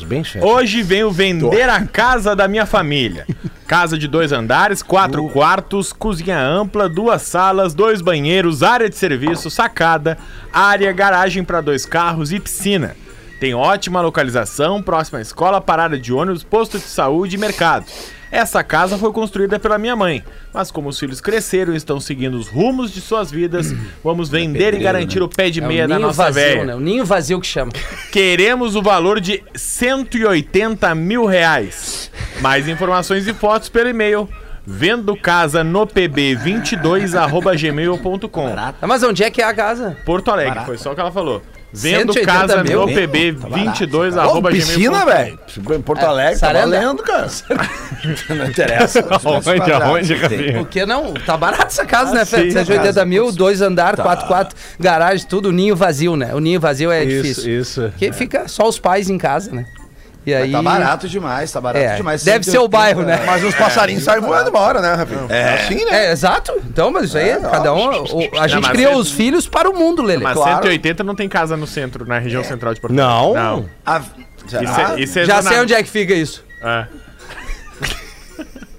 Hoje 0.42 0.82
venho 0.82 1.12
vender 1.12 1.70
a 1.70 1.82
casa 1.86 2.36
da 2.36 2.48
minha 2.48 2.66
família. 2.66 3.26
Casa 3.68 3.98
de 3.98 4.08
dois 4.08 4.32
andares, 4.32 4.84
quatro 4.84 5.28
quartos, 5.30 5.92
cozinha 5.92 6.40
ampla, 6.40 6.88
duas 6.88 7.24
salas, 7.24 7.74
dois 7.74 8.02
banheiros, 8.02 8.62
área 8.62 8.88
de 8.90 8.96
serviço, 8.96 9.50
sacada, 9.50 10.18
área, 10.54 10.92
garagem 10.92 11.44
para 11.44 11.62
dois 11.62 11.86
carros 11.86 12.32
e 12.32 12.40
piscina. 12.40 12.96
Tem 13.40 13.54
ótima 13.54 14.02
localização, 14.02 14.82
próxima 14.82 15.20
à 15.20 15.22
escola, 15.22 15.60
parada 15.60 16.00
de 16.00 16.14
ônibus, 16.14 16.44
posto 16.44 16.78
de 16.78 16.86
saúde 16.86 17.36
e 17.36 17.40
mercado. 17.40 17.86
Essa 18.36 18.62
casa 18.65 18.98
foi 18.98 19.13
construída 19.13 19.58
pela 19.58 19.78
minha 19.78 19.95
mãe, 19.95 20.21
mas 20.54 20.69
como 20.69 20.89
os 20.89 21.00
filhos 21.00 21.21
cresceram 21.21 21.74
e 21.74 21.78
estão 21.78 22.02
seguindo 22.02 22.36
os 22.36 22.50
rumos 22.50 22.91
de 22.91 23.00
suas 23.00 23.32
vidas, 23.32 23.74
vamos 24.04 24.28
vender 24.28 24.74
e 24.74 24.80
garantir 24.80 25.24
o 25.24 25.30
pé 25.30 25.50
de 25.50 25.62
É 25.63 25.65
meia 25.65 25.88
da 25.88 25.98
nossa 25.98 26.24
vazio, 26.24 26.41
velha. 26.41 26.65
né? 26.65 26.76
O 26.76 26.80
ninho 26.82 27.06
vazio 27.06 27.39
que 27.39 27.48
chama. 27.48 27.71
Queremos 28.12 28.76
o 28.76 28.82
valor 28.82 29.21
de 29.21 29.41
180 29.56 30.93
mil 30.95 31.26
reais. 31.26 32.12
Mais 32.41 32.67
informações 32.67 33.26
e 33.26 33.34
fotos 33.34 33.69
pelo 33.69 33.88
e-mail. 33.88 34.28
Vendo 34.67 35.15
casa 35.15 35.63
no 35.63 35.88
pb22 35.88 37.58
gmail.com. 37.58 38.48
Ah, 38.48 38.74
Mas 38.82 39.02
onde 39.04 39.24
é 39.24 39.30
que 39.32 39.41
é 39.41 39.45
a 39.45 39.54
casa? 39.54 39.95
Porto 40.06 40.30
Alegre, 40.30 40.65
foi 40.65 40.78
só 40.78 40.91
o 40.91 40.95
que 40.95 41.00
ela 41.00 41.12
falou. 41.12 41.41
Vendo 41.76 42.14
180 42.14 42.26
casa 42.26 42.64
mil? 42.64 42.82
no 42.82 42.88
pb22 42.88 44.26
Ô, 44.38 44.42
piscina, 44.44 45.06
velho. 45.06 45.40
Em 45.76 45.82
Porto 45.82 46.04
Alegre, 46.04 46.34
tá 46.40 46.48
Saranda. 46.48 46.80
valendo, 46.80 47.04
cara. 47.04 47.28
Não 48.30 48.46
interessa. 48.48 49.00
Aonde, 49.24 49.72
aonde, 49.72 50.14
Rafinha? 50.16 50.54
Por 50.60 50.68
que 50.68 50.86
não? 50.86 51.14
Tá 51.14 51.36
barato 51.36 51.68
essa 51.68 51.86
casa, 51.86 52.14
né, 52.14 52.24
sim, 52.26 52.36
Fê? 52.36 52.52
180 52.52 53.06
mil, 53.06 53.32
dois 53.32 53.62
andar, 53.62 53.96
quatro, 53.96 54.28
quatro, 54.28 54.56
garagem, 54.80 55.26
tudo, 55.28 55.52
ninho 55.52 55.76
vazio, 55.76 56.16
né? 56.16 56.34
O 56.34 56.40
ninho 56.40 56.60
vazio 56.60 56.92
é 56.92 57.04
difícil. 57.06 57.60
isso. 57.60 57.82
Porque 57.90 58.12
fica 58.14 58.48
só 58.48 58.68
os 58.68 58.78
pais 58.80 59.10
em 59.10 59.18
casa, 59.18 59.52
né? 59.52 59.66
E 60.26 60.34
aí. 60.34 60.52
Tá 60.52 60.62
barato 60.62 61.08
demais, 61.08 61.52
tá 61.52 61.62
barato 61.62 61.86
É, 61.86 61.96
demais. 61.98 62.24
deve 62.24 62.44
ser 62.46 62.58
o 62.58 62.68
bairro, 62.68 63.04
né? 63.04 63.22
Mas 63.26 63.44
os 63.44 63.54
passarinhos 63.54 64.04
saem 64.04 64.22
voando 64.22 64.50
uma 64.50 64.60
hora, 64.60 64.82
né, 64.82 64.94
Rafinha? 64.96 65.26
É 65.30 65.54
assim, 65.56 65.86
né? 65.86 66.08
É, 66.08 66.12
exato. 66.12 66.52
Então, 66.68 66.90
mas 66.92 67.06
isso 67.06 67.18
aí, 67.18 67.40
cada 67.40 67.74
um. 67.74 68.04
o- 68.04 68.40
a 68.40 68.48
gente 68.48 68.70
criou 68.72 68.94
é- 68.94 68.96
os 68.98 69.12
filhos 69.12 69.48
para 69.48 69.70
o 69.70 69.74
mundo, 69.78 70.02
Lele. 70.02 70.24
Mas 70.24 70.34
Claro. 70.34 70.64
180 70.64 71.04
não 71.04 71.14
tem 71.16 71.30
casa 71.30 71.56
no 71.56 71.68
centro, 71.68 72.06
na 72.08 72.18
região 72.18 72.44
central 72.44 72.74
de 72.74 72.82
Porto 72.82 72.94
Não. 72.94 73.34
Não. 73.34 73.66
A- 73.86 74.02
Isso 74.46 74.56
é, 74.58 75.00
isso 75.00 75.20
é 75.20 75.26
Já 75.26 75.38
zona- 75.42 75.50
sei 75.50 75.60
onde 75.62 75.74
é 75.74 75.82
que 75.84 75.90
fica 75.90 76.14
isso. 76.14 76.44
É. 76.64 76.86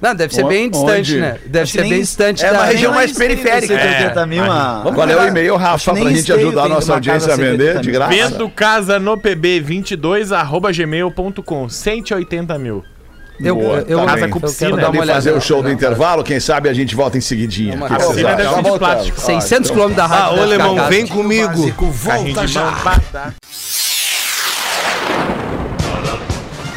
Não, 0.00 0.14
deve 0.14 0.34
ser 0.34 0.44
O- 0.44 0.48
bem 0.48 0.68
distante, 0.70 0.98
onde? 1.12 1.20
né? 1.20 1.36
Deve 1.46 1.62
Acho 1.62 1.72
ser 1.72 1.80
bem 1.82 2.00
distante 2.00 2.44
é 2.44 2.50
da. 2.50 2.58
uma 2.58 2.64
região 2.66 2.92
mais 2.92 3.12
periférica. 3.12 3.78
180 3.78 4.26
mil, 4.26 4.44
a- 4.44 4.82
Qual 4.94 5.08
é 5.08 5.16
o 5.16 5.28
e-mail, 5.28 5.56
Rafa, 5.56 5.92
nem 5.92 6.02
pra 6.02 6.10
gente 6.10 6.20
esteio 6.20 6.38
ajudar 6.38 6.60
a 6.60 6.64
tem 6.64 6.72
nossa 6.74 6.86
numa 6.88 6.94
audiência 6.96 7.26
a 7.26 7.30
casa 7.30 7.42
vender 7.42 7.72
180 7.72 7.80
de 7.82 7.88
mil. 7.90 7.98
graça? 7.98 8.12
Vendo 8.14 8.50
casa 8.50 8.98
no 8.98 9.16
pb22 9.16 10.32
arroba 10.32 10.70
gmail.com. 10.72 11.68
180 11.68 12.58
mil. 12.58 12.84
Eu, 13.38 13.54
Boa, 13.56 13.84
eu, 13.86 13.98
tá 13.98 14.04
Casa 14.06 14.16
bem. 14.22 14.30
quero 14.32 14.40
piscina. 14.46 14.70
dar 14.70 14.76
uma 14.76 14.84
Podem 14.86 15.00
olhada. 15.02 15.14
fazer 15.18 15.32
o 15.32 15.40
show 15.42 15.62
do 15.62 15.70
intervalo, 15.70 16.24
quem 16.24 16.40
sabe 16.40 16.70
a 16.70 16.72
gente 16.72 16.94
volta 16.96 17.18
em 17.18 17.20
seguidinha. 17.20 17.74
Uma 17.74 17.86
casa. 17.86 18.08
Piscina 18.08 18.34
deve 18.34 18.48
ser 18.54 18.62
de 18.62 18.78
plástico. 18.78 19.20
600 19.20 19.70
quilômetros 19.70 19.96
da 19.96 20.06
rádio. 20.06 20.24
Ah, 20.24 20.30
ô, 20.32 20.34
deve 20.36 20.42
ficar 20.52 20.56
Lemão, 20.64 20.76
caro. 20.76 20.88
vem 20.88 21.06
comigo. 21.06 21.52
De 21.54 22.54
mão. 22.54 22.72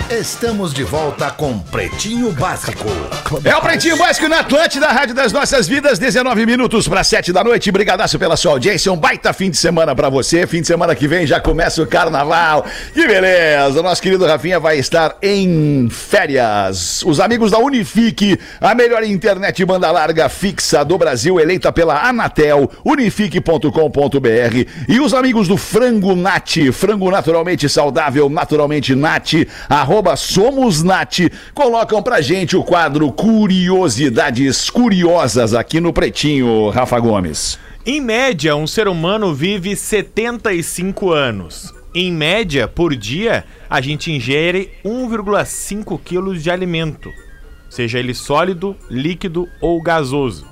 Estamos 0.09 0.73
de 0.73 0.83
volta 0.83 1.29
com 1.29 1.59
Pretinho 1.59 2.31
Básico. 2.31 2.89
É 3.45 3.55
o 3.55 3.61
Pretinho 3.61 3.95
Básico 3.95 4.27
na 4.27 4.39
Atlântida, 4.39 4.87
Rádio 4.87 5.13
das 5.13 5.31
Nossas 5.31 5.67
Vidas, 5.67 5.99
19 5.99 6.47
minutos 6.47 6.87
para 6.87 7.03
7 7.03 7.31
da 7.31 7.43
noite. 7.43 7.71
Brigadaço 7.71 8.17
pela 8.17 8.35
sua 8.35 8.53
audiência, 8.53 8.91
um 8.91 8.97
baita 8.97 9.31
fim 9.33 9.51
de 9.51 9.57
semana 9.57 9.95
para 9.95 10.09
você. 10.09 10.47
Fim 10.47 10.61
de 10.61 10.67
semana 10.67 10.95
que 10.95 11.07
vem 11.07 11.27
já 11.27 11.39
começa 11.39 11.83
o 11.83 11.85
carnaval. 11.85 12.65
Que 12.91 13.05
beleza! 13.05 13.83
Nosso 13.83 14.01
querido 14.01 14.25
Rafinha 14.25 14.59
vai 14.59 14.79
estar 14.79 15.15
em 15.21 15.87
férias. 15.91 17.03
Os 17.03 17.19
amigos 17.19 17.51
da 17.51 17.59
Unifique, 17.59 18.39
a 18.59 18.73
melhor 18.73 19.03
internet 19.03 19.63
banda 19.63 19.91
larga 19.91 20.27
fixa 20.27 20.83
do 20.83 20.97
Brasil, 20.97 21.39
eleita 21.39 21.71
pela 21.71 22.09
Anatel, 22.09 22.71
unifique.com.br. 22.83 23.69
E 24.87 24.99
os 24.99 25.13
amigos 25.13 25.47
do 25.47 25.55
Frango 25.55 26.15
Nat, 26.15 26.71
frango 26.73 27.11
naturalmente 27.11 27.69
saudável, 27.69 28.27
naturalmente 28.27 28.95
Nat, 28.95 29.33
arroba 29.99 30.15
Somos 30.15 30.81
Nat, 30.81 31.29
colocam 31.53 32.01
pra 32.01 32.21
gente 32.21 32.55
o 32.55 32.63
quadro 32.63 33.11
Curiosidades 33.11 34.69
Curiosas 34.69 35.53
aqui 35.53 35.81
no 35.81 35.91
Pretinho, 35.91 36.69
Rafa 36.69 36.97
Gomes. 36.99 37.59
Em 37.85 37.99
média, 37.99 38.55
um 38.55 38.65
ser 38.65 38.87
humano 38.87 39.33
vive 39.33 39.75
75 39.75 41.11
anos. 41.11 41.73
Em 41.93 42.13
média, 42.13 42.65
por 42.65 42.95
dia, 42.95 43.43
a 43.69 43.81
gente 43.81 44.09
ingere 44.09 44.71
1,5 44.85 45.99
quilos 46.01 46.41
de 46.41 46.49
alimento, 46.49 47.11
seja 47.69 47.99
ele 47.99 48.13
sólido, 48.13 48.77
líquido 48.89 49.49
ou 49.59 49.81
gasoso. 49.81 50.47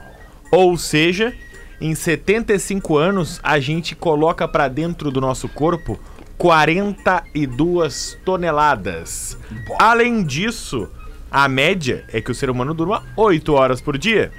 Ou 0.51 0.77
seja, 0.77 1.33
em 1.79 1.95
75 1.95 2.97
anos, 2.97 3.39
a 3.41 3.61
gente 3.61 3.95
coloca 3.95 4.45
para 4.45 4.67
dentro 4.67 5.09
do 5.09 5.21
nosso 5.21 5.47
corpo 5.47 5.97
42 6.37 8.17
toneladas. 8.23 9.37
Além 9.79 10.23
disso, 10.23 10.89
a 11.31 11.47
média 11.47 12.05
é 12.11 12.21
que 12.21 12.31
o 12.31 12.35
ser 12.35 12.49
humano 12.49 12.73
durma 12.73 13.03
8 13.15 13.53
horas 13.53 13.81
por 13.81 13.97
dia 13.97 14.31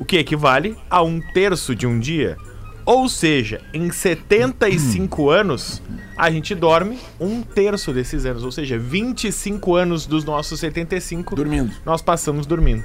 o 0.00 0.04
que 0.04 0.16
equivale 0.16 0.76
a 0.88 1.02
um 1.02 1.20
terço 1.20 1.76
de 1.76 1.86
um 1.86 2.00
dia. 2.00 2.38
Ou 2.86 3.08
seja, 3.08 3.60
em 3.74 3.90
75 3.90 5.28
anos, 5.28 5.82
a 6.16 6.30
gente 6.30 6.54
dorme 6.54 6.98
um 7.20 7.42
terço 7.42 7.92
desses 7.92 8.24
anos. 8.24 8.42
Ou 8.42 8.50
seja, 8.50 8.78
25 8.78 9.76
anos 9.76 10.06
dos 10.06 10.24
nossos 10.24 10.58
75 10.58 11.36
Dormindo. 11.36 11.70
nós 11.84 12.00
passamos 12.00 12.46
dormindo. 12.46 12.82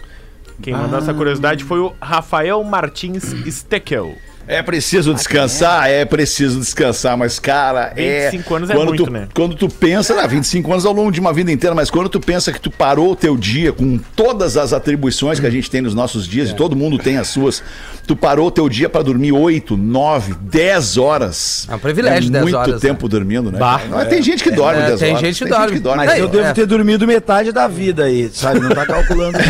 Quem 0.61 0.73
mandou 0.73 0.99
essa 0.99 1.13
curiosidade 1.13 1.63
foi 1.63 1.79
o 1.79 1.93
Rafael 2.01 2.61
Martins 2.63 3.23
Steckel. 3.47 4.15
É 4.47 4.61
preciso 4.61 5.13
descansar, 5.13 5.89
é 5.89 6.05
preciso 6.05 6.59
descansar, 6.59 7.17
mas 7.17 7.39
cara, 7.39 7.93
é 7.95 8.29
25 8.29 8.55
anos 8.55 8.69
é 8.69 8.75
quando 8.75 8.87
muito, 8.89 9.03
tu, 9.05 9.11
né? 9.11 9.27
Quando 9.33 9.55
tu 9.55 9.67
pensa, 9.67 10.15
né, 10.15 10.27
25 10.27 10.71
anos 10.71 10.85
ao 10.85 10.93
longo 10.93 11.11
de 11.11 11.19
uma 11.19 11.33
vida 11.33 11.51
inteira, 11.51 11.75
mas 11.75 11.89
quando 11.89 12.09
tu 12.09 12.19
pensa 12.19 12.51
que 12.51 12.59
tu 12.59 12.69
parou 12.69 13.11
o 13.11 13.15
teu 13.15 13.35
dia 13.35 13.71
com 13.73 13.97
todas 14.15 14.55
as 14.55 14.71
atribuições 14.71 15.39
que 15.39 15.47
a 15.47 15.49
gente 15.49 15.69
tem 15.69 15.81
nos 15.81 15.95
nossos 15.95 16.27
dias, 16.27 16.49
É. 16.49 16.51
e 16.51 16.55
todo 16.55 16.75
mundo 16.75 16.97
tem 16.99 17.17
as 17.17 17.27
suas, 17.27 17.63
tu 18.05 18.15
parou 18.15 18.47
o 18.47 18.51
teu 18.51 18.69
dia 18.69 18.87
pra 18.87 19.01
dormir 19.01 19.31
8, 19.31 19.75
9, 19.75 20.35
10 20.39 20.97
horas. 20.97 21.67
É 21.69 21.73
um 21.75 21.79
privilégio 21.79 22.29
10 22.29 22.43
muito 22.43 22.55
horas, 22.57 22.79
tempo 22.81 23.09
dormindo, 23.09 23.51
né? 23.51 23.57
Bah. 23.57 23.81
Mas 23.89 24.07
tem 24.09 24.21
gente 24.21 24.43
que 24.43 24.51
dorme 24.51 24.79
É, 24.81 24.87
10 24.89 24.99
tem 24.99 25.09
horas. 25.09 25.21
gente 25.21 25.43
que 25.43 25.49
dorme. 25.79 26.05
Mas 26.05 26.19
eu 26.19 26.27
devo 26.27 26.47
é. 26.47 26.53
ter 26.53 26.65
dormido 26.67 27.07
metade 27.07 27.51
da 27.51 27.67
vida 27.67 28.03
aí, 28.03 28.29
sabe? 28.31 28.59
Não 28.59 28.69
tá 28.69 28.85
calculando, 28.85 29.37
né? 29.39 29.45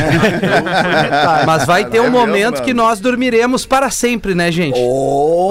Mas 1.45 1.65
vai 1.65 1.83
ter 1.85 1.99
um 1.99 2.05
É 2.05 2.09
mesmo, 2.09 2.25
momento 2.27 2.53
mano. 2.53 2.65
que 2.65 2.73
nós 2.73 2.99
dormiremos 2.99 3.65
para 3.65 3.89
sempre, 3.89 4.33
né, 4.33 4.51
gente? 4.51 4.84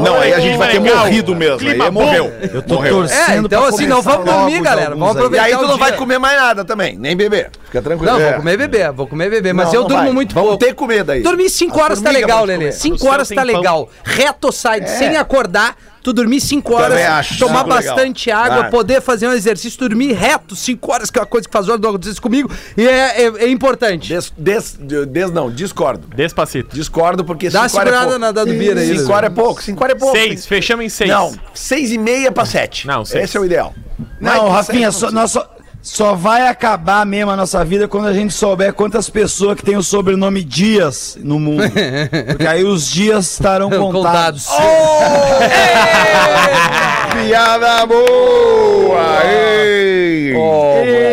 Não, 0.02 0.20
aí 0.20 0.32
a 0.32 0.40
gente 0.40 0.56
vai 0.58 0.70
ter 0.72 0.80
legal. 0.80 0.98
morrido 0.98 1.34
mesmo. 1.36 1.54
Aí 1.54 1.58
Clima 1.58 1.86
é 1.86 1.90
morreu. 1.90 2.32
Eu 2.52 2.62
tô 2.62 2.74
morreu. 2.74 2.96
torcendo 2.98 3.30
É, 3.30 3.36
então 3.38 3.60
pra 3.60 3.68
assim, 3.70 3.86
não 3.86 4.02
vamos 4.02 4.24
dormir, 4.24 4.60
galera. 4.60 4.90
Vamos 4.90 5.08
aí. 5.08 5.14
E 5.14 5.16
aproveitar 5.16 5.44
aí 5.46 5.56
tu 5.56 5.66
não 5.66 5.78
vai 5.78 5.92
comer 5.96 6.18
mais 6.18 6.36
nada 6.36 6.64
também, 6.64 6.96
nem 6.96 7.16
beber. 7.16 7.50
Fica 7.66 7.82
tranquilo. 7.82 8.12
Não, 8.12 8.20
É. 8.20 8.30
vou 8.30 8.38
comer 8.38 8.56
bebê, 8.56 8.90
vou 8.92 9.06
comer 9.06 9.30
bebê, 9.30 9.52
mas 9.52 9.66
Não, 9.68 9.74
eu 9.74 9.80
não 9.82 9.88
durmo 9.88 10.02
vai. 10.04 10.12
muito 10.12 10.34
Vamos 10.34 10.50
pouco. 10.50 10.64
ter 10.64 10.74
comida 10.74 11.12
aí. 11.14 11.22
Dormir 11.22 11.48
5 11.50 11.76
As 11.78 11.84
horas 11.84 12.00
tá 12.00 12.10
legal, 12.10 12.44
Lelê. 12.44 12.58
comer. 12.58 12.72
5 12.72 13.04
No 13.04 13.10
horas 13.10 13.28
tá 13.28 13.42
legal. 13.42 13.88
Reto 14.04 14.52
side, 14.52 14.88
sem 14.90 15.16
acordar, 15.16 15.76
tu 16.04 16.12
dormir 16.12 16.40
5 16.40 16.72
horas, 16.74 17.00
acho, 17.00 17.38
tomar 17.38 17.64
cinco 17.64 17.74
legal. 17.74 17.94
bastante 17.96 18.30
água, 18.30 18.60
Vai. 18.62 18.70
poder 18.70 19.00
fazer 19.00 19.26
um 19.26 19.32
exercício, 19.32 19.78
dormir 19.80 20.12
reto 20.12 20.54
5 20.54 20.92
horas, 20.92 21.10
que 21.10 21.18
é 21.18 21.22
uma 21.22 21.26
coisa 21.26 21.48
que 21.48 21.52
faz 21.52 21.68
horas 21.68 21.80
não 21.80 21.90
acontece 21.90 22.20
comigo, 22.20 22.48
e 22.76 22.86
é, 22.86 23.22
é- 23.24 23.44
é 23.44 23.48
importante. 23.48 24.08
Des, 24.14 24.32
des, 24.38 24.76
des, 25.08 25.30
não, 25.32 25.50
discordo. 25.50 26.06
Despacito. 26.14 26.74
Discordo 26.76 27.24
porque 27.24 27.48
Dá 27.50 27.62
uma 27.62 27.68
cinco 27.68 27.80
horas 27.80 27.92
é 27.94 27.96
segurada 27.98 28.10
pouco. 28.20 28.20
na 28.20 28.32
da 28.32 28.44
do 28.44 28.52
Bira 28.58 28.80
aí. 28.80 28.98
5 28.98 29.12
horas 29.12 29.30
é 29.30 29.34
pouco, 29.34 29.62
5 29.62 29.82
horas 29.82 29.96
é 29.96 29.98
pouco. 29.98 30.16
Seis, 30.16 30.46
fechamos 30.46 30.84
em 30.84 30.88
seis. 30.90 31.10
Não, 31.10 31.32
6 31.54 31.90
e 31.92 31.98
meia 31.98 32.30
pra 32.30 32.44
7. 32.44 32.86
Não, 32.86 33.04
seis. 33.04 33.24
Esse 33.24 33.36
é 33.36 33.40
o 33.40 33.44
ideal. 33.46 33.74
Não, 34.20 34.48
Rafinha, 34.50 34.92
só, 34.92 35.10
nós 35.10 35.30
só, 35.30 35.48
só 35.84 36.14
vai 36.14 36.48
acabar 36.48 37.04
mesmo 37.04 37.30
a 37.30 37.36
nossa 37.36 37.62
vida 37.62 37.86
quando 37.86 38.06
a 38.08 38.12
gente 38.14 38.32
souber 38.32 38.72
quantas 38.72 39.10
pessoas 39.10 39.54
que 39.54 39.62
tem 39.62 39.76
o 39.76 39.82
sobrenome 39.82 40.42
Dias 40.42 41.18
no 41.20 41.38
mundo. 41.38 41.62
Porque 42.26 42.46
aí 42.46 42.64
os 42.64 42.90
dias 42.90 43.30
estarão 43.32 43.68
contados. 43.68 44.46
Contados. 44.46 44.48
Piada 47.26 47.84
boa! 47.86 49.24
Ei! 49.26 50.34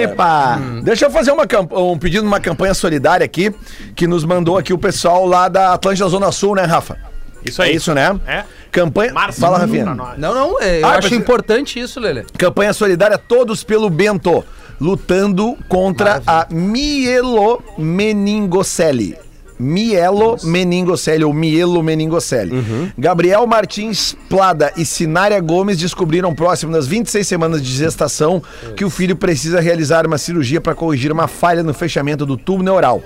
Epa! 0.03 0.59
Deixa 0.83 1.05
eu 1.05 1.11
fazer 1.11 1.31
uma 1.31 1.45
um 1.73 1.97
pedido 1.97 2.23
numa 2.23 2.39
campanha 2.39 2.73
solidária 2.73 3.25
aqui, 3.25 3.53
que 3.93 4.07
nos 4.07 4.23
mandou 4.23 4.57
aqui 4.57 4.71
o 4.73 4.77
pessoal 4.77 5.25
lá 5.25 5.49
da 5.49 5.73
Atlântida 5.73 6.07
Zona 6.07 6.31
Sul, 6.31 6.55
né, 6.55 6.63
Rafa? 6.63 6.97
Isso 7.43 7.61
É 7.61 7.65
aí. 7.65 7.75
isso, 7.75 7.93
né? 7.93 8.17
É. 8.25 8.43
Campanha. 8.71 9.11
Março, 9.13 9.41
Fala, 9.41 9.57
pra 9.57 9.65
Rafinha. 9.65 9.85
Não, 10.17 10.33
não, 10.33 10.61
é, 10.61 10.79
eu 10.81 10.85
Ah, 10.85 10.91
acho 10.91 11.09
mas- 11.09 11.19
importante 11.19 11.79
isso, 11.79 11.99
Lelê. 11.99 12.23
Campanha 12.37 12.71
solidária 12.71 13.17
Todos 13.17 13.63
pelo 13.63 13.89
Bento, 13.89 14.45
lutando 14.81 15.55
contra 15.69 16.21
a 16.25 16.47
mielomeningocele. 16.49 19.15
Mielomeningocele 19.59 21.23
ou 21.23 21.31
mielomeningocele. 21.31 22.51
Gabriel 22.97 23.45
Martins 23.45 24.17
Plada 24.27 24.73
e 24.75 24.83
Sinária 24.83 25.39
Gomes 25.39 25.77
descobriram 25.77 26.33
próximo 26.33 26.71
das 26.71 26.87
26 26.87 27.27
semanas 27.27 27.61
de 27.61 27.71
gestação 27.71 28.41
que 28.75 28.83
o 28.83 28.89
filho 28.89 29.15
precisa 29.15 29.61
realizar 29.61 30.07
uma 30.07 30.17
cirurgia 30.17 30.59
para 30.59 30.73
corrigir 30.73 31.11
uma 31.11 31.27
falha 31.27 31.61
no 31.61 31.75
fechamento 31.75 32.25
do 32.25 32.35
tubo 32.35 32.63
neural. 32.63 33.03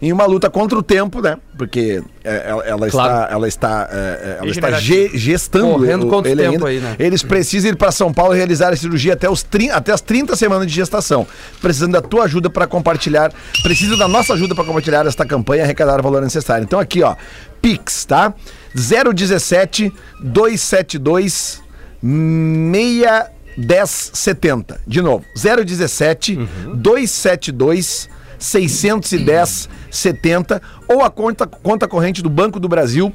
Em 0.00 0.12
uma 0.12 0.26
luta 0.26 0.48
contra 0.48 0.78
o 0.78 0.82
tempo, 0.82 1.20
né? 1.20 1.36
Porque 1.56 2.00
é, 2.22 2.50
ela, 2.50 2.62
ela 2.64 2.88
Claro. 2.88 3.22
está, 3.24 3.34
ela 3.34 3.48
está, 3.48 3.88
é, 3.90 3.96
é, 3.96 4.36
ela 4.40 4.48
está 4.50 4.68
Regenerativo. 4.68 5.10
ge- 5.12 5.18
gestando 5.18 5.70
Correndo 5.72 6.06
contra 6.06 6.30
o 6.30 6.34
ele 6.34 6.42
tempo 6.42 6.66
ainda. 6.66 6.86
aí, 6.88 6.92
né? 6.92 6.96
Eles 7.04 7.22
precisam 7.24 7.72
ir 7.72 7.76
para 7.76 7.90
São 7.90 8.12
Paulo 8.12 8.32
e 8.32 8.36
realizar 8.36 8.72
a 8.72 8.76
cirurgia 8.76 9.14
até, 9.14 9.28
os 9.28 9.42
30, 9.42 9.74
até 9.74 9.92
as 9.92 10.00
30 10.00 10.36
semanas 10.36 10.68
de 10.68 10.72
gestação. 10.72 11.26
Precisando 11.60 11.92
da 11.94 12.00
tua 12.00 12.22
ajuda 12.24 12.48
para 12.48 12.64
compartilhar. 12.68 13.32
Precisa 13.62 13.96
da 13.96 14.06
nossa 14.06 14.34
ajuda 14.34 14.54
para 14.54 14.62
compartilhar 14.64 15.04
esta 15.04 15.26
campanha 15.26 15.62
e 15.62 15.64
arrecadar 15.64 15.98
o 15.98 16.02
valor 16.04 16.22
necessário. 16.22 16.62
Então 16.62 16.78
aqui, 16.78 17.02
ó, 17.02 17.16
Pix, 17.60 18.04
tá? 18.04 18.32
017 18.74 19.92
272 20.22 21.60
61070. 22.00 24.80
De 24.86 25.02
novo, 25.02 25.24
017 25.34 26.36
272 26.74 28.08
610 28.38 29.68
70 29.90 30.60
ou 30.88 31.02
a 31.02 31.10
conta, 31.10 31.46
conta 31.46 31.88
corrente 31.88 32.22
do 32.22 32.30
Banco 32.30 32.60
do 32.60 32.68
Brasil 32.68 33.12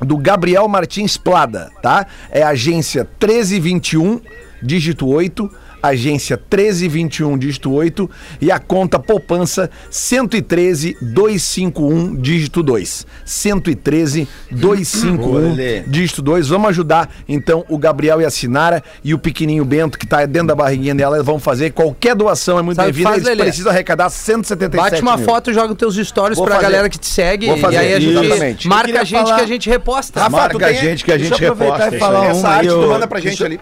do 0.00 0.16
Gabriel 0.16 0.68
Martins 0.68 1.16
Plada, 1.16 1.70
tá? 1.80 2.06
É 2.30 2.42
agência 2.42 3.08
1321, 3.20 4.20
dígito 4.62 5.06
8, 5.06 5.50
agência 5.88 6.36
1321, 6.36 7.36
dígito 7.38 7.72
8 7.72 8.10
e 8.40 8.50
a 8.50 8.58
conta 8.58 8.98
poupança 8.98 9.70
113 9.90 10.96
251, 11.00 12.16
dígito 12.16 12.62
2. 12.62 13.06
113 13.24 14.28
251, 14.50 15.84
dígito 15.90 16.22
2. 16.22 16.48
Vamos 16.48 16.68
ajudar 16.70 17.08
então 17.28 17.64
o 17.68 17.78
Gabriel 17.78 18.20
e 18.20 18.24
a 18.24 18.30
Sinara 18.30 18.82
e 19.04 19.12
o 19.14 19.18
pequenininho 19.18 19.64
Bento 19.64 19.98
que 19.98 20.06
tá 20.06 20.24
dentro 20.26 20.48
da 20.48 20.54
barriguinha 20.54 20.94
dela, 20.94 21.16
eles 21.16 21.26
vão 21.26 21.38
fazer 21.38 21.72
qualquer 21.72 22.14
doação, 22.14 22.58
é 22.58 22.62
muito 22.62 22.76
Sabe 22.76 22.92
bem-vinda. 22.92 23.14
Eles 23.16 23.26
Lelê? 23.28 23.44
precisam 23.44 23.72
arrecadar 23.72 24.08
177 24.10 24.90
Bate 24.90 25.02
uma 25.02 25.16
mil. 25.16 25.24
foto 25.26 25.50
e 25.50 25.54
joga 25.54 25.72
os 25.72 25.78
teus 25.78 25.96
stories 25.96 26.36
Vou 26.36 26.46
pra 26.46 26.56
fazer. 26.56 26.66
galera 26.66 26.88
que 26.88 26.98
te 26.98 27.06
segue. 27.06 27.46
Vou 27.46 27.56
fazer, 27.58 27.76
E 27.76 27.78
aí 27.78 27.94
a 27.94 28.00
gente 28.00 28.18
exatamente. 28.24 28.68
marca 28.68 28.90
Eu 28.90 29.00
a 29.00 29.04
gente 29.04 29.22
falar- 29.22 29.36
que 29.36 29.42
a 29.42 29.46
gente 29.46 29.68
reposta. 29.70 30.20
Rafa, 30.20 30.36
Marca 30.36 30.58
tu 30.58 30.64
a 30.64 30.72
gente 30.72 31.04
que 31.04 31.12
a 31.12 31.18
gente 31.18 31.28
deixa 31.30 31.44
eu 31.44 31.52
aproveitar 31.52 31.76
reposta. 31.90 31.96
e 31.96 31.98
falar 31.98 32.20
um 32.22 32.30
Essa 32.30 32.48
arte 32.48 32.68
tu 32.68 32.74
ô, 32.80 32.86
manda 32.88 33.06
pra 33.06 33.18
gente 33.20 33.28
deixa- 33.28 33.44
ali. 33.46 33.60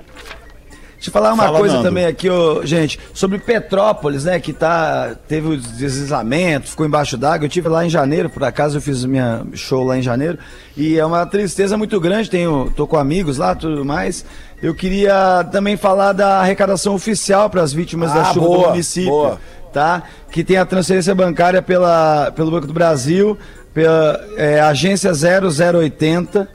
Deixa 1.04 1.10
eu 1.18 1.22
falar 1.22 1.34
uma 1.34 1.44
Fala, 1.44 1.58
coisa 1.58 1.74
Nando. 1.74 1.86
também 1.88 2.06
aqui, 2.06 2.30
ô, 2.30 2.64
gente, 2.64 2.98
sobre 3.12 3.38
Petrópolis, 3.38 4.24
né, 4.24 4.40
que 4.40 4.54
tá, 4.54 5.14
teve 5.28 5.48
o 5.48 5.56
deslizamento, 5.58 6.70
ficou 6.70 6.86
embaixo 6.86 7.18
d'água. 7.18 7.44
Eu 7.44 7.50
tive 7.50 7.68
lá 7.68 7.84
em 7.84 7.90
janeiro, 7.90 8.30
por 8.30 8.42
acaso 8.42 8.78
eu 8.78 8.80
fiz 8.80 9.04
minha 9.04 9.42
show 9.52 9.84
lá 9.84 9.98
em 9.98 10.02
janeiro, 10.02 10.38
e 10.74 10.98
é 10.98 11.04
uma 11.04 11.26
tristeza 11.26 11.76
muito 11.76 12.00
grande, 12.00 12.30
tenho, 12.30 12.72
tô 12.74 12.86
com 12.86 12.96
amigos 12.96 13.36
lá, 13.36 13.54
tudo 13.54 13.84
mais. 13.84 14.24
Eu 14.62 14.74
queria 14.74 15.46
também 15.52 15.76
falar 15.76 16.14
da 16.14 16.38
arrecadação 16.40 16.94
oficial 16.94 17.50
para 17.50 17.60
as 17.60 17.70
vítimas 17.70 18.10
da 18.10 18.22
Ah, 18.22 18.32
chuva 18.32 18.46
boa, 18.46 18.62
do 18.62 18.68
município, 18.70 19.10
boa. 19.10 19.40
tá? 19.74 20.04
Que 20.30 20.42
tem 20.42 20.56
a 20.56 20.64
transferência 20.64 21.14
bancária 21.14 21.60
pela, 21.60 22.32
pelo 22.34 22.50
Banco 22.50 22.66
do 22.66 22.72
Brasil, 22.72 23.36
pela 23.74 24.18
é, 24.38 24.58
agência 24.58 25.12
0080 25.12 26.48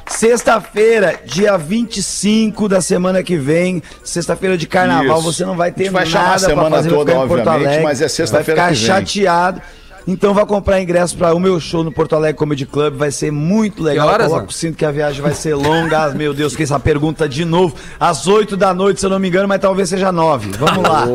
Sexta-feira, 0.07 1.19
dia 1.25 1.57
25 1.57 2.69
da 2.69 2.79
semana 2.79 3.23
que 3.23 3.37
vem, 3.37 3.81
sexta-feira 4.03 4.57
de 4.57 4.67
carnaval, 4.67 5.19
Isso. 5.19 5.33
você 5.33 5.45
não 5.45 5.55
vai 5.55 5.71
ter 5.71 5.89
vai 5.89 6.05
nada 6.05 6.19
a 6.19 6.29
pra 6.29 6.39
semana 6.39 6.75
fazer, 6.77 6.89
vai 6.89 6.97
toda, 6.99 7.11
ficar 7.11 7.23
em 7.23 7.27
Porto 7.27 7.39
obviamente, 7.41 7.65
Alegre, 7.67 7.83
mas 7.83 8.01
é 8.01 8.07
sexta-feira 8.07 8.61
Vai 8.61 8.71
que 8.73 8.79
ficar 8.79 8.93
vem. 8.95 9.05
chateado. 9.05 9.61
Então 10.07 10.35
vai 10.35 10.45
comprar 10.45 10.79
ingresso 10.79 11.17
para 11.17 11.33
o 11.33 11.39
meu 11.39 11.59
show 11.59 11.83
no 11.83 11.91
Porto 11.91 12.15
Alegre 12.15 12.37
Comedy 12.37 12.65
Club, 12.67 12.93
vai 12.95 13.09
ser 13.09 13.31
muito 13.31 13.81
legal. 13.81 14.07
Que 14.07 14.13
horas, 14.13 14.31
o 14.31 14.51
cinto 14.51 14.77
que 14.77 14.85
a 14.85 14.91
viagem 14.91 15.19
vai 15.19 15.33
ser 15.33 15.55
longa. 15.55 16.05
Ah, 16.05 16.09
meu 16.11 16.31
Deus, 16.31 16.55
que 16.55 16.61
essa 16.61 16.79
pergunta 16.79 17.27
de 17.27 17.43
novo. 17.43 17.75
Às 17.99 18.27
8 18.27 18.55
da 18.55 18.71
noite, 18.71 18.99
se 18.99 19.05
eu 19.07 19.09
não 19.09 19.17
me 19.17 19.27
engano, 19.27 19.47
mas 19.47 19.59
talvez 19.59 19.89
seja 19.89 20.11
9. 20.11 20.51
Vamos 20.59 20.83
lá. 20.87 21.07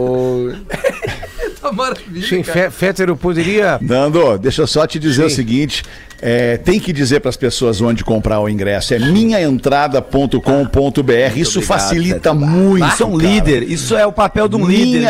Tá 1.71 1.73
maravilha, 1.73 2.29
Sim, 2.29 2.43
cara. 2.43 2.71
Fetter, 2.71 3.09
eu 3.09 3.17
poderia. 3.17 3.79
Nando, 3.81 4.37
deixa 4.39 4.63
eu 4.63 4.67
só 4.67 4.87
te 4.87 4.99
dizer 4.99 5.25
o 5.25 5.31
seguinte: 5.31 5.85
é, 6.21 6.57
tem 6.57 6.81
que 6.81 6.93
dizer 6.93 7.21
para 7.21 7.29
as 7.29 7.37
pessoas 7.37 7.81
onde 7.81 8.05
comprar 8.05 8.41
o 8.41 8.49
ingresso. 8.49 8.93
É 8.93 8.99
minhaentrada.com.br. 8.99 11.37
Isso 11.37 11.63
facilita 11.63 12.35
muito. 12.35 12.87
Isso 12.87 13.03
é 13.03 13.07
um 13.07 13.17
cara. 13.17 13.29
líder. 13.29 13.63
Isso 13.63 13.97
é 13.97 14.07
o 14.07 14.13
papel 14.13 14.49
de 14.49 14.57
um 14.57 14.67
líder, 14.67 15.01
de 15.01 15.07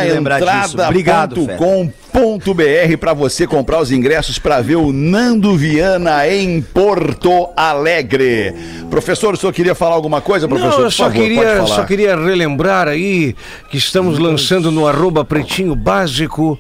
Minhaentrada.com.br 2.15 2.97
para 2.99 3.13
você 3.15 3.47
comprar 3.47 3.81
os 3.81 3.91
ingressos 3.93 4.39
para 4.39 4.61
ver 4.61 4.77
o 4.77 4.93
Nando 4.93 5.57
Viana 5.57 6.27
em 6.29 6.61
Porto 6.61 7.49
Alegre. 7.57 8.53
Professor, 8.91 9.35
o 9.35 9.37
senhor 9.37 9.53
queria 9.53 9.75
falar 9.75 9.95
alguma 9.95 10.21
coisa, 10.21 10.49
professor? 10.49 10.71
Não, 10.71 10.79
eu 10.79 10.85
Por 10.87 10.93
só 10.93 11.05
favor, 11.05 11.17
pode 11.19 11.29
queria, 11.35 11.57
falar. 11.57 11.67
só 11.67 11.85
queria 11.85 12.17
relembrar 12.17 12.89
aí 12.89 13.35
que 13.71 13.77
estamos 13.79 14.19
lançando 14.19 14.71
no 14.71 14.87
arroba 14.87 15.25
pretinho 15.25 15.75
básico 15.75 16.59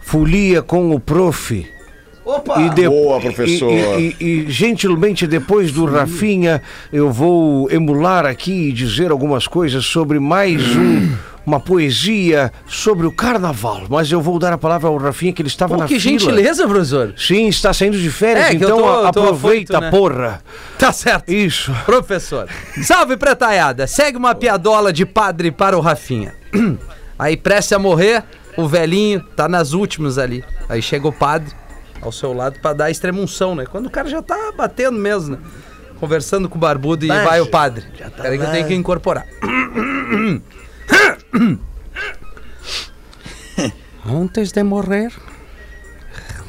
folia 0.00 0.62
com 0.62 0.90
o 0.94 1.00
prof. 1.00 1.66
Opa! 2.24 2.60
E 2.62 2.70
de- 2.70 2.88
Boa, 2.88 3.20
professor. 3.20 3.72
E, 3.72 4.14
e- 4.20 4.24
e, 4.24 4.50
gentilmente, 4.50 5.26
depois 5.26 5.72
do 5.72 5.84
Rafinha, 5.84 6.62
eu 6.92 7.10
vou 7.10 7.68
emular 7.70 8.24
aqui 8.26 8.68
e 8.68 8.72
dizer 8.72 9.10
algumas 9.10 9.48
coisas 9.48 9.84
sobre 9.84 10.20
mais 10.20 10.62
um, 10.76 11.10
uma 11.44 11.58
poesia 11.60 12.52
sobre 12.66 13.06
o 13.06 13.12
carnaval. 13.12 13.82
Mas 13.88 14.10
eu 14.12 14.20
vou 14.20 14.38
dar 14.38 14.52
a 14.52 14.58
palavra 14.58 14.88
ao 14.88 14.96
Rafinha, 14.96 15.32
que 15.32 15.42
ele 15.42 15.48
estava 15.48 15.74
Pô, 15.74 15.80
na 15.80 15.86
que 15.88 15.98
fila. 15.98 16.18
gentileza, 16.18 16.66
professor. 16.68 17.14
Sim, 17.16 17.48
está 17.48 17.72
saindo 17.72 17.98
de 17.98 18.10
férias, 18.10 18.46
É, 18.46 18.50
que 18.50 18.56
então 18.56 18.78
tô- 18.78 19.06
aproveita, 19.06 19.78
afoito, 19.78 19.80
né? 19.80 19.90
porra. 19.90 20.40
Tá 20.78 20.92
certo. 20.92 21.30
Isso. 21.32 21.72
Professor. 21.84 22.48
Salve, 22.82 23.16
pretaiada. 23.16 23.86
Segue 23.86 24.16
uma 24.16 24.34
piadola 24.34 24.92
de 24.92 25.04
padre 25.04 25.50
para 25.50 25.76
o 25.76 25.80
Rafinha. 25.80 26.34
Aí, 27.18 27.36
preste 27.36 27.74
a 27.74 27.78
morrer, 27.78 28.24
o 28.56 28.66
velhinho 28.68 29.20
tá 29.36 29.48
nas 29.48 29.72
últimas 29.72 30.18
ali. 30.18 30.44
Aí 30.68 30.80
chega 30.82 31.06
o 31.08 31.12
padre 31.12 31.52
ao 32.00 32.10
seu 32.10 32.32
lado 32.32 32.58
pra 32.60 32.72
dar 32.72 32.86
a 32.86 32.90
extremunção, 32.90 33.54
né? 33.54 33.64
Quando 33.64 33.86
o 33.86 33.90
cara 33.90 34.08
já 34.08 34.20
tá 34.22 34.52
batendo 34.56 34.98
mesmo, 34.98 35.36
né? 35.36 35.38
Conversando 36.00 36.48
com 36.48 36.56
o 36.56 36.60
barbudo 36.60 37.04
e 37.04 37.08
vai 37.08 37.40
o 37.40 37.46
padre. 37.46 37.84
Peraí 38.16 38.36
que 38.38 38.44
eu 38.44 38.50
tenho 38.50 38.66
que 38.66 38.74
incorporar. 38.74 39.24
Antes 44.04 44.52
de 44.52 44.62
morrer, 44.62 45.12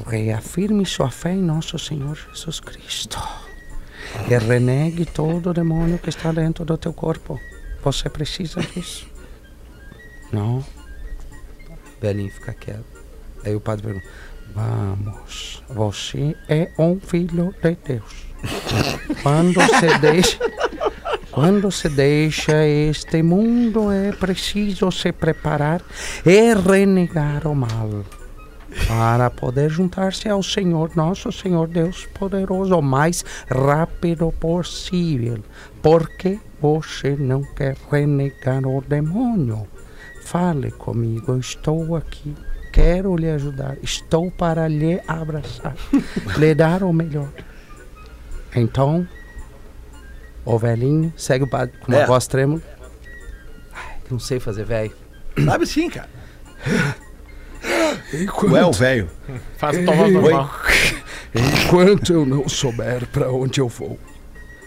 reafirme 0.05 0.85
sua 0.85 1.09
fé 1.09 1.31
em 1.31 1.41
nosso 1.41 1.79
Senhor 1.79 2.17
Jesus 2.33 2.59
Cristo. 2.59 3.17
E 4.29 4.37
renegue 4.37 5.05
todo 5.05 5.49
o 5.51 5.53
demônio 5.53 5.97
que 5.97 6.09
está 6.09 6.31
dentro 6.31 6.65
do 6.65 6.77
teu 6.77 6.93
corpo. 6.93 7.39
Você 7.81 8.09
precisa 8.09 8.61
disso? 8.61 9.07
Não. 10.31 10.57
O 10.59 10.65
velhinho 12.01 12.31
fica 12.31 12.53
quieto. 12.53 12.85
Aí 13.45 13.55
o 13.55 13.61
padre 13.61 13.85
pergunta: 13.85 14.07
Vamos, 14.53 15.63
você 15.69 16.35
é 16.47 16.71
um 16.77 16.99
filho 16.99 17.55
de 17.61 17.75
Deus. 17.75 18.25
Quando 19.21 19.61
se 19.61 19.97
deixa. 19.99 20.37
Quando 21.33 21.71
se 21.71 21.89
deixa 21.89 22.63
este 22.63 23.23
mundo, 23.23 23.91
é 23.91 24.11
preciso 24.11 24.91
se 24.91 25.11
preparar 25.11 25.81
e 26.23 26.53
renegar 26.53 27.47
o 27.47 27.55
mal 27.55 27.89
para 28.87 29.31
poder 29.31 29.67
juntar-se 29.71 30.29
ao 30.29 30.43
Senhor, 30.43 30.91
nosso 30.95 31.31
Senhor 31.31 31.67
Deus 31.67 32.05
poderoso, 32.13 32.75
o 32.75 32.83
mais 32.83 33.25
rápido 33.49 34.31
possível. 34.39 35.39
Porque 35.81 36.39
você 36.61 37.15
não 37.15 37.41
quer 37.41 37.77
renegar 37.91 38.63
o 38.67 38.83
demônio? 38.87 39.67
Fale 40.25 40.69
comigo, 40.69 41.35
estou 41.37 41.95
aqui. 41.95 42.35
Quero 42.71 43.15
lhe 43.15 43.31
ajudar, 43.31 43.75
estou 43.81 44.29
para 44.29 44.67
lhe 44.67 45.01
abraçar, 45.07 45.75
lhe 46.37 46.53
dar 46.53 46.83
o 46.83 46.93
melhor. 46.93 47.29
Então, 48.55 49.07
o 50.45 50.57
velhinho 50.59 51.13
segue 51.15 51.43
o 51.43 51.47
padre 51.47 51.75
com 51.79 51.91
uma 51.91 52.01
É. 52.01 52.05
voz 52.05 52.27
trêmula. 52.27 52.61
Ai, 53.73 53.97
não 54.09 54.19
sei 54.19 54.39
fazer 54.39 54.63
velho. 54.65 54.91
Sabe 55.45 55.65
sim, 55.65 55.89
cara. 55.89 56.09
Ué, 58.51 58.65
o 58.65 58.71
velho. 58.71 59.09
Faz 59.57 59.77
tua 59.83 59.95
voz 59.95 60.13
normal. 60.13 60.49
Enquanto 61.33 62.13
eu 62.13 62.25
não 62.25 62.47
souber 62.47 63.07
para 63.07 63.31
onde 63.31 63.59
eu 63.59 63.67
vou, 63.67 63.97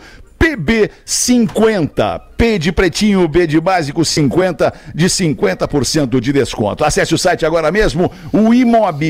PB50. 0.57 2.23
P 2.39 2.57
de 2.57 2.71
pretinho, 2.71 3.27
B 3.27 3.49
de 3.49 3.61
básico 3.61 4.05
50 4.05 4.73
de 4.95 5.07
50% 5.07 6.21
de 6.21 6.33
desconto. 6.33 6.85
Acesse 6.85 7.13
o 7.13 7.19
site 7.19 7.45
agora 7.45 7.73
mesmo, 7.73 8.13
o 8.33 8.55
imob.me. 8.55 9.03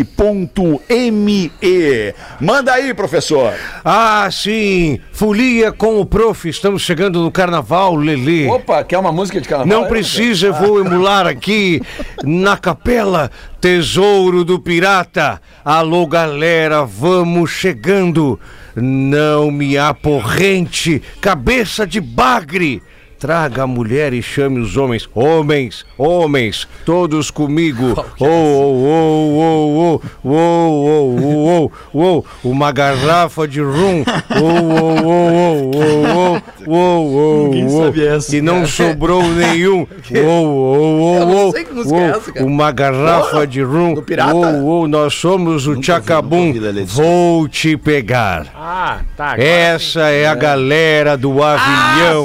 Manda 2.41 2.73
aí, 2.73 2.95
professor. 2.95 3.53
Ah, 3.85 4.27
sim. 4.33 4.99
Folia 5.13 5.71
com 5.71 6.01
o 6.01 6.07
prof. 6.07 6.49
Estamos 6.49 6.81
chegando 6.81 7.21
no 7.21 7.31
carnaval, 7.31 7.95
Lelê. 7.97 8.49
Opa, 8.49 8.83
quer 8.83 8.97
uma 8.97 9.13
música 9.13 9.39
de 9.43 9.49
carnaval? 9.49 9.83
Não 9.83 9.87
precisa, 9.89 10.47
eu 10.47 10.55
vou 10.55 10.81
emular 10.81 11.27
aqui 11.27 11.83
na 12.25 12.57
capela 12.57 13.31
Tesouro 13.61 14.43
do 14.43 14.59
Pirata. 14.59 15.39
Alô, 15.63 16.07
galera, 16.07 16.83
vamos 16.85 17.51
chegando. 17.51 18.41
Não 18.75 19.51
me 19.51 19.77
aporrente, 19.77 21.03
cabeça 21.21 21.87
de 21.87 22.01
bagre. 22.01 22.83
Traga 23.19 23.65
a 23.65 23.67
mulher 23.67 24.13
e 24.13 24.23
chame 24.23 24.61
os 24.61 24.77
homens. 24.77 25.09
Homens, 25.13 25.85
homens, 25.97 26.69
todos 26.85 27.33
comigo. 27.33 27.95
Oh, 28.21 28.25
oh, 28.25 28.85
oh, 28.95 29.41
oh, 29.41 30.03
oh, 30.25 30.31
oh, 30.31 31.21
oh, 31.21 31.73
oh, 31.93 32.25
oh, 32.45 32.49
uma 32.49 32.71
garrafa 32.71 33.49
de 33.49 33.61
rum. 33.61 34.05
Oh, 34.31 34.45
oh, 34.79 35.05
oh, 35.05 35.71
oh, 35.75 35.99
oh, 36.15 36.43
oh, 36.67 37.51
oh, 37.51 37.91
oh, 37.91 38.33
E 38.33 38.41
não 38.41 38.65
sobrou 38.67 39.23
nenhum. 39.23 39.85
Oh, 40.15 40.29
oh, 40.29 41.53
oh, 41.53 41.97
é 41.97 42.13
oh, 42.41 42.45
uma 42.45 42.71
garrafa 42.71 43.45
de 43.47 43.63
rum. 43.63 43.95
Oh, 44.33 44.83
oh, 44.83 44.87
nós 44.87 45.15
somos 45.15 45.67
o 45.67 45.83
Chacabum. 45.83 46.55
Vou 46.87 47.49
te 47.49 47.77
pegar. 47.77 48.47
Ah, 48.55 49.01
tá. 49.17 49.35
Essa 49.37 50.11
é 50.11 50.27
a 50.29 50.37
galera 50.37 51.17
do 51.17 51.43
avião. 51.43 52.25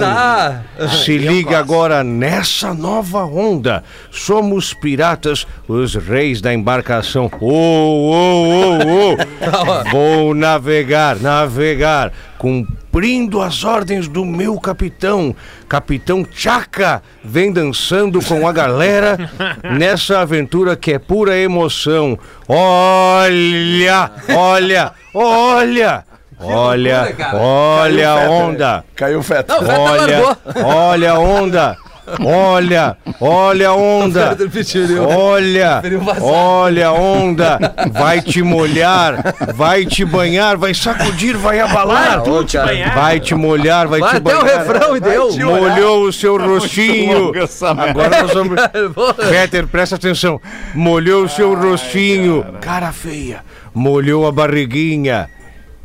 Se 0.88 1.18
liga 1.18 1.58
agora 1.58 2.04
nessa 2.04 2.74
nova 2.74 3.26
onda. 3.26 3.84
Somos 4.12 4.74
piratas, 4.74 5.46
os 5.68 5.96
reis 5.96 6.42
da 6.42 6.54
embarcação. 6.54 7.32
Oh, 7.40 7.48
oh, 7.48 8.80
oh, 8.84 9.18
oh. 9.18 9.90
Vou 9.92 10.34
navegar, 10.34 11.18
navegar, 11.20 12.12
cumprindo 12.38 13.42
as 13.42 13.64
ordens 13.64 14.08
do 14.08 14.26
meu 14.26 14.60
capitão. 14.60 15.36
Capitão 15.68 16.26
Chaca 16.32 17.02
vem 17.24 17.52
dançando 17.52 18.24
com 18.24 18.48
a 18.48 18.52
galera 18.52 19.18
nessa 19.78 20.20
aventura 20.20 20.76
que 20.76 20.94
é 20.94 21.00
pura 21.00 21.38
emoção. 21.38 22.18
Olha, 22.48 24.12
olha, 24.30 24.92
olha. 25.14 26.13
Olha, 26.44 27.04
loucura, 27.04 27.36
olha 27.36 28.10
a 28.10 28.16
onda. 28.30 28.86
Caiu 28.96 29.20
o 29.20 29.24
Fetter. 29.24 29.62
Não, 29.62 29.64
o 29.64 29.86
Olha, 29.86 30.38
olha 30.66 31.12
a 31.12 31.20
onda. 31.20 31.78
Olha, 32.26 32.98
olha 33.22 33.70
a 33.70 33.74
onda. 33.74 34.36
Preferiu. 34.36 35.08
Olha, 35.08 35.82
olha 36.22 36.88
a 36.90 36.94
onda. 36.94 37.58
Vai 37.92 38.22
te 38.22 38.42
molhar, 38.42 39.34
vai 39.56 39.86
te 39.86 40.04
banhar, 40.04 40.58
vai 40.58 40.74
sacudir, 40.74 41.38
vai 41.38 41.62
abalar. 41.62 42.22
Ô, 42.28 42.46
cara. 42.46 42.90
Vai 42.94 43.20
te 43.20 43.34
molhar, 43.34 43.88
vai, 43.88 44.02
Vai 44.02 44.10
te 44.12 44.18
até 44.18 44.20
banhar. 44.20 44.44
o 44.44 44.46
refrão 44.46 44.98
e 44.98 45.00
deu. 45.00 45.32
Molhou 45.46 46.04
o 46.04 46.14
seu 46.14 46.38
rostinho. 46.38 47.32
Agora 47.78 48.24
nós 48.24 48.34
vamos. 48.34 48.60
Peter, 49.30 49.66
presta 49.68 49.96
atenção. 49.96 50.42
Molhou 50.76 51.24
o 51.24 51.30
seu 51.30 51.54
rostinho. 51.56 52.46
Cara 52.60 52.92
feia. 52.92 53.44
Molhou 53.74 54.28
a 54.28 54.32
barriguinha. 54.32 55.30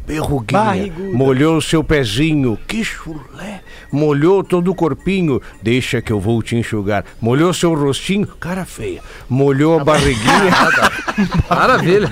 Berruguinha. 0.08 0.92
Molhou 1.12 1.58
o 1.58 1.62
seu 1.62 1.84
pezinho. 1.84 2.58
Que 2.66 2.82
chulé. 2.82 3.60
Molhou 3.90 4.42
todo 4.44 4.70
o 4.70 4.74
corpinho. 4.74 5.40
Deixa 5.62 6.00
que 6.02 6.12
eu 6.12 6.20
vou 6.20 6.42
te 6.42 6.56
enxugar. 6.56 7.04
Molhou 7.20 7.52
seu 7.52 7.74
rostinho. 7.74 8.26
Cara 8.40 8.64
feia. 8.64 9.00
Molhou 9.28 9.80
a 9.80 9.84
barriguinha. 9.84 10.52
Maravilha. 11.48 12.10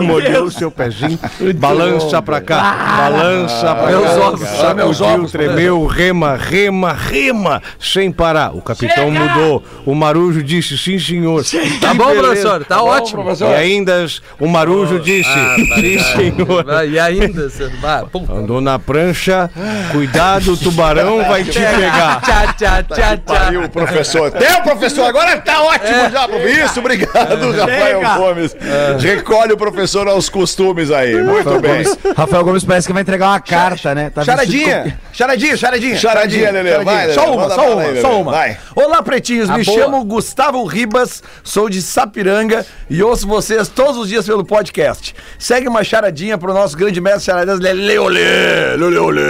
molhou 0.00 0.44
o 0.44 0.50
seu 0.50 0.70
pezinho. 0.70 1.18
Balança 1.56 2.20
pra 2.22 2.40
cá. 2.40 2.96
Balança 2.96 3.74
pra 3.74 3.86
Meus 3.86 4.02
cá. 4.04 4.20
ovos. 4.28 4.40
Meus 4.40 4.96
Sacudiu, 4.96 5.06
ovos, 5.06 5.32
tremeu, 5.32 5.86
rema, 5.86 6.36
rema, 6.36 6.92
rema, 6.92 7.62
sem 7.78 8.10
parar. 8.10 8.54
O 8.56 8.62
capitão 8.62 9.10
mudou. 9.10 9.62
O 9.86 9.94
Marujo 9.94 10.42
disse, 10.42 10.76
sim, 10.76 10.98
senhor. 10.98 11.44
Tá 11.80 11.94
bom, 11.94 12.14
professor. 12.14 12.64
Tá 12.64 12.82
ótimo. 12.82 13.24
E 13.40 13.44
ainda 13.54 14.06
o 14.40 14.48
Marujo 14.48 14.98
disse, 15.00 15.30
sim, 15.74 15.98
senhor. 15.98 16.64
Vai, 16.64 16.88
E 16.90 16.98
ainda, 16.98 17.48
pum. 18.10 18.26
Andou 18.28 18.60
na 18.60 18.78
prancha, 18.78 19.50
cuidado, 19.92 20.52
o 20.52 20.56
tubarão 21.02 21.24
vai 21.24 21.44
te 21.44 21.58
pegar. 21.58 22.20
Tchá, 22.20 22.54
tchá, 22.54 22.82
tchá, 22.82 23.16
tchá. 23.16 23.18
Pariu, 23.24 23.68
professor. 23.68 24.28
Até 24.28 24.58
o 24.58 24.62
professor 24.62 25.04
agora 25.06 25.40
tá 25.40 25.62
ótimo 25.62 26.10
já, 26.10 26.28
prof. 26.28 26.50
Isso, 26.50 26.80
obrigado, 26.80 27.52
Rafael 27.52 28.00
Gomes. 28.16 28.56
Recolhe 29.00 29.52
o 29.52 29.56
professor 29.56 30.08
aos 30.08 30.28
costumes 30.28 30.90
aí. 30.90 31.14
Muito 31.22 31.58
bem. 31.60 31.84
Rafael 32.16 32.44
Gomes 32.44 32.64
parece 32.64 32.86
que 32.86 32.92
vai 32.92 33.02
entregar 33.02 33.28
uma 33.28 33.40
carta, 33.40 33.94
né? 33.94 34.10
Tá 34.10 34.22
vestido 34.22 34.42
Charadinha, 34.42 34.98
charadinha, 35.12 35.56
charadinha. 35.56 35.96
Charadinha, 35.96 36.50
Lelê, 36.50 36.84
vai, 36.84 37.06
Lelê, 37.06 37.14
Só 37.14 37.34
uma, 37.34 37.50
só 37.50 37.72
uma, 37.72 37.82
Lelê, 37.82 38.00
só 38.00 38.20
uma. 38.20 38.32
vai. 38.32 38.58
Olá, 38.74 39.02
pretinhos. 39.02 39.48
Me 39.50 39.62
boa. 39.64 39.78
chamo 39.78 40.04
Gustavo 40.04 40.64
Ribas, 40.64 41.22
sou 41.42 41.68
de 41.68 41.82
Sapiranga 41.82 42.64
e 42.88 43.02
ouço 43.02 43.26
vocês 43.26 43.68
todos 43.68 43.96
os 43.96 44.08
dias 44.08 44.26
pelo 44.26 44.44
podcast. 44.44 45.14
Segue 45.38 45.68
uma 45.68 45.84
charadinha 45.84 46.38
pro 46.38 46.52
nosso 46.52 46.76
grande 46.76 47.00
mestre 47.00 47.24
charadas, 47.24 47.60
Lele 47.60 47.98
Olê, 47.98 48.76
Lele 48.76 48.98
Olê. 48.98 49.22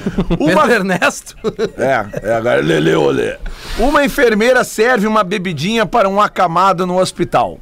Uma... 0.38 0.62
Ernesto. 1.08 1.36
É, 1.78 2.28
é 2.30 2.34
agora 2.34 2.60
Lele 2.60 2.94
Olê. 2.94 3.36
Uma 3.78 4.04
enfermeira 4.04 4.62
serve 4.64 5.06
uma 5.06 5.24
bebidinha 5.24 5.86
para 5.86 6.08
um 6.08 6.20
acamado 6.20 6.86
no 6.86 6.98
hospital. 6.98 7.58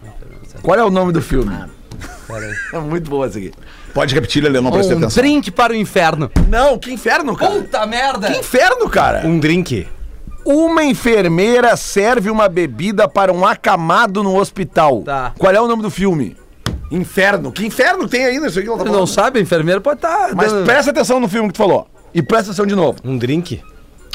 Qual 0.63 0.79
é 0.79 0.85
o 0.85 0.91
nome 0.91 1.13
do 1.13 1.23
filme? 1.23 1.55
É 2.75 2.79
muito 2.81 3.09
boa 3.09 3.27
essa 3.27 3.39
aqui. 3.39 3.53
Pode 3.95 4.13
repetir, 4.13 4.43
Lelê, 4.43 4.61
não 4.61 4.73
prestei 4.73 4.97
Um 4.97 4.99
atenção. 4.99 5.23
drink 5.23 5.51
para 5.53 5.73
o 5.73 5.77
inferno. 5.77 6.29
Não, 6.49 6.77
que 6.77 6.93
inferno, 6.93 7.37
cara. 7.37 7.53
Puta 7.53 7.87
merda. 7.87 8.31
Que 8.31 8.41
inferno, 8.41 8.91
cara. 8.91 9.25
Um 9.25 9.39
drink. 9.39 9.87
Uma 10.45 10.85
enfermeira 10.85 11.77
serve 11.77 12.29
uma 12.29 12.49
bebida 12.49 13.09
para 13.09 13.33
um 13.33 13.47
acamado 13.47 14.25
no 14.25 14.37
hospital. 14.37 15.03
Tá. 15.03 15.33
Qual 15.39 15.53
é 15.55 15.61
o 15.61 15.69
nome 15.69 15.83
do 15.83 15.91
filme? 15.91 16.37
Inferno. 16.91 17.53
Que 17.53 17.65
inferno 17.65 18.09
tem 18.09 18.25
ainda 18.25 18.49
isso 18.49 18.59
aqui? 18.59 18.69
Não 18.69 18.77
tá 18.77 18.85
não 18.85 19.07
sabe, 19.07 19.39
a 19.39 19.43
enfermeira 19.43 19.81
pode 19.81 19.99
estar. 19.99 20.35
Mas 20.35 20.53
presta 20.65 20.91
atenção 20.91 21.21
no 21.21 21.29
filme 21.29 21.49
que 21.49 21.55
tu 21.55 21.59
falou. 21.59 21.89
E 22.15 22.23
presta 22.23 22.51
atenção 22.51 22.67
de 22.67 22.75
novo. 22.75 22.99
Um 23.05 23.17
drink? 23.19 23.63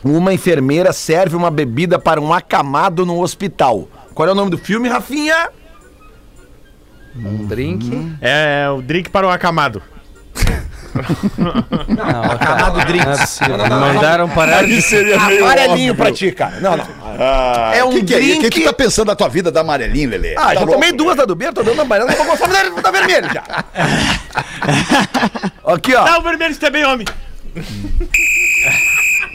Uma 0.03 0.33
enfermeira 0.33 0.91
serve 0.91 1.35
uma 1.35 1.51
bebida 1.51 1.99
para 1.99 2.19
um 2.19 2.33
acamado 2.33 3.05
no 3.05 3.21
hospital. 3.21 3.87
Qual 4.13 4.27
é 4.27 4.31
o 4.31 4.35
nome 4.35 4.49
do 4.51 4.57
filme, 4.57 4.89
Rafinha? 4.89 5.49
Um 7.15 7.45
drink. 7.45 8.15
É 8.21 8.67
o 8.69 8.81
drink 8.81 9.09
para 9.09 9.27
o 9.27 9.29
acamado. 9.29 9.81
Não, 11.87 12.23
acamado 12.23 12.85
drinks. 12.85 13.39
Mandaram 13.69 14.27
parar 14.29 14.63
de 14.65 14.81
Amarelinho 15.39 15.95
pra 15.95 16.11
ti, 16.11 16.31
cara. 16.33 16.59
Não, 16.59 16.75
não. 16.75 16.85
Ah, 17.17 17.71
É 17.73 17.83
um 17.83 17.91
que 17.91 18.03
que 18.03 18.13
é 18.15 18.19
isso? 18.19 18.31
O 18.39 18.41
que, 18.41 18.49
drink- 18.49 18.59
que 18.59 18.65
tá 18.65 18.73
pensando 18.73 19.07
da 19.07 19.15
tua 19.15 19.29
vida 19.29 19.49
da 19.51 19.61
amarelinha, 19.61 20.09
Lelê? 20.09 20.33
Ah, 20.35 20.47
Tá 20.47 20.53
já 20.55 20.59
louco? 20.61 20.73
tomei 20.73 20.91
duas 20.91 21.15
da 21.15 21.23
do 21.23 21.33
B, 21.35 21.49
tô 21.53 21.63
dando 21.63 21.81
amarela, 21.81 22.11
vou 22.11 22.25
gostar 22.25 22.47
da 22.47 22.91
vermelha 22.91 23.29
já. 23.33 23.43
Aqui, 25.73 25.95
ó. 25.95 26.05
Ah, 26.05 26.17
o 26.19 26.21
vermelho 26.23 26.51
está 26.51 26.69
bem, 26.69 26.83
homem. 26.85 27.07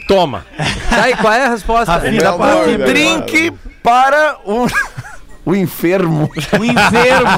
Toma. 0.07 0.45
Tá, 0.89 1.09
e 1.09 1.15
qual 1.17 1.33
é 1.33 1.45
a 1.45 1.49
resposta? 1.49 1.99
Meu 1.99 2.33
amor, 2.33 2.67
Um 2.67 2.77
meu 2.77 2.87
drink 2.87 3.51
para 3.83 4.37
o, 4.45 4.67
o 5.47 5.55
enfermo. 5.55 6.29
O 6.59 6.65
enfermo. 6.65 7.37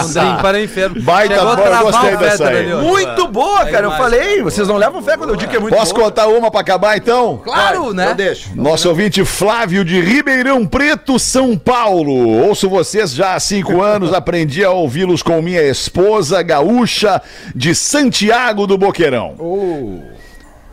Um 0.00 0.12
drink 0.12 0.42
para 0.42 0.56
o 0.56 0.60
enfermo. 0.60 1.02
Baita 1.02 1.34
Chegou 1.34 1.50
a 1.50 1.56
boa, 1.56 1.66
eu 1.66 1.70
travar 1.70 1.92
gostei 1.92 2.14
o 2.14 2.18
dessa 2.18 2.48
aí. 2.48 2.74
Muito 2.74 3.28
boa, 3.28 3.66
cara. 3.66 3.86
Eu 3.86 3.92
falei, 3.92 4.42
vocês 4.42 4.66
não 4.66 4.76
levam 4.76 5.02
fé 5.02 5.16
quando 5.16 5.30
eu 5.30 5.36
digo 5.36 5.50
que 5.50 5.56
é 5.56 5.60
muito 5.60 5.76
Posso 5.76 5.92
boa. 5.92 6.06
contar 6.06 6.26
uma 6.28 6.50
pra 6.50 6.60
acabar, 6.60 6.96
então? 6.96 7.38
Claro, 7.44 7.92
né? 7.92 8.10
Eu 8.10 8.14
deixo. 8.14 8.50
Nosso 8.54 8.88
ouvinte 8.88 9.22
Flávio 9.24 9.84
de 9.84 10.00
Ribeirão 10.00 10.66
Preto, 10.66 11.18
São 11.18 11.58
Paulo. 11.58 12.12
Ouço 12.46 12.68
vocês 12.70 13.12
já 13.12 13.34
há 13.34 13.40
cinco 13.40 13.82
anos, 13.82 14.14
aprendi 14.14 14.64
a 14.64 14.70
ouvi-los 14.70 15.22
com 15.22 15.42
minha 15.42 15.62
esposa 15.62 16.40
gaúcha 16.42 17.20
de 17.54 17.74
Santiago 17.74 18.66
do 18.66 18.78
Boqueirão. 18.78 19.34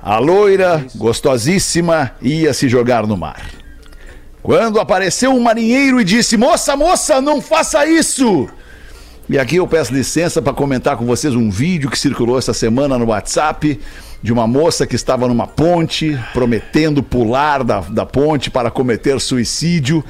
A 0.02 0.20
loira, 0.20 0.86
gostosíssima, 0.96 2.12
ia 2.22 2.54
se 2.54 2.70
jogar 2.70 3.06
no 3.06 3.18
mar. 3.18 3.42
Quando 4.42 4.80
apareceu 4.80 5.32
um 5.32 5.42
marinheiro 5.42 6.00
e 6.00 6.04
disse: 6.04 6.38
Moça, 6.38 6.76
moça, 6.76 7.22
não 7.22 7.42
faça 7.42 7.86
isso! 7.86 8.48
E 9.30 9.38
aqui 9.38 9.58
eu 9.58 9.68
peço 9.68 9.94
licença 9.94 10.42
para 10.42 10.54
comentar 10.54 10.96
com 10.96 11.06
vocês 11.06 11.36
um 11.36 11.50
vídeo 11.50 11.90
que 11.90 12.00
circulou 12.00 12.38
essa 12.38 12.54
semana 12.54 12.98
no 12.98 13.08
WhatsApp 13.08 13.78
de 14.24 14.32
uma 14.32 14.48
moça 14.48 14.88
que 14.88 14.96
estava 14.96 15.28
numa 15.28 15.46
ponte 15.46 16.18
prometendo 16.34 17.04
pular 17.04 17.62
da, 17.64 17.82
da 17.82 18.06
ponte 18.06 18.50
para 18.50 18.72
cometer 18.72 19.20
suicídio. 19.20 20.04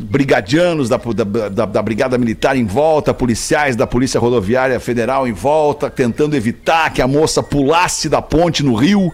Brigadianos 0.00 0.88
da, 0.88 0.96
da, 0.96 1.48
da- 1.48 1.66
da 1.66 1.82
Brigada 1.82 2.16
Militar 2.18 2.56
em 2.56 2.64
volta, 2.64 3.12
policiais 3.14 3.76
da 3.76 3.86
Polícia 3.86 4.18
Rodoviária 4.18 4.80
Federal 4.80 5.28
em 5.28 5.32
volta, 5.32 5.90
tentando 5.90 6.34
evitar 6.34 6.92
que 6.92 7.02
a 7.02 7.06
moça 7.06 7.42
pulasse 7.42 8.08
da 8.08 8.22
ponte 8.22 8.64
no 8.64 8.74
rio. 8.74 9.12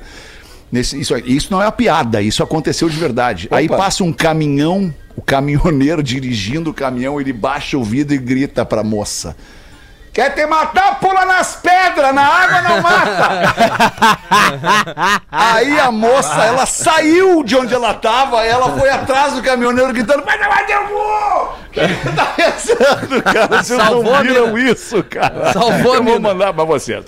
Nesse- 0.71 1.01
isso, 1.01 1.17
isso 1.19 1.49
não 1.51 1.63
é 1.63 1.67
uma 1.67 1.73
piada, 1.73 2.21
isso 2.21 2.43
aconteceu 2.43 2.89
de 2.89 2.97
verdade. 2.99 3.49
Aí 3.51 3.69
passa 3.69 4.05
um 4.05 4.13
caminhão, 4.13 4.93
o 5.17 5.23
caminhoneiro 5.23 6.03
dirigindo 6.05 6.71
o 6.71 6.75
caminhão, 6.75 7.21
ele 7.21 7.33
baixa 7.33 7.77
o 7.79 7.85
vidro 7.85 8.15
e 8.15 8.19
grita 8.19 8.65
pra 8.67 8.83
moça. 8.85 9.35
Quer 10.13 10.35
te 10.35 10.45
matar? 10.47 10.99
Pula 10.99 11.25
nas 11.25 11.57
pedras, 11.57 12.13
na 12.13 12.27
água 12.27 12.63
não 12.63 12.83
mata! 12.83 13.55
Aí 15.31 15.79
a 15.79 15.93
moça, 15.93 16.45
ela 16.45 16.67
saiu 16.67 17.45
de 17.45 17.55
onde 17.57 17.73
ela 17.73 17.95
tava, 17.95 18.45
ela 18.45 18.77
foi 18.77 18.91
atrás 18.91 19.35
do 19.35 19.43
caminhoneiro 19.43 19.93
gritando: 19.93 20.25
Vai 20.25 20.37
vai 20.39 20.65
eu 20.73 20.89
vou! 20.89 21.38
Tá 22.15 22.35
pensando, 22.37 23.23
cara? 23.23 23.63
Vocês 23.63 23.81
Salvou 23.81 24.13
não 24.13 24.23
viram 24.23 24.59
isso, 24.59 25.03
cara? 25.05 25.53
Salvou 25.53 25.95
Eu 25.95 26.03
vou 26.03 26.21
mandar 26.21 26.53
pra 26.53 26.65
vocês. 26.65 27.05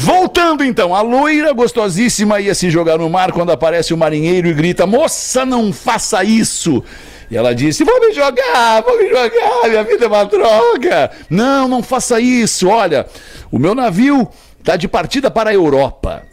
Voltando 0.00 0.64
então, 0.64 0.94
a 0.94 1.02
loira 1.02 1.52
gostosíssima 1.52 2.40
ia 2.40 2.54
se 2.54 2.70
jogar 2.70 2.98
no 2.98 3.08
mar 3.08 3.32
quando 3.32 3.50
aparece 3.52 3.94
o 3.94 3.96
marinheiro 3.96 4.48
e 4.48 4.52
grita: 4.54 4.86
Moça, 4.86 5.44
não 5.44 5.72
faça 5.72 6.24
isso! 6.24 6.82
E 7.30 7.36
ela 7.36 7.54
disse: 7.54 7.84
Vou 7.84 8.00
me 8.00 8.12
jogar, 8.12 8.82
vou 8.82 8.98
me 8.98 9.08
jogar, 9.08 9.68
minha 9.68 9.84
vida 9.84 10.04
é 10.04 10.08
uma 10.08 10.24
droga. 10.24 11.10
Não, 11.28 11.68
não 11.68 11.82
faça 11.82 12.20
isso. 12.20 12.68
Olha, 12.68 13.06
o 13.50 13.58
meu 13.58 13.74
navio 13.74 14.28
tá 14.64 14.76
de 14.76 14.88
partida 14.88 15.30
para 15.30 15.50
a 15.50 15.54
Europa. 15.54 16.24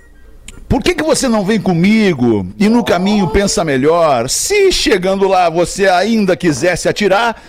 Por 0.67 0.83
que, 0.83 0.93
que 0.93 1.03
você 1.03 1.29
não 1.29 1.45
vem 1.45 1.61
comigo 1.61 2.45
e 2.59 2.67
no 2.67 2.83
caminho 2.83 3.29
pensa 3.29 3.63
melhor? 3.63 4.29
Se 4.29 4.69
chegando 4.71 5.25
lá 5.25 5.49
você 5.49 5.87
ainda 5.87 6.35
quisesse 6.35 6.89
atirar, 6.89 7.41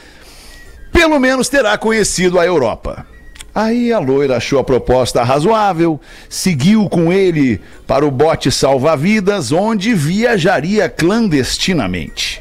pelo 0.92 1.18
menos 1.18 1.48
terá 1.48 1.76
conhecido 1.76 2.38
a 2.38 2.46
Europa. 2.46 3.06
Aí 3.54 3.92
a 3.92 3.98
loira 3.98 4.36
achou 4.36 4.60
a 4.60 4.64
proposta 4.64 5.22
razoável, 5.24 6.00
seguiu 6.28 6.88
com 6.88 7.12
ele 7.12 7.60
para 7.86 8.06
o 8.06 8.10
bote 8.10 8.52
salva-vidas, 8.52 9.50
onde 9.50 9.94
viajaria 9.94 10.88
clandestinamente. 10.88 12.40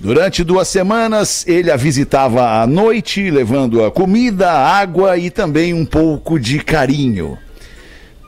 Durante 0.00 0.44
duas 0.44 0.68
semanas, 0.68 1.46
ele 1.46 1.70
a 1.70 1.76
visitava 1.76 2.62
à 2.62 2.66
noite, 2.66 3.30
levando-a 3.30 3.90
comida, 3.90 4.50
água 4.50 5.16
e 5.16 5.30
também 5.30 5.74
um 5.74 5.84
pouco 5.84 6.38
de 6.38 6.60
carinho. 6.60 7.36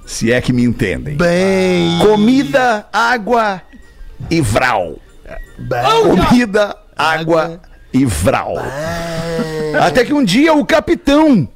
Se 0.06 0.32
é 0.32 0.40
que 0.40 0.52
me 0.52 0.64
entendem. 0.64 1.16
Bem. 1.16 1.98
Comida, 2.00 2.86
água 2.92 3.62
e 4.30 4.40
vral. 4.40 4.98
Comida, 6.28 6.76
água 6.96 7.60
e 7.92 8.04
vral. 8.04 8.54
Até 9.80 10.04
que 10.04 10.12
um 10.12 10.24
dia 10.24 10.52
o 10.52 10.64
capitão 10.64 11.48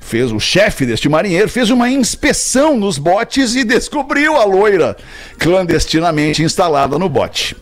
fez 0.00 0.32
o 0.32 0.40
chefe 0.40 0.86
deste 0.86 1.06
marinheiro 1.06 1.50
fez 1.50 1.68
uma 1.68 1.90
inspeção 1.90 2.78
nos 2.78 2.96
botes 2.96 3.54
e 3.54 3.62
descobriu 3.62 4.36
a 4.36 4.44
loira 4.44 4.96
clandestinamente 5.38 6.42
instalada 6.42 6.98
no 6.98 7.10
bote. 7.10 7.54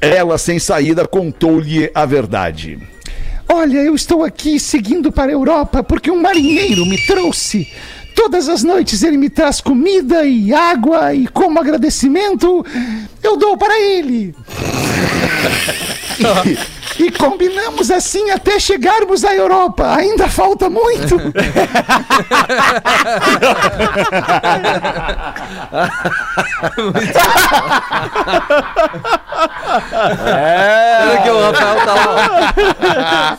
Ela, 0.00 0.36
sem 0.36 0.58
saída, 0.58 1.06
contou-lhe 1.06 1.88
a 1.94 2.04
verdade. 2.04 2.78
Olha, 3.48 3.78
eu 3.78 3.94
estou 3.94 4.24
aqui 4.24 4.58
seguindo 4.58 5.12
para 5.12 5.30
a 5.30 5.34
Europa 5.34 5.82
porque 5.82 6.10
um 6.10 6.20
marinheiro 6.20 6.84
me 6.86 6.98
trouxe. 7.06 7.68
Todas 8.16 8.48
as 8.48 8.62
noites 8.64 9.02
ele 9.02 9.16
me 9.16 9.30
traz 9.30 9.60
comida 9.60 10.24
e 10.24 10.52
água 10.52 11.14
e, 11.14 11.28
como 11.28 11.60
agradecimento, 11.60 12.64
eu 13.22 13.36
dou 13.36 13.56
para 13.56 13.78
ele. 13.80 14.34
E, 16.98 17.10
combinamos 17.10 17.90
assim 17.90 18.30
até 18.30 18.58
chegarmos 18.58 19.24
à 19.24 19.34
Europa. 19.34 19.94
Ainda 19.94 20.28
falta 20.28 20.68
muito. 20.68 21.16
Olha 31.02 31.22
que 31.22 31.30
o 31.30 31.40
Rafael 31.40 31.84
tá 31.84 31.94
lá. 31.94 33.38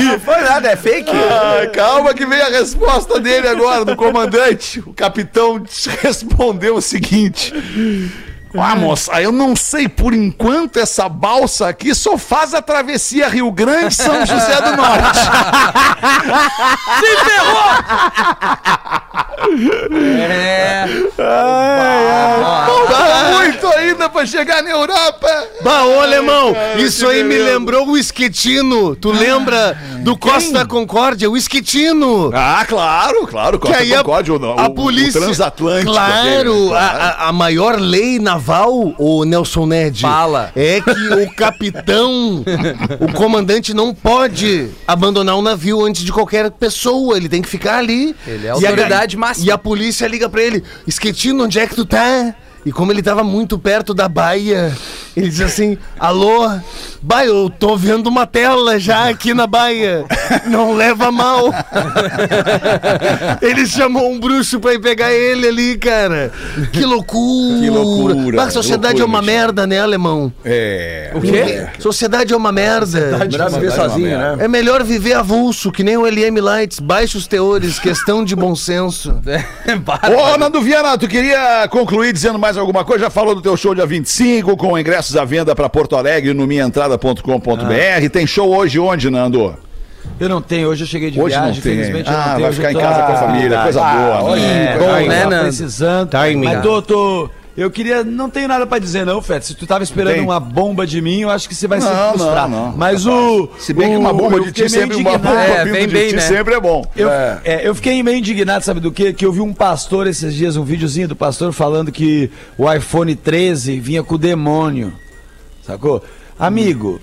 Não 0.00 0.20
foi 0.20 0.40
nada, 0.42 0.70
é 0.70 0.76
fake. 0.76 1.10
Ah, 1.10 1.66
calma 1.72 2.12
que 2.14 2.26
vem 2.26 2.40
a 2.40 2.48
resposta 2.48 3.18
dele 3.20 3.48
agora, 3.48 3.84
do 3.84 3.96
comandante. 3.96 4.80
O 4.80 4.92
capitão 4.92 5.62
respondeu 6.02 6.76
o 6.76 6.82
seguinte. 6.82 7.52
Ah, 8.56 8.76
moça, 8.76 9.20
eu 9.20 9.32
não 9.32 9.56
sei 9.56 9.88
por 9.88 10.14
enquanto 10.14 10.78
essa 10.78 11.08
balsa 11.08 11.68
aqui 11.68 11.92
só 11.94 12.16
faz 12.16 12.54
a 12.54 12.62
travessia 12.62 13.28
Rio 13.28 13.50
Grande 13.50 13.94
São 13.94 14.24
José 14.24 14.60
do 14.60 14.76
Norte. 14.76 15.20
É. 19.90 20.84
Falta 21.16 23.38
muito 23.38 23.66
ainda 23.68 24.08
pra 24.08 24.26
chegar 24.26 24.62
na 24.62 24.70
Europa. 24.70 25.28
Bah, 25.62 25.84
ô 25.84 26.00
alemão, 26.00 26.54
isso 26.78 27.06
aí 27.06 27.22
me 27.22 27.36
lembrou 27.38 27.88
o 27.88 27.96
Esquetino. 27.98 28.96
Tu 28.96 29.10
lembra 29.12 29.76
do 30.00 30.16
Costa 30.16 30.66
Concórdia? 30.66 31.30
O 31.30 31.36
Esquetino. 31.36 32.30
Ah, 32.34 32.64
claro, 32.66 33.26
claro. 33.26 33.58
Que 33.58 33.72
aí 33.72 33.94
a, 33.94 33.98
Concórdia, 33.98 34.34
o- 34.34 34.60
a 34.60 34.66
o- 34.66 34.74
polícia. 34.74 35.20
O 35.20 35.24
transatlântico. 35.24 35.92
Claro, 35.92 36.74
aquele, 36.74 36.74
a, 36.74 36.78
a- 36.78 37.28
a 37.28 37.32
maior 37.32 37.78
lei 37.78 38.18
naval, 38.44 38.94
o 38.98 39.24
Nelson 39.24 39.64
Ned. 39.64 40.02
Fala. 40.02 40.52
É 40.54 40.80
que 40.80 40.90
o 40.90 41.34
capitão, 41.34 42.44
o 43.00 43.12
comandante 43.14 43.72
não 43.72 43.94
pode 43.94 44.68
abandonar 44.86 45.36
o 45.36 45.42
navio 45.42 45.82
antes 45.82 46.04
de 46.04 46.12
qualquer 46.12 46.50
pessoa. 46.50 47.16
Ele 47.16 47.28
tem 47.28 47.40
que 47.40 47.48
ficar 47.48 47.78
ali. 47.78 48.14
Ele 48.26 48.46
é 48.46 48.50
a 48.50 48.58
E 48.58 48.66
autoridade 48.66 49.16
máxima. 49.16 49.46
E 49.46 49.50
a 49.50 49.56
polícia 49.56 50.06
liga 50.06 50.28
pra 50.28 50.42
ele: 50.42 50.62
Esquetino, 50.86 51.44
onde 51.44 51.58
é 51.58 51.66
que 51.66 51.74
tu 51.74 51.86
tá? 51.86 52.34
E 52.64 52.72
como 52.72 52.90
ele 52.92 53.02
tava 53.02 53.22
muito 53.22 53.58
perto 53.58 53.92
da 53.92 54.08
baia, 54.08 54.72
ele 55.14 55.28
diz 55.28 55.40
assim: 55.40 55.76
Alô, 56.00 56.50
baia, 57.02 57.26
eu 57.28 57.50
tô 57.50 57.76
vendo 57.76 58.06
uma 58.06 58.26
tela 58.26 58.80
já 58.80 59.08
aqui 59.10 59.34
na 59.34 59.46
baia. 59.46 60.04
Não 60.46 60.72
leva 60.74 61.12
mal. 61.12 61.52
ele 63.42 63.66
chamou 63.66 64.10
um 64.10 64.18
bruxo 64.18 64.58
pra 64.60 64.74
ir 64.74 64.80
pegar 64.80 65.12
ele 65.12 65.46
ali, 65.46 65.78
cara. 65.78 66.32
Que 66.72 66.84
loucura. 66.84 67.60
Que 67.60 67.70
loucura, 67.70 68.36
Bah, 68.36 68.44
a 68.44 68.50
sociedade 68.50 68.96
é 69.00 69.04
loucura, 69.04 69.06
uma 69.06 69.20
Michel. 69.20 69.38
merda, 69.40 69.66
né, 69.66 69.80
alemão? 69.80 70.32
É. 70.44 71.10
O 71.14 71.20
quê? 71.20 71.66
Sociedade 71.78 72.32
é 72.32 72.36
uma 72.36 72.50
merda. 72.52 73.18
Melhor 73.18 73.50
viver 73.50 73.72
sozinho, 73.72 74.18
né? 74.18 74.36
É 74.40 74.48
melhor 74.48 74.82
viver 74.82 75.14
avulso, 75.14 75.70
que 75.70 75.84
nem 75.84 75.96
o 75.96 76.06
LM 76.06 76.40
Lights, 76.40 76.78
baixos 76.80 77.26
teores, 77.26 77.78
questão 77.78 78.24
de 78.24 78.34
bom 78.34 78.54
senso. 78.56 79.20
Ô, 80.34 80.38
Nando 80.38 80.60
Viana, 80.62 80.96
tu 80.96 81.06
queria 81.06 81.68
concluir 81.68 82.12
dizendo 82.12 82.38
mais 82.38 82.53
alguma 82.56 82.84
coisa? 82.84 83.04
Já 83.04 83.10
falou 83.10 83.34
do 83.34 83.40
teu 83.42 83.56
show 83.56 83.74
dia 83.74 83.86
25, 83.86 84.56
com 84.56 84.78
ingressos 84.78 85.16
à 85.16 85.24
venda 85.24 85.54
para 85.54 85.68
Porto 85.68 85.96
Alegre 85.96 86.32
no 86.34 86.46
minhaentrada.com.br. 86.46 88.08
Tem 88.12 88.26
show 88.26 88.54
hoje 88.54 88.78
onde, 88.78 89.10
Nando? 89.10 89.56
Eu 90.20 90.28
não 90.28 90.40
tenho, 90.40 90.68
hoje 90.68 90.84
eu 90.84 90.86
cheguei 90.86 91.10
de 91.10 91.20
Hoje 91.20 91.34
não 91.34 91.44
viagem, 91.44 91.62
tem. 91.62 91.72
infelizmente 91.72 92.08
eu 92.10 92.14
Ah, 92.14 92.16
não 92.18 92.24
tenho. 92.24 92.40
vai 92.40 92.48
hoje 92.50 92.56
ficar 92.56 92.68
eu 92.68 92.70
em 92.72 92.74
tô- 92.74 92.80
casa 92.80 93.02
com 93.06 93.12
a 93.12 93.16
família, 93.16 93.62
coisa 93.62 93.80
boa. 93.80 94.36
né? 94.36 94.76
Bom, 94.78 94.84
Tá 94.86 95.00
né, 95.00 95.24
Nando? 95.24 95.42
precisando. 95.44 96.08
Timing. 96.10 96.44
Mas 96.44 96.62
tô, 96.62 96.82
tô- 96.82 97.30
Eu 97.56 97.70
queria. 97.70 98.02
Não 98.02 98.28
tenho 98.28 98.48
nada 98.48 98.66
pra 98.66 98.80
dizer, 98.80 99.06
não, 99.06 99.22
Fete. 99.22 99.46
Se 99.46 99.54
tu 99.54 99.64
tava 99.66 99.84
esperando 99.84 100.20
uma 100.20 100.40
bomba 100.40 100.84
de 100.86 101.00
mim, 101.00 101.20
eu 101.20 101.30
acho 101.30 101.48
que 101.48 101.54
você 101.54 101.68
vai 101.68 101.80
se 101.80 101.86
Não, 101.88 102.10
frustrar. 102.14 102.48
não, 102.48 102.66
não. 102.70 102.76
Mas 102.76 103.06
o. 103.06 103.48
Se 103.58 103.72
bem 103.72 103.90
que 103.90 103.96
o- 103.96 104.00
uma 104.00 104.12
bomba 104.12 104.40
de 104.40 104.50
ti 104.50 104.68
sempre, 104.68 104.96
uma 104.96 105.12
indignado. 105.12 105.22
bomba 105.22 105.40
É, 105.40 105.64
vem 105.64 105.86
de 105.86 105.94
bem, 105.94 106.08
ti 106.08 106.16
né? 106.16 106.20
sempre 106.22 106.54
é 106.54 106.60
bom. 106.60 106.84
Eu, 106.96 107.08
é, 107.10 107.60
eu 107.62 107.72
fiquei 107.74 108.02
meio 108.02 108.18
indignado, 108.18 108.64
sabe 108.64 108.80
do 108.80 108.90
quê? 108.90 109.12
Que 109.12 109.24
eu 109.24 109.32
vi 109.32 109.40
um 109.40 109.54
pastor 109.54 110.08
esses 110.08 110.34
dias, 110.34 110.56
um 110.56 110.64
videozinho 110.64 111.06
do 111.06 111.14
pastor 111.14 111.52
falando 111.52 111.92
que 111.92 112.28
o 112.58 112.70
iPhone 112.72 113.14
13 113.14 113.78
vinha 113.78 114.02
com 114.02 114.16
o 114.16 114.18
demônio. 114.18 114.92
Sacou? 115.64 116.02
Amigo, 116.38 116.90
Qual 116.90 117.00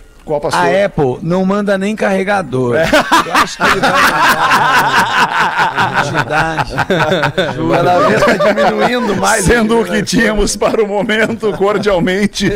A 0.53 0.86
Apple 0.86 1.17
não 1.22 1.43
manda 1.45 1.78
nem 1.78 1.95
carregador. 1.95 2.76
Eu 2.76 3.34
acho 3.34 3.57
que 3.57 3.63
ele 3.63 3.80
vai 3.82 3.91
mandar 3.91 6.01
quantidade. 6.03 6.74
Cada 7.72 7.99
vez 7.99 8.24
tá 8.24 8.34
diminuindo 8.53 9.15
mais. 9.15 9.45
Sendo 9.45 9.82
o 9.82 9.86
que 9.86 10.03
tínhamos 10.03 10.55
para 10.55 10.84
o 10.84 10.88
momento, 10.88 11.51
cordialmente 11.57 12.49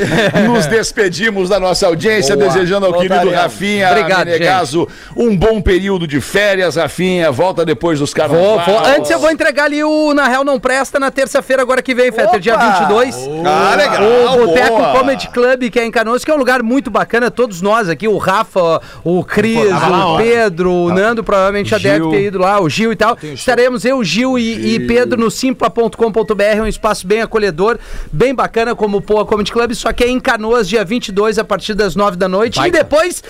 nos 0.46 0.66
despedimos 0.68 1.50
da 1.50 1.60
nossa 1.60 1.88
audiência, 1.88 2.36
Boa. 2.36 2.48
desejando 2.50 2.86
ao 2.86 2.94
querido 2.94 3.16
Voltaremos. 3.16 3.42
Rafinha 3.42 3.90
Obrigado, 3.90 4.26
Menegaso 4.26 4.88
um 5.16 5.36
bom 5.36 5.62
período 5.62 6.08
de 6.08 6.20
férias, 6.22 6.76
Rafinha. 6.76 7.32
Volta 7.32 7.66
depois 7.66 8.00
dos 8.00 8.14
carnavais. 8.14 8.66
vou- 8.66 8.86
Antes 8.86 9.12
eu 9.12 9.20
vou 9.20 9.32
entregar 9.32 9.66
ali 9.66 9.84
o 9.84 10.14
Na 10.14 10.28
Real 10.28 10.44
Não 10.44 10.60
Presta 10.60 11.00
na 11.00 11.10
terça-feira 11.12 11.62
agora 11.62 11.82
que 11.82 11.94
vem, 11.96 12.12
Fetter, 12.12 12.40
dia 12.40 12.58
22. 12.58 13.16
Ah, 13.46 13.76
legal. 13.76 14.04
O 14.42 14.46
Boteco. 14.48 14.76
Comedy 14.98 15.28
Club, 15.30 15.70
que 15.70 15.80
é 15.80 15.86
em 15.86 15.92
Canoas, 15.92 16.24
que 16.24 16.32
é 16.32 16.34
um 16.34 16.38
lugar 16.38 16.62
muito 16.64 16.90
bacana. 16.92 17.30
Todos 17.32 17.55
nós 17.62 17.90
aqui, 17.90 18.08
o 18.08 18.18
Rafa, 18.18 18.82
o 19.04 19.24
Cris, 19.24 19.58
o 19.58 20.18
Pedro, 20.18 20.72
o 20.72 20.94
Nando, 20.94 21.24
provavelmente 21.24 21.70
já 21.70 21.78
deve 21.78 22.10
ter 22.10 22.24
ido 22.24 22.40
lá, 22.40 22.62
o 22.62 22.70
Gil 22.70 22.92
e 22.92 22.96
tal. 22.96 23.18
Estaremos 23.22 23.86
eu, 23.86 24.04
Gil 24.04 24.38
e, 24.38 24.76
e 24.76 24.80
Pedro 24.88 25.20
no 25.20 25.32
simpla.com.br, 25.32 26.62
um 26.62 26.68
espaço 26.68 27.06
bem 27.08 27.22
acolhedor, 27.22 27.78
bem 28.12 28.34
bacana, 28.34 28.76
como 28.76 28.98
o 28.98 29.02
Poa 29.02 29.26
Comedy 29.26 29.52
Club, 29.52 29.74
só 29.74 29.92
que 29.92 30.04
é 30.04 30.10
em 30.10 30.20
Canoas, 30.20 30.68
dia 30.68 30.84
22, 30.84 31.40
a 31.40 31.44
partir 31.44 31.74
das 31.74 31.96
9 31.96 32.18
da 32.18 32.28
noite. 32.28 32.60
E 32.60 32.72
depois. 32.72 33.24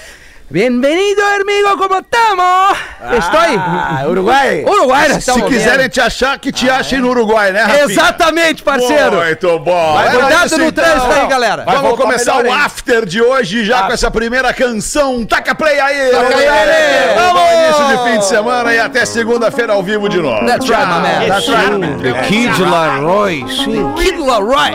Bem-vindo, 0.48 1.22
amigo, 1.42 1.76
como 1.76 1.98
estamos? 1.98 2.78
Estou 3.18 3.40
aí. 3.40 3.58
Ah, 3.58 4.04
Uruguai? 4.08 4.64
Uruguai, 4.64 5.10
nós 5.10 5.24
Se 5.24 5.42
quiserem 5.42 5.90
te 5.90 6.00
achar, 6.00 6.38
que 6.38 6.52
te 6.52 6.70
achem 6.70 7.00
no 7.00 7.10
Uruguai, 7.10 7.52
né, 7.52 7.64
Rafinha? 7.64 7.84
Exatamente, 7.86 8.62
parceiro. 8.62 9.18
Muito 9.18 9.60
bom. 9.60 10.00
Era 10.00 10.12
Cuidado 10.12 10.46
isso, 10.46 10.58
no 10.60 10.66
então. 10.66 10.84
trânsito 10.84 11.12
aí, 11.14 11.28
galera. 11.28 11.64
Mas 11.66 11.76
vamos 11.76 11.90
Vamos 11.90 12.06
começar 12.06 12.36
melhor 12.36 12.52
o 12.52 12.54
aí. 12.54 12.62
after 12.64 13.06
de 13.08 13.22
hoje 13.24 13.66
já 13.66 13.84
com 13.88 13.94
essa 13.94 14.12
primeira 14.12 14.54
canção. 14.54 15.26
Taca 15.26 15.56
play 15.56 15.80
aí! 15.80 16.12
Taca 16.12 16.38
aí, 16.38 16.46
galera. 16.46 17.16
Lelê. 17.16 17.34
Bom 17.34 17.64
início 17.64 17.88
de 17.88 18.12
fim 18.12 18.20
de 18.20 18.26
semana 18.26 18.74
e 18.74 18.80
até 18.80 19.04
segunda-feira 19.04 19.74
ao 19.74 19.82
vivo 19.82 20.08
de 20.08 20.22
novo. 20.22 20.46
That's 20.46 20.70
right, 20.70 20.86
my 20.86 21.00
man. 21.02 21.28
That's 21.28 21.48
right. 21.48 22.04
The 22.04 22.22
Kid 22.28 22.62
Laroi, 22.62 23.46
sim. 23.50 23.94
Kid 23.96 24.20
Laroi. 24.20 24.72